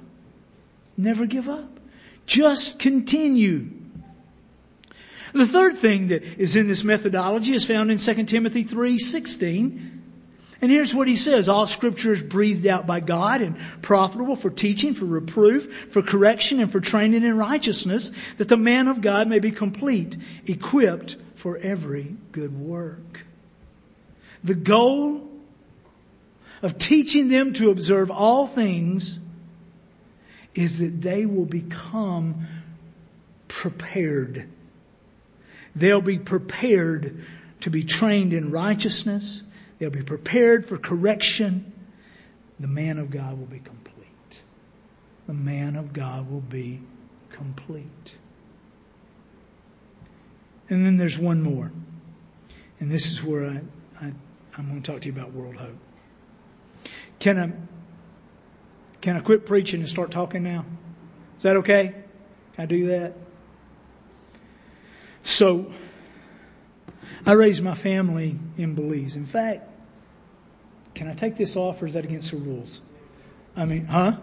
Never 0.96 1.26
give 1.26 1.48
up. 1.48 1.78
Just 2.26 2.78
continue. 2.78 3.70
The 5.32 5.46
third 5.46 5.78
thing 5.78 6.08
that 6.08 6.22
is 6.22 6.56
in 6.56 6.66
this 6.66 6.82
methodology 6.82 7.54
is 7.54 7.64
found 7.64 7.90
in 7.90 7.98
2 7.98 8.26
Timothy 8.26 8.64
3:16. 8.64 9.98
And 10.62 10.70
here's 10.70 10.94
what 10.94 11.08
he 11.08 11.16
says, 11.16 11.48
all 11.48 11.66
scripture 11.66 12.12
is 12.12 12.22
breathed 12.22 12.66
out 12.66 12.86
by 12.86 13.00
God 13.00 13.40
and 13.40 13.56
profitable 13.80 14.36
for 14.36 14.50
teaching, 14.50 14.92
for 14.92 15.06
reproof, 15.06 15.88
for 15.90 16.02
correction, 16.02 16.60
and 16.60 16.70
for 16.70 16.80
training 16.80 17.22
in 17.24 17.38
righteousness, 17.38 18.12
that 18.36 18.48
the 18.48 18.58
man 18.58 18.86
of 18.86 19.00
God 19.00 19.26
may 19.26 19.38
be 19.38 19.52
complete, 19.52 20.18
equipped 20.46 21.16
for 21.40 21.56
every 21.56 22.14
good 22.32 22.58
work. 22.60 23.24
The 24.44 24.54
goal 24.54 25.26
of 26.60 26.76
teaching 26.76 27.28
them 27.28 27.54
to 27.54 27.70
observe 27.70 28.10
all 28.10 28.46
things 28.46 29.18
is 30.54 30.78
that 30.78 31.00
they 31.00 31.24
will 31.24 31.46
become 31.46 32.46
prepared. 33.48 34.48
They'll 35.74 36.02
be 36.02 36.18
prepared 36.18 37.24
to 37.62 37.70
be 37.70 37.84
trained 37.84 38.34
in 38.34 38.50
righteousness. 38.50 39.42
They'll 39.78 39.90
be 39.90 40.02
prepared 40.02 40.66
for 40.66 40.76
correction. 40.76 41.72
The 42.58 42.68
man 42.68 42.98
of 42.98 43.10
God 43.10 43.38
will 43.38 43.46
be 43.46 43.60
complete. 43.60 44.42
the 45.26 45.32
man 45.34 45.76
of 45.76 45.92
God 45.92 46.30
will 46.30 46.40
be 46.40 46.80
complete. 47.30 48.18
And 50.70 50.86
then 50.86 50.96
there's 50.96 51.18
one 51.18 51.42
more. 51.42 51.72
And 52.78 52.90
this 52.90 53.06
is 53.10 53.22
where 53.22 53.44
I, 53.44 53.60
I, 54.00 54.12
I'm 54.56 54.68
going 54.68 54.80
to 54.80 54.92
talk 54.92 55.02
to 55.02 55.06
you 55.08 55.12
about 55.12 55.32
world 55.32 55.56
hope. 55.56 55.76
Can 57.18 57.38
I, 57.38 57.52
can 59.00 59.16
I 59.16 59.20
quit 59.20 59.44
preaching 59.44 59.80
and 59.80 59.88
start 59.88 60.10
talking 60.10 60.42
now? 60.42 60.64
Is 61.36 61.42
that 61.42 61.56
okay? 61.56 61.94
Can 62.54 62.62
I 62.62 62.66
do 62.66 62.86
that? 62.86 63.14
So, 65.22 65.70
I 67.26 67.32
raised 67.32 67.62
my 67.62 67.74
family 67.74 68.38
in 68.56 68.74
Belize. 68.74 69.16
In 69.16 69.26
fact, 69.26 69.68
can 70.94 71.08
I 71.08 71.14
take 71.14 71.36
this 71.36 71.56
off 71.56 71.82
or 71.82 71.86
is 71.86 71.94
that 71.94 72.04
against 72.04 72.30
the 72.30 72.38
rules? 72.38 72.80
I 73.56 73.64
mean, 73.64 73.86
huh? 73.86 74.16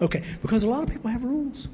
Okay, 0.00 0.24
because 0.42 0.62
a 0.62 0.68
lot 0.68 0.82
of 0.82 0.88
people 0.88 1.10
have 1.10 1.24
rules. 1.24 1.68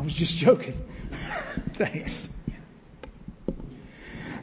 I 0.00 0.02
was 0.02 0.14
just 0.14 0.34
joking. 0.34 0.82
Thanks. 1.74 2.30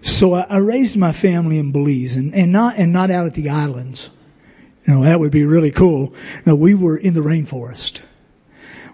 So 0.04 0.36
I, 0.36 0.42
I, 0.42 0.58
raised 0.58 0.96
my 0.96 1.12
family 1.12 1.58
in 1.58 1.72
Belize 1.72 2.16
and, 2.16 2.36
and 2.36 2.52
not, 2.52 2.76
and 2.78 2.94
not 2.94 3.10
out 3.10 3.26
at 3.26 3.34
the 3.34 3.50
islands. 3.50 4.12
You 4.86 4.94
know, 4.94 5.04
that 5.04 5.20
would 5.20 5.32
be 5.32 5.46
really 5.46 5.72
cool. 5.72 6.14
No, 6.46 6.54
we 6.54 6.76
were 6.76 6.96
in 6.96 7.16
the 7.16 7.22
rainforest. 7.22 8.02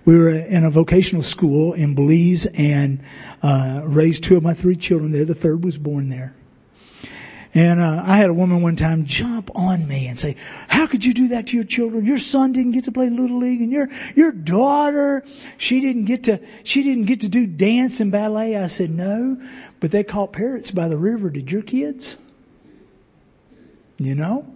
We 0.05 0.18
were 0.18 0.30
in 0.30 0.64
a 0.64 0.70
vocational 0.70 1.22
school 1.22 1.74
in 1.74 1.95
Belize 1.95 2.45
and, 2.45 3.03
uh, 3.41 3.82
raised 3.84 4.24
two 4.24 4.38
of 4.38 4.43
my 4.43 4.53
three 4.53 4.78
children 4.78 5.11
there. 5.11 5.26
The 5.26 5.36
third 5.36 5.66
was 5.66 5.78
born 5.78 6.07
there. 6.07 6.34
And 7.56 7.80
uh, 7.80 8.01
I 8.04 8.18
had 8.18 8.32
a 8.32 8.34
woman 8.34 8.64
one 8.64 8.76
time 8.76 9.06
jump 9.06 9.51
on 9.54 9.88
me 9.88 10.08
and 10.08 10.18
say, 10.18 10.38
"How 10.68 10.88
could 10.88 11.06
you 11.06 11.14
do 11.14 11.28
that 11.30 11.47
to 11.47 11.56
your 11.56 11.66
children? 11.66 12.04
Your 12.04 12.18
son 12.18 12.51
didn't 12.51 12.72
get 12.72 12.86
to 12.86 12.91
play 12.91 13.10
little 13.10 13.38
league, 13.38 13.62
and 13.62 13.72
your 13.72 13.89
your 14.16 14.32
daughter, 14.32 15.24
she 15.58 15.80
didn't 15.80 16.06
get 16.06 16.24
to 16.24 16.39
she 16.64 16.82
didn't 16.82 17.06
get 17.06 17.22
to 17.22 17.30
do 17.30 17.45
dance 17.45 17.99
and 17.99 18.12
ballet." 18.12 18.58
I 18.58 18.68
said, 18.68 18.89
"No, 18.89 19.39
but 19.80 19.91
they 19.91 20.04
caught 20.04 20.34
parrots 20.34 20.72
by 20.72 20.88
the 20.88 20.97
river. 20.97 21.30
Did 21.30 21.51
your 21.51 21.62
kids? 21.62 22.18
You 23.97 24.16
know, 24.16 24.47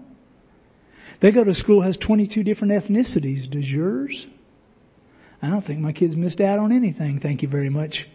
they 1.20 1.32
go 1.32 1.43
to 1.43 1.54
school 1.54 1.82
has 1.82 1.98
twenty 1.98 2.26
two 2.26 2.43
different 2.43 2.74
ethnicities. 2.74 3.48
Does 3.48 3.72
yours?" 3.72 4.26
I 5.39 5.50
don't 5.50 5.62
think 5.62 5.82
my 5.82 5.91
kids 5.91 6.16
missed 6.16 6.41
out 6.41 6.58
on 6.58 6.72
anything. 6.72 7.20
Thank 7.20 7.43
you 7.43 7.48
very 7.48 7.70
much. 7.70 8.10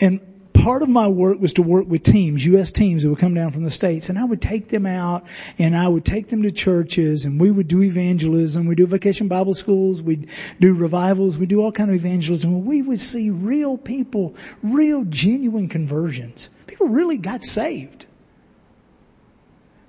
And 0.00 0.20
part 0.66 0.82
of 0.82 0.88
my 0.88 1.06
work 1.06 1.38
was 1.38 1.52
to 1.52 1.62
work 1.62 1.86
with 1.86 2.02
teams, 2.02 2.44
U.S. 2.46 2.72
teams 2.72 3.04
that 3.04 3.08
would 3.08 3.20
come 3.20 3.34
down 3.34 3.52
from 3.52 3.62
the 3.62 3.70
States 3.70 4.08
and 4.08 4.18
I 4.18 4.24
would 4.24 4.42
take 4.42 4.70
them 4.70 4.84
out 4.84 5.24
and 5.60 5.76
I 5.76 5.86
would 5.86 6.04
take 6.04 6.30
them 6.30 6.42
to 6.42 6.50
churches 6.50 7.24
and 7.24 7.40
we 7.40 7.52
would 7.52 7.68
do 7.68 7.82
evangelism. 7.82 8.66
We 8.66 8.74
do 8.74 8.84
vacation 8.84 9.28
Bible 9.28 9.54
schools. 9.54 10.02
We'd 10.02 10.28
do 10.58 10.74
revivals. 10.74 11.38
We 11.38 11.46
do 11.46 11.62
all 11.62 11.70
kind 11.70 11.88
of 11.88 11.94
evangelism. 11.94 12.64
We 12.64 12.82
would 12.82 13.00
see 13.00 13.30
real 13.30 13.78
people, 13.78 14.34
real 14.60 15.04
genuine 15.04 15.68
conversions. 15.68 16.50
People 16.66 16.88
really 16.88 17.16
got 17.16 17.44
saved. 17.44 18.06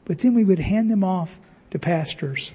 But 0.06 0.20
then 0.20 0.36
we 0.36 0.44
would 0.44 0.60
hand 0.60 0.92
them 0.92 1.04
off 1.04 1.40
to 1.72 1.80
pastors 1.80 2.54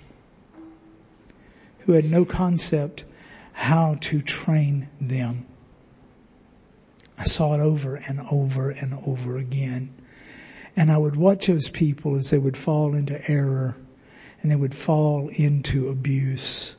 who 1.80 1.94
had 1.94 2.04
no 2.04 2.24
concept 2.24 3.04
how 3.52 3.96
to 4.02 4.22
train 4.22 4.88
them. 5.00 5.44
I 7.22 7.24
saw 7.24 7.54
it 7.54 7.60
over 7.60 7.94
and 7.94 8.20
over 8.32 8.70
and 8.70 8.94
over 9.06 9.36
again. 9.36 9.94
And 10.74 10.90
I 10.90 10.98
would 10.98 11.14
watch 11.14 11.46
those 11.46 11.68
people 11.68 12.16
as 12.16 12.30
they 12.30 12.38
would 12.38 12.56
fall 12.56 12.96
into 12.96 13.30
error 13.30 13.76
and 14.40 14.50
they 14.50 14.56
would 14.56 14.74
fall 14.74 15.28
into 15.28 15.88
abuse. 15.88 16.74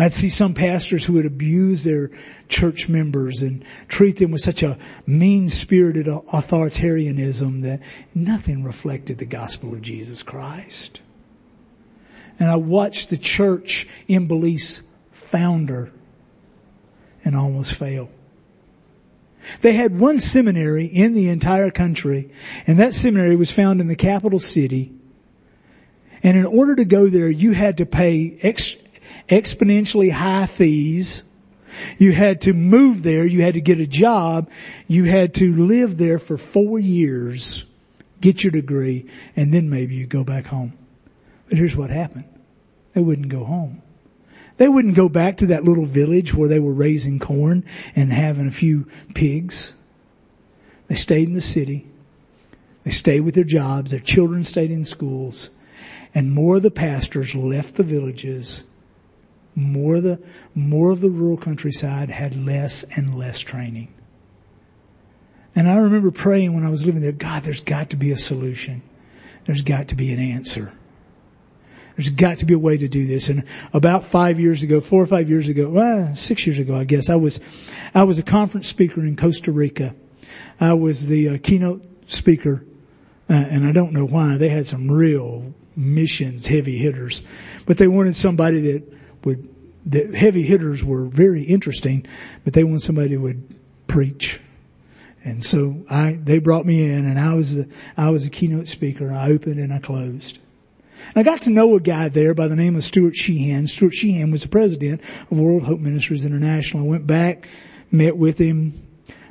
I'd 0.00 0.12
see 0.12 0.30
some 0.30 0.52
pastors 0.52 1.04
who 1.04 1.12
would 1.12 1.26
abuse 1.26 1.84
their 1.84 2.10
church 2.48 2.88
members 2.88 3.40
and 3.40 3.64
treat 3.86 4.16
them 4.16 4.32
with 4.32 4.40
such 4.40 4.64
a 4.64 4.78
mean-spirited 5.06 6.06
authoritarianism 6.06 7.62
that 7.62 7.82
nothing 8.16 8.64
reflected 8.64 9.18
the 9.18 9.26
gospel 9.26 9.74
of 9.74 9.82
Jesus 9.82 10.24
Christ. 10.24 11.02
And 12.40 12.50
I 12.50 12.56
watched 12.56 13.10
the 13.10 13.16
church 13.16 13.86
in 14.08 14.26
Belize 14.26 14.82
founder 15.12 15.92
and 17.24 17.36
almost 17.36 17.74
fail. 17.74 18.10
They 19.60 19.72
had 19.72 19.98
one 19.98 20.18
seminary 20.18 20.86
in 20.86 21.14
the 21.14 21.28
entire 21.28 21.70
country, 21.70 22.30
and 22.66 22.78
that 22.78 22.94
seminary 22.94 23.36
was 23.36 23.50
found 23.50 23.80
in 23.80 23.88
the 23.88 23.96
capital 23.96 24.38
city. 24.38 24.92
And 26.22 26.36
in 26.36 26.46
order 26.46 26.76
to 26.76 26.84
go 26.84 27.08
there, 27.08 27.28
you 27.28 27.52
had 27.52 27.78
to 27.78 27.86
pay 27.86 28.38
ex- 28.42 28.76
exponentially 29.28 30.10
high 30.10 30.46
fees. 30.46 31.24
You 31.98 32.12
had 32.12 32.42
to 32.42 32.52
move 32.52 33.02
there. 33.02 33.24
You 33.24 33.42
had 33.42 33.54
to 33.54 33.60
get 33.60 33.80
a 33.80 33.86
job. 33.86 34.50
You 34.86 35.04
had 35.04 35.34
to 35.34 35.54
live 35.54 35.96
there 35.96 36.18
for 36.18 36.36
four 36.36 36.78
years, 36.78 37.64
get 38.20 38.44
your 38.44 38.50
degree, 38.50 39.06
and 39.34 39.52
then 39.52 39.70
maybe 39.70 39.94
you 39.94 40.06
go 40.06 40.22
back 40.22 40.46
home. 40.46 40.74
But 41.48 41.58
here's 41.58 41.76
what 41.76 41.90
happened. 41.90 42.24
They 42.92 43.00
wouldn't 43.00 43.28
go 43.28 43.44
home. 43.44 43.82
They 44.62 44.68
wouldn't 44.68 44.94
go 44.94 45.08
back 45.08 45.38
to 45.38 45.46
that 45.46 45.64
little 45.64 45.86
village 45.86 46.34
where 46.34 46.48
they 46.48 46.60
were 46.60 46.72
raising 46.72 47.18
corn 47.18 47.64
and 47.96 48.12
having 48.12 48.46
a 48.46 48.52
few 48.52 48.86
pigs. 49.12 49.74
They 50.86 50.94
stayed 50.94 51.26
in 51.26 51.34
the 51.34 51.40
city. 51.40 51.88
They 52.84 52.92
stayed 52.92 53.22
with 53.22 53.34
their 53.34 53.42
jobs. 53.42 53.90
Their 53.90 53.98
children 53.98 54.44
stayed 54.44 54.70
in 54.70 54.84
schools. 54.84 55.50
And 56.14 56.30
more 56.30 56.58
of 56.58 56.62
the 56.62 56.70
pastors 56.70 57.34
left 57.34 57.74
the 57.74 57.82
villages. 57.82 58.62
More 59.56 59.96
of 59.96 60.04
the, 60.04 60.22
more 60.54 60.92
of 60.92 61.00
the 61.00 61.10
rural 61.10 61.38
countryside 61.38 62.10
had 62.10 62.36
less 62.36 62.84
and 62.94 63.18
less 63.18 63.40
training. 63.40 63.92
And 65.56 65.68
I 65.68 65.78
remember 65.78 66.12
praying 66.12 66.54
when 66.54 66.64
I 66.64 66.70
was 66.70 66.86
living 66.86 67.02
there, 67.02 67.10
God, 67.10 67.42
there's 67.42 67.62
got 67.62 67.90
to 67.90 67.96
be 67.96 68.12
a 68.12 68.16
solution. 68.16 68.82
There's 69.44 69.62
got 69.62 69.88
to 69.88 69.96
be 69.96 70.12
an 70.12 70.20
answer. 70.20 70.72
There's 72.02 72.14
got 72.14 72.38
to 72.38 72.46
be 72.46 72.54
a 72.54 72.58
way 72.58 72.76
to 72.76 72.88
do 72.88 73.06
this. 73.06 73.28
And 73.28 73.44
about 73.72 74.04
five 74.04 74.40
years 74.40 74.62
ago, 74.64 74.80
four 74.80 75.02
or 75.02 75.06
five 75.06 75.28
years 75.28 75.48
ago, 75.48 75.68
well, 75.68 76.16
six 76.16 76.46
years 76.46 76.58
ago, 76.58 76.74
I 76.74 76.82
guess, 76.82 77.08
I 77.08 77.14
was, 77.14 77.40
I 77.94 78.02
was 78.02 78.18
a 78.18 78.24
conference 78.24 78.66
speaker 78.66 79.02
in 79.02 79.14
Costa 79.14 79.52
Rica. 79.52 79.94
I 80.60 80.74
was 80.74 81.06
the 81.06 81.28
uh, 81.28 81.38
keynote 81.40 81.84
speaker, 82.08 82.64
uh, 83.30 83.34
and 83.34 83.64
I 83.64 83.70
don't 83.70 83.92
know 83.92 84.04
why. 84.04 84.36
They 84.36 84.48
had 84.48 84.66
some 84.66 84.90
real 84.90 85.54
missions 85.76 86.46
heavy 86.46 86.76
hitters, 86.76 87.22
but 87.66 87.76
they 87.76 87.86
wanted 87.86 88.16
somebody 88.16 88.72
that 88.72 88.92
would, 89.24 89.48
the 89.86 90.16
heavy 90.16 90.42
hitters 90.42 90.82
were 90.82 91.04
very 91.04 91.42
interesting, 91.44 92.04
but 92.42 92.52
they 92.52 92.64
wanted 92.64 92.82
somebody 92.82 93.10
that 93.10 93.20
would 93.20 93.54
preach. 93.86 94.40
And 95.24 95.44
so 95.44 95.84
I, 95.88 96.18
they 96.20 96.40
brought 96.40 96.66
me 96.66 96.90
in 96.90 97.06
and 97.06 97.16
I 97.16 97.34
was, 97.34 97.58
a, 97.58 97.66
I 97.96 98.10
was 98.10 98.26
a 98.26 98.30
keynote 98.30 98.66
speaker. 98.66 99.12
I 99.12 99.30
opened 99.30 99.60
and 99.60 99.72
I 99.72 99.78
closed. 99.78 100.40
And 101.14 101.16
I 101.16 101.22
got 101.22 101.42
to 101.42 101.50
know 101.50 101.74
a 101.76 101.80
guy 101.80 102.08
there 102.08 102.34
by 102.34 102.48
the 102.48 102.56
name 102.56 102.76
of 102.76 102.84
Stuart 102.84 103.16
Sheehan. 103.16 103.66
Stuart 103.66 103.94
Sheehan 103.94 104.30
was 104.30 104.42
the 104.42 104.48
president 104.48 105.00
of 105.30 105.38
World 105.38 105.64
Hope 105.64 105.80
Ministries 105.80 106.24
International. 106.24 106.84
I 106.84 106.88
went 106.88 107.06
back, 107.06 107.48
met 107.90 108.16
with 108.16 108.38
him 108.38 108.86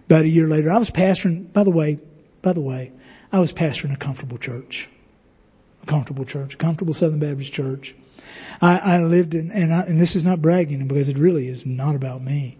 about 0.05 0.25
a 0.25 0.29
year 0.29 0.47
later. 0.47 0.71
I 0.71 0.77
was 0.77 0.89
pastoring, 0.89 1.51
by 1.53 1.63
the 1.63 1.71
way, 1.71 1.99
by 2.41 2.53
the 2.53 2.61
way, 2.61 2.91
I 3.31 3.39
was 3.39 3.53
pastoring 3.53 3.93
a 3.93 3.97
comfortable 3.97 4.37
church. 4.37 4.89
A 5.83 5.85
comfortable 5.85 6.25
church, 6.25 6.53
a 6.53 6.57
comfortable 6.57 6.93
Southern 6.93 7.19
Baptist 7.19 7.53
church. 7.53 7.95
I, 8.61 8.77
I 8.77 9.03
lived 9.03 9.33
in, 9.33 9.51
and, 9.51 9.73
I, 9.73 9.81
and 9.81 9.99
this 9.99 10.15
is 10.15 10.23
not 10.23 10.41
bragging 10.41 10.87
because 10.87 11.09
it 11.09 11.17
really 11.17 11.47
is 11.47 11.65
not 11.65 11.95
about 11.95 12.21
me. 12.21 12.57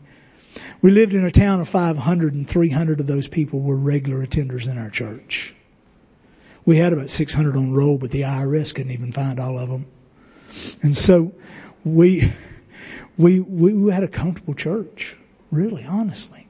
We 0.82 0.92
lived 0.92 1.14
in 1.14 1.26
a 1.26 1.32
town 1.32 1.62
of 1.62 1.70
500 1.70 2.34
and 2.34 2.48
300 2.48 3.00
of 3.00 3.08
those 3.08 3.28
people 3.28 3.62
were 3.62 3.76
regular 3.76 4.26
attenders 4.26 4.70
in 4.70 4.78
our 4.78 4.90
church. 4.90 5.56
We 6.66 6.78
had 6.78 6.94
about 6.94 7.10
600 7.10 7.56
on 7.56 7.74
roll, 7.74 7.98
but 7.98 8.12
the 8.12 8.22
IRS 8.22 8.74
couldn't 8.74 8.92
even 8.92 9.12
find 9.12 9.40
all 9.40 9.58
of 9.58 9.70
them. 9.70 9.88
And 10.82 10.96
so 10.96 11.34
we, 11.84 12.34
we, 13.18 13.40
we 13.40 13.92
had 13.92 14.04
a 14.04 14.08
comfortable 14.08 14.54
church, 14.54 15.18
really, 15.50 15.86
honestly. 15.86 16.48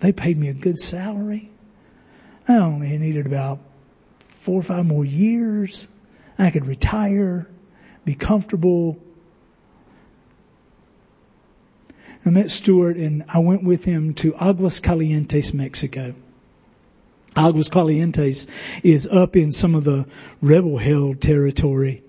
They 0.00 0.12
paid 0.12 0.38
me 0.38 0.48
a 0.48 0.54
good 0.54 0.78
salary. 0.78 1.50
I 2.48 2.56
only 2.56 2.96
needed 2.98 3.26
about 3.26 3.60
four 4.28 4.58
or 4.58 4.62
five 4.62 4.86
more 4.86 5.04
years. 5.04 5.86
I 6.38 6.50
could 6.50 6.66
retire, 6.66 7.48
be 8.04 8.14
comfortable. 8.14 8.98
I 12.24 12.30
met 12.30 12.50
Stuart 12.50 12.96
and 12.96 13.24
I 13.28 13.38
went 13.38 13.62
with 13.62 13.84
him 13.84 14.14
to 14.14 14.34
Aguas 14.40 14.80
Calientes, 14.80 15.52
Mexico. 15.52 16.14
Aguas 17.36 17.68
Calientes 17.68 18.46
is 18.82 19.06
up 19.06 19.36
in 19.36 19.52
some 19.52 19.74
of 19.74 19.84
the 19.84 20.06
rebel 20.40 20.78
held 20.78 21.20
territory, 21.20 22.02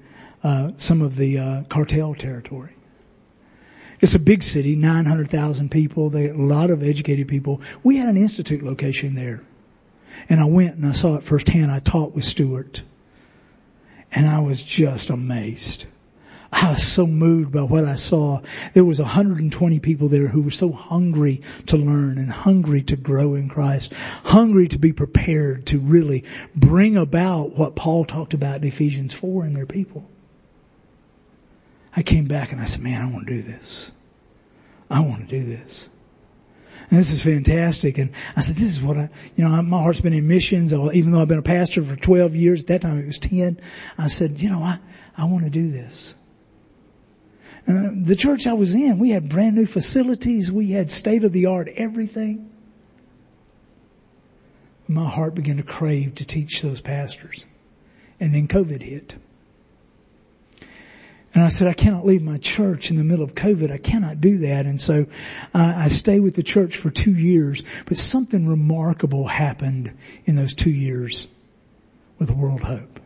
uh, 0.44 0.72
some 0.78 1.02
of 1.02 1.16
the 1.16 1.40
uh, 1.40 1.64
cartel 1.70 2.14
territory. 2.14 2.76
It's 4.02 4.16
a 4.16 4.20
big 4.20 4.44
city, 4.44 4.76
900,000 4.76 5.72
people, 5.72 6.10
they, 6.10 6.28
a 6.28 6.34
lot 6.34 6.70
of 6.70 6.84
educated 6.84 7.30
people. 7.30 7.62
We 7.84 7.98
had 7.98 8.10
an 8.10 8.18
institute 8.18 8.62
location 8.62 9.16
there. 9.16 9.44
And 10.28 10.42
I 10.42 10.46
went 10.46 10.76
and 10.76 10.86
I 10.86 10.92
saw 10.92 11.16
it 11.16 11.24
firsthand. 11.24 11.72
I 11.72 11.80
taught 11.80 12.14
with 12.14 12.26
Stuart. 12.26 12.84
And 14.12 14.28
I 14.28 14.40
was 14.42 14.64
just 14.64 15.10
amazed. 15.10 15.88
I 16.56 16.70
was 16.70 16.84
so 16.86 17.08
moved 17.08 17.52
by 17.52 17.64
what 17.64 17.84
I 17.84 17.96
saw. 17.96 18.42
There 18.74 18.86
was 18.86 19.00
120 19.00 19.80
people 19.80 20.08
there 20.08 20.28
who 20.28 20.44
were 20.44 20.52
so 20.52 20.72
hungry 20.72 21.42
to 21.66 21.78
learn 21.78 22.20
and 22.20 22.30
hungry 22.30 22.84
to 22.84 22.96
grow 22.96 23.34
in 23.34 23.50
Christ, 23.50 23.92
hungry 24.24 24.68
to 24.68 24.78
be 24.78 24.94
prepared 24.94 25.66
to 25.68 25.80
really 25.80 26.24
bring 26.56 26.96
about 26.96 27.58
what 27.58 27.76
Paul 27.76 28.06
talked 28.06 28.36
about 28.36 28.62
in 28.62 28.68
Ephesians 28.68 29.14
4 29.16 29.46
in 29.46 29.54
their 29.54 29.66
people. 29.66 30.08
I 31.96 32.04
came 32.04 32.26
back 32.26 32.52
and 32.52 32.62
I 32.62 32.66
said, 32.66 32.82
man, 32.82 33.02
I 33.02 33.12
want 33.12 33.28
to 33.28 33.34
do 33.34 33.42
this. 33.42 33.92
I 34.92 35.00
want 35.00 35.28
to 35.28 35.40
do 35.40 35.44
this. 35.44 35.90
And 36.92 37.00
this 37.00 37.10
is 37.10 37.24
fantastic. 37.24 37.98
And 37.98 38.12
I 38.36 38.42
said, 38.42 38.58
this 38.58 38.78
is 38.78 38.82
what 38.82 38.98
I, 38.98 39.10
you 39.36 39.44
know, 39.44 39.60
my 39.64 39.82
heart's 39.82 40.02
been 40.02 40.14
in 40.14 40.28
missions, 40.28 40.72
even 40.72 41.12
though 41.12 41.22
I've 41.22 41.28
been 41.28 41.40
a 41.40 41.42
pastor 41.42 41.84
for 41.84 41.96
12 41.96 42.36
years. 42.36 42.62
At 42.62 42.68
that 42.68 42.82
time 42.82 43.00
it 43.00 43.08
was 43.08 43.18
10. 43.18 43.60
I 43.98 44.08
said, 44.08 44.40
you 44.40 44.50
know, 44.52 44.62
I, 44.62 44.80
I 45.18 45.26
want 45.26 45.46
to 45.46 45.50
do 45.50 45.72
this. 45.72 46.14
Uh, 47.68 47.90
the 47.94 48.16
church 48.16 48.46
I 48.46 48.54
was 48.54 48.76
in, 48.76 49.00
we 49.00 49.12
had 49.12 49.30
brand 49.30 49.56
new 49.56 49.66
facilities. 49.66 50.52
We 50.52 50.72
had 50.72 50.92
state 50.92 51.24
of 51.24 51.32
the 51.32 51.46
art 51.46 51.70
everything. 51.76 52.50
My 54.88 55.10
heart 55.10 55.34
began 55.34 55.58
to 55.58 55.64
crave 55.64 56.16
to 56.16 56.26
teach 56.26 56.62
those 56.62 56.82
pastors. 56.82 57.46
And 58.20 58.34
then 58.34 58.48
COVID 58.48 58.82
hit. 58.82 59.16
And 61.34 61.44
I 61.44 61.50
said, 61.50 61.68
I 61.68 61.74
cannot 61.74 62.06
leave 62.06 62.22
my 62.22 62.38
church 62.38 62.92
in 62.92 62.98
the 62.98 63.04
middle 63.04 63.26
of 63.26 63.34
COVID. 63.34 63.72
I 63.72 63.80
cannot 63.80 64.22
do 64.22 64.38
that. 64.40 64.66
And 64.66 64.80
so 64.80 65.08
uh, 65.54 65.74
I 65.78 65.88
stayed 65.88 66.20
with 66.20 66.36
the 66.36 66.44
church 66.44 66.78
for 66.78 66.92
two 66.92 67.16
years, 67.16 67.64
but 67.86 67.98
something 67.98 68.48
remarkable 68.48 69.28
happened 69.28 69.98
in 70.26 70.36
those 70.36 70.54
two 70.54 70.70
years 70.70 71.28
with 72.20 72.30
World 72.30 72.64
Hope 72.64 73.00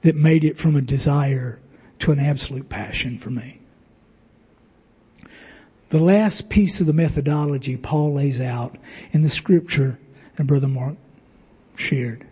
that 0.00 0.16
made 0.16 0.44
it 0.44 0.58
from 0.58 0.74
a 0.74 0.80
desire 0.80 1.60
to 2.00 2.12
an 2.12 2.18
absolute 2.18 2.68
passion 2.68 3.18
for 3.18 3.30
me. 3.30 3.60
The 5.90 5.98
last 5.98 6.48
piece 6.48 6.80
of 6.80 6.86
the 6.86 6.92
methodology 6.92 7.76
Paul 7.76 8.14
lays 8.14 8.40
out 8.40 8.76
in 9.10 9.22
the 9.22 9.28
scripture 9.28 9.98
that 10.36 10.46
Brother 10.46 10.68
Mark 10.68 10.96
shared. 11.76 12.26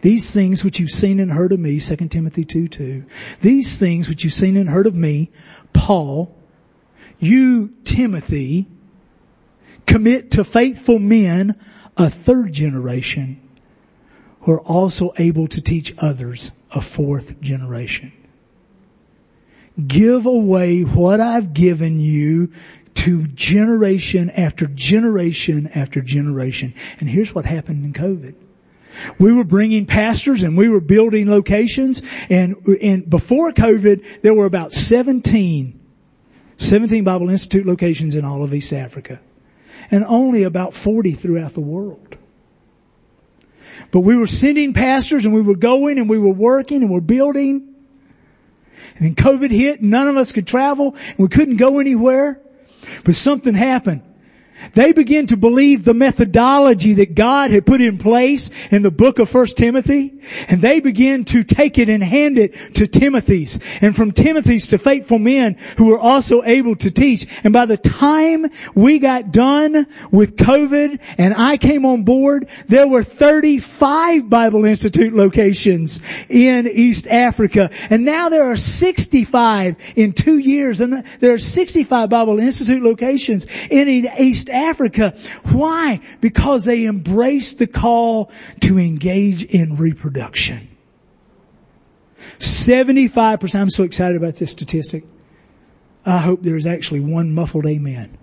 These 0.00 0.32
things 0.32 0.64
which 0.64 0.80
you've 0.80 0.90
seen 0.90 1.20
and 1.20 1.30
heard 1.30 1.52
of 1.52 1.60
me, 1.60 1.78
2 1.78 1.96
Timothy 2.08 2.44
2 2.44 2.68
2. 2.68 3.04
These 3.42 3.78
things 3.78 4.08
which 4.08 4.24
you've 4.24 4.32
seen 4.32 4.56
and 4.56 4.70
heard 4.70 4.86
of 4.86 4.94
me, 4.94 5.30
Paul, 5.74 6.34
you, 7.18 7.74
Timothy, 7.84 8.66
commit 9.86 10.30
to 10.32 10.44
faithful 10.44 10.98
men 10.98 11.60
a 11.96 12.08
third 12.08 12.52
generation 12.52 13.40
who 14.40 14.52
are 14.52 14.60
also 14.60 15.12
able 15.18 15.48
to 15.48 15.60
teach 15.60 15.94
others 15.98 16.50
a 16.76 16.80
fourth 16.82 17.40
generation. 17.40 18.12
Give 19.86 20.26
away 20.26 20.82
what 20.82 21.20
I've 21.20 21.54
given 21.54 22.00
you 22.00 22.52
to 22.94 23.26
generation 23.28 24.30
after 24.30 24.66
generation 24.66 25.68
after 25.74 26.02
generation. 26.02 26.74
And 27.00 27.08
here's 27.08 27.34
what 27.34 27.46
happened 27.46 27.84
in 27.84 27.92
COVID. 27.94 28.36
We 29.18 29.32
were 29.32 29.44
bringing 29.44 29.86
pastors 29.86 30.42
and 30.42 30.56
we 30.56 30.68
were 30.68 30.80
building 30.80 31.30
locations 31.30 32.02
and, 32.28 32.56
and 32.80 33.08
before 33.08 33.52
COVID 33.52 34.22
there 34.22 34.34
were 34.34 34.46
about 34.46 34.72
17, 34.72 35.80
17 36.58 37.04
Bible 37.04 37.30
Institute 37.30 37.66
locations 37.66 38.14
in 38.14 38.24
all 38.24 38.42
of 38.42 38.52
East 38.52 38.72
Africa 38.72 39.20
and 39.90 40.04
only 40.04 40.42
about 40.42 40.74
40 40.74 41.12
throughout 41.12 41.52
the 41.54 41.60
world. 41.60 42.16
But 43.90 44.00
we 44.00 44.16
were 44.16 44.26
sending 44.26 44.72
pastors 44.72 45.24
and 45.24 45.34
we 45.34 45.40
were 45.40 45.56
going 45.56 45.98
and 45.98 46.08
we 46.08 46.18
were 46.18 46.32
working 46.32 46.82
and 46.82 46.90
we're 46.90 47.00
building 47.00 47.74
and 48.96 49.04
then 49.04 49.14
COVID 49.14 49.50
hit 49.50 49.80
and 49.80 49.90
none 49.90 50.08
of 50.08 50.16
us 50.16 50.32
could 50.32 50.46
travel 50.46 50.94
and 50.94 51.18
we 51.18 51.28
couldn't 51.28 51.56
go 51.56 51.78
anywhere. 51.78 52.40
But 53.04 53.14
something 53.14 53.54
happened. 53.54 54.02
They 54.72 54.92
began 54.92 55.26
to 55.28 55.36
believe 55.36 55.84
the 55.84 55.94
methodology 55.94 56.94
that 56.94 57.14
God 57.14 57.50
had 57.50 57.66
put 57.66 57.80
in 57.80 57.98
place 57.98 58.50
in 58.70 58.82
the 58.82 58.90
book 58.90 59.18
of 59.18 59.28
First 59.28 59.56
Timothy, 59.56 60.20
and 60.48 60.60
they 60.60 60.80
began 60.80 61.24
to 61.26 61.44
take 61.44 61.78
it 61.78 61.88
and 61.88 62.02
hand 62.02 62.38
it 62.38 62.74
to 62.74 62.86
Timothy's, 62.86 63.58
and 63.80 63.94
from 63.94 64.12
Timothy's 64.12 64.68
to 64.68 64.78
faithful 64.78 65.18
men 65.18 65.56
who 65.76 65.86
were 65.86 65.98
also 65.98 66.42
able 66.42 66.76
to 66.76 66.90
teach. 66.90 67.26
And 67.44 67.52
by 67.52 67.66
the 67.66 67.76
time 67.76 68.46
we 68.74 68.98
got 68.98 69.32
done 69.32 69.86
with 70.10 70.36
COVID 70.36 71.00
and 71.18 71.34
I 71.34 71.56
came 71.56 71.84
on 71.84 72.04
board, 72.04 72.48
there 72.66 72.88
were 72.88 73.04
35 73.04 74.28
Bible 74.28 74.64
Institute 74.64 75.14
locations 75.14 76.00
in 76.28 76.66
East 76.66 77.06
Africa, 77.06 77.70
and 77.90 78.04
now 78.04 78.28
there 78.28 78.50
are 78.50 78.56
65 78.56 79.76
in 79.96 80.12
two 80.12 80.38
years, 80.38 80.80
and 80.80 81.04
there 81.20 81.34
are 81.34 81.38
65 81.38 82.08
Bible 82.10 82.38
Institute 82.38 82.82
locations 82.82 83.46
in 83.70 84.08
East 84.18 84.45
East 84.46 84.50
Africa. 84.50 85.14
Why? 85.52 86.00
Because 86.20 86.64
they 86.64 86.86
embraced 86.86 87.58
the 87.58 87.66
call 87.66 88.30
to 88.60 88.78
engage 88.78 89.42
in 89.44 89.76
reproduction. 89.76 90.68
75%, 92.38 93.60
I'm 93.60 93.68
so 93.70 93.82
excited 93.84 94.16
about 94.16 94.36
this 94.36 94.50
statistic. 94.50 95.04
I 96.04 96.18
hope 96.18 96.42
there's 96.42 96.66
actually 96.66 97.00
one 97.00 97.34
muffled 97.34 97.66
amen. 97.66 98.18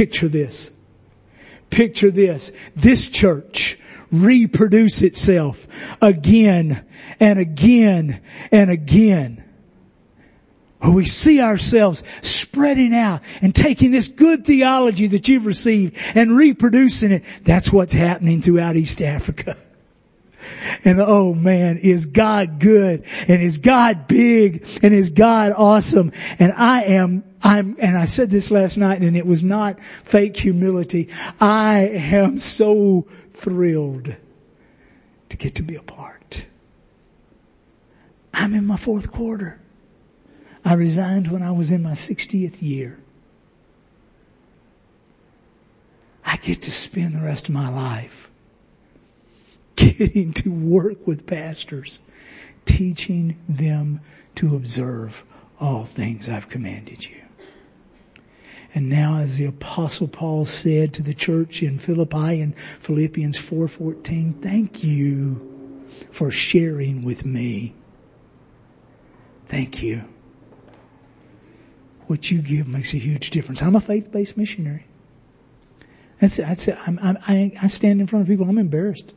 Picture 0.00 0.28
this. 0.28 0.70
Picture 1.68 2.10
this. 2.10 2.52
This 2.74 3.06
church 3.06 3.78
reproduce 4.10 5.02
itself 5.02 5.68
again 6.00 6.86
and 7.20 7.38
again 7.38 8.22
and 8.50 8.70
again. 8.70 9.44
We 10.82 11.04
see 11.04 11.42
ourselves 11.42 12.02
spreading 12.22 12.94
out 12.94 13.20
and 13.42 13.54
taking 13.54 13.90
this 13.90 14.08
good 14.08 14.46
theology 14.46 15.08
that 15.08 15.28
you've 15.28 15.44
received 15.44 15.98
and 16.14 16.34
reproducing 16.34 17.12
it. 17.12 17.24
That's 17.42 17.70
what's 17.70 17.92
happening 17.92 18.40
throughout 18.40 18.76
East 18.76 19.02
Africa. 19.02 19.58
And 20.84 21.00
oh 21.00 21.34
man, 21.34 21.76
is 21.76 22.06
God 22.06 22.58
good 22.58 23.04
and 23.28 23.42
is 23.42 23.58
God 23.58 24.06
big 24.06 24.66
and 24.82 24.94
is 24.94 25.10
God 25.10 25.52
awesome? 25.54 26.12
And 26.38 26.52
I 26.52 26.84
am, 26.84 27.29
I'm, 27.42 27.76
and 27.78 27.96
I 27.96 28.04
said 28.04 28.30
this 28.30 28.50
last 28.50 28.76
night 28.76 29.00
and 29.00 29.16
it 29.16 29.26
was 29.26 29.42
not 29.42 29.78
fake 30.04 30.36
humility. 30.36 31.08
I 31.40 31.80
am 31.80 32.38
so 32.38 33.06
thrilled 33.32 34.14
to 35.30 35.36
get 35.36 35.54
to 35.56 35.62
be 35.62 35.76
a 35.76 35.82
part. 35.82 36.46
I'm 38.34 38.54
in 38.54 38.66
my 38.66 38.76
fourth 38.76 39.10
quarter. 39.10 39.58
I 40.64 40.74
resigned 40.74 41.28
when 41.28 41.42
I 41.42 41.52
was 41.52 41.72
in 41.72 41.82
my 41.82 41.92
60th 41.92 42.60
year. 42.60 42.98
I 46.24 46.36
get 46.36 46.62
to 46.62 46.70
spend 46.70 47.14
the 47.14 47.22
rest 47.22 47.48
of 47.48 47.54
my 47.54 47.70
life 47.70 48.30
getting 49.76 50.32
to 50.34 50.50
work 50.50 51.06
with 51.06 51.26
pastors, 51.26 51.98
teaching 52.66 53.38
them 53.48 54.00
to 54.36 54.54
observe 54.54 55.24
all 55.58 55.84
things 55.84 56.28
I've 56.28 56.48
commanded 56.48 57.08
you. 57.08 57.22
And 58.72 58.88
now 58.88 59.18
as 59.18 59.36
the 59.36 59.46
apostle 59.46 60.06
Paul 60.06 60.44
said 60.44 60.94
to 60.94 61.02
the 61.02 61.14
church 61.14 61.62
in 61.62 61.78
Philippi 61.78 62.40
in 62.40 62.52
Philippians 62.80 63.36
4:14, 63.36 64.40
thank 64.40 64.84
you 64.84 65.84
for 66.10 66.30
sharing 66.30 67.02
with 67.02 67.24
me. 67.24 67.74
Thank 69.48 69.82
you. 69.82 70.04
What 72.06 72.30
you 72.30 72.42
give 72.42 72.68
makes 72.68 72.94
a 72.94 72.98
huge 72.98 73.30
difference. 73.30 73.62
I'm 73.62 73.76
a 73.76 73.80
faith-based 73.80 74.36
missionary. 74.36 74.86
That's, 76.20 76.36
that's, 76.36 76.68
I'm, 76.68 76.98
I'm, 77.02 77.18
I, 77.26 77.52
I 77.60 77.66
stand 77.66 78.00
in 78.00 78.06
front 78.06 78.22
of 78.22 78.28
people. 78.28 78.48
I'm 78.48 78.58
embarrassed. 78.58 79.14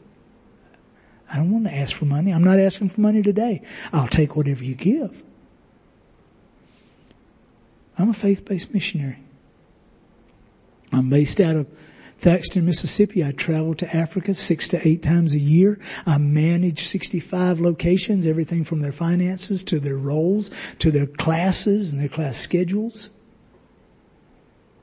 I 1.32 1.38
don't 1.38 1.51
want 1.51 1.66
to 1.66 1.74
ask 1.74 1.95
for 1.95 2.06
money. 2.06 2.32
I'm 2.32 2.43
not 2.43 2.60
asking 2.60 2.89
for 2.89 3.01
money 3.01 3.22
today. 3.22 3.62
I'll 3.91 4.08
take 4.08 4.36
whatever 4.36 4.64
you 4.64 4.76
give. 4.76 5.24
I'm 7.97 8.10
a 8.10 8.14
faith-based 8.14 8.74
missionary. 8.74 9.23
I'm 10.94 11.10
based 11.10 11.39
out 11.41 11.56
of 11.56 11.68
Thaxton, 12.20 12.66
Mississippi. 12.66 13.26
I 13.26 13.32
travel 13.32 13.74
to 13.76 13.96
Africa 13.96 14.34
six 14.34 14.68
to 14.70 14.88
eight 14.88 15.02
times 15.02 15.34
a 15.34 15.39
year. 15.39 15.80
I 16.06 16.20
manage 16.20 16.86
65 16.86 17.60
locations, 17.60 18.28
everything 18.28 18.64
from 18.64 18.80
their 18.80 18.91
finances 18.91 19.64
to 19.66 19.80
their 19.80 19.98
roles 19.98 20.52
to 20.80 20.91
their 20.91 21.08
classes 21.08 21.91
and 21.91 22.02
their 22.02 22.10
class 22.10 22.38
schedules. 22.38 23.10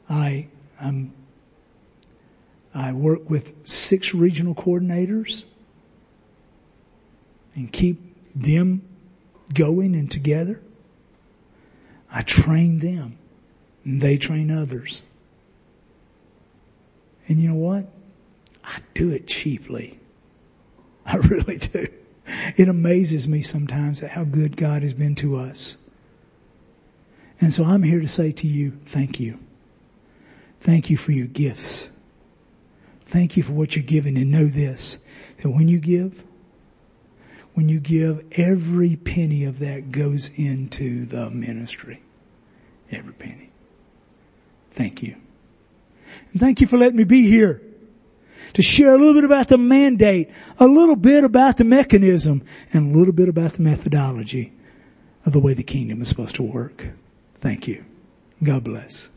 I, 0.08 0.48
I'm, 0.80 1.14
I 2.74 2.92
work 2.92 3.30
with 3.30 3.66
six 3.66 4.12
regional 4.12 4.54
coordinators 4.54 5.44
and 7.54 7.72
keep 7.72 8.00
them 8.34 8.82
going 9.54 9.94
and 9.94 10.10
together. 10.10 10.60
I 12.12 12.22
train 12.22 12.80
them 12.80 13.16
and 13.84 14.00
they 14.00 14.18
train 14.18 14.50
others. 14.50 15.02
And 17.30 17.38
you 17.38 17.48
know 17.48 17.54
what? 17.54 17.86
I 18.64 18.78
do 18.92 19.10
it 19.10 19.28
cheaply. 19.28 20.00
I 21.06 21.16
really 21.28 21.58
do. 21.58 21.86
It 22.56 22.68
amazes 22.68 23.28
me 23.28 23.40
sometimes 23.40 24.02
at 24.02 24.10
how 24.10 24.24
good 24.24 24.56
God 24.56 24.82
has 24.82 24.94
been 24.94 25.14
to 25.16 25.36
us. 25.36 25.76
And 27.40 27.52
so 27.52 27.62
I'm 27.62 27.84
here 27.84 28.00
to 28.00 28.08
say 28.08 28.32
to 28.32 28.48
you, 28.48 28.72
thank 28.84 29.20
you. 29.20 29.38
Thank 30.60 30.90
you 30.90 30.96
for 30.96 31.12
your 31.12 31.28
gifts. 31.28 31.88
Thank 33.06 33.36
you 33.36 33.44
for 33.44 33.52
what 33.52 33.76
you're 33.76 33.84
giving 33.84 34.18
and 34.18 34.32
know 34.32 34.46
this, 34.46 34.98
that 35.40 35.50
when 35.50 35.68
you 35.68 35.78
give, 35.78 36.24
when 37.54 37.68
you 37.68 37.78
give, 37.78 38.24
every 38.32 38.96
penny 38.96 39.44
of 39.44 39.60
that 39.60 39.92
goes 39.92 40.30
into 40.34 41.04
the 41.04 41.30
ministry. 41.30 42.02
Every 42.90 43.14
penny. 43.14 43.50
Thank 44.72 45.04
you. 45.04 45.14
And 46.32 46.40
thank 46.40 46.60
you 46.60 46.66
for 46.66 46.78
letting 46.78 46.96
me 46.96 47.04
be 47.04 47.28
here 47.28 47.62
to 48.54 48.62
share 48.62 48.90
a 48.90 48.98
little 48.98 49.14
bit 49.14 49.24
about 49.24 49.48
the 49.48 49.58
mandate, 49.58 50.30
a 50.58 50.66
little 50.66 50.96
bit 50.96 51.24
about 51.24 51.56
the 51.56 51.64
mechanism, 51.64 52.42
and 52.72 52.94
a 52.94 52.98
little 52.98 53.12
bit 53.12 53.28
about 53.28 53.54
the 53.54 53.62
methodology 53.62 54.52
of 55.24 55.32
the 55.32 55.40
way 55.40 55.54
the 55.54 55.62
kingdom 55.62 56.02
is 56.02 56.08
supposed 56.08 56.34
to 56.36 56.42
work. 56.42 56.88
Thank 57.40 57.68
you. 57.68 57.84
God 58.42 58.64
bless. 58.64 59.08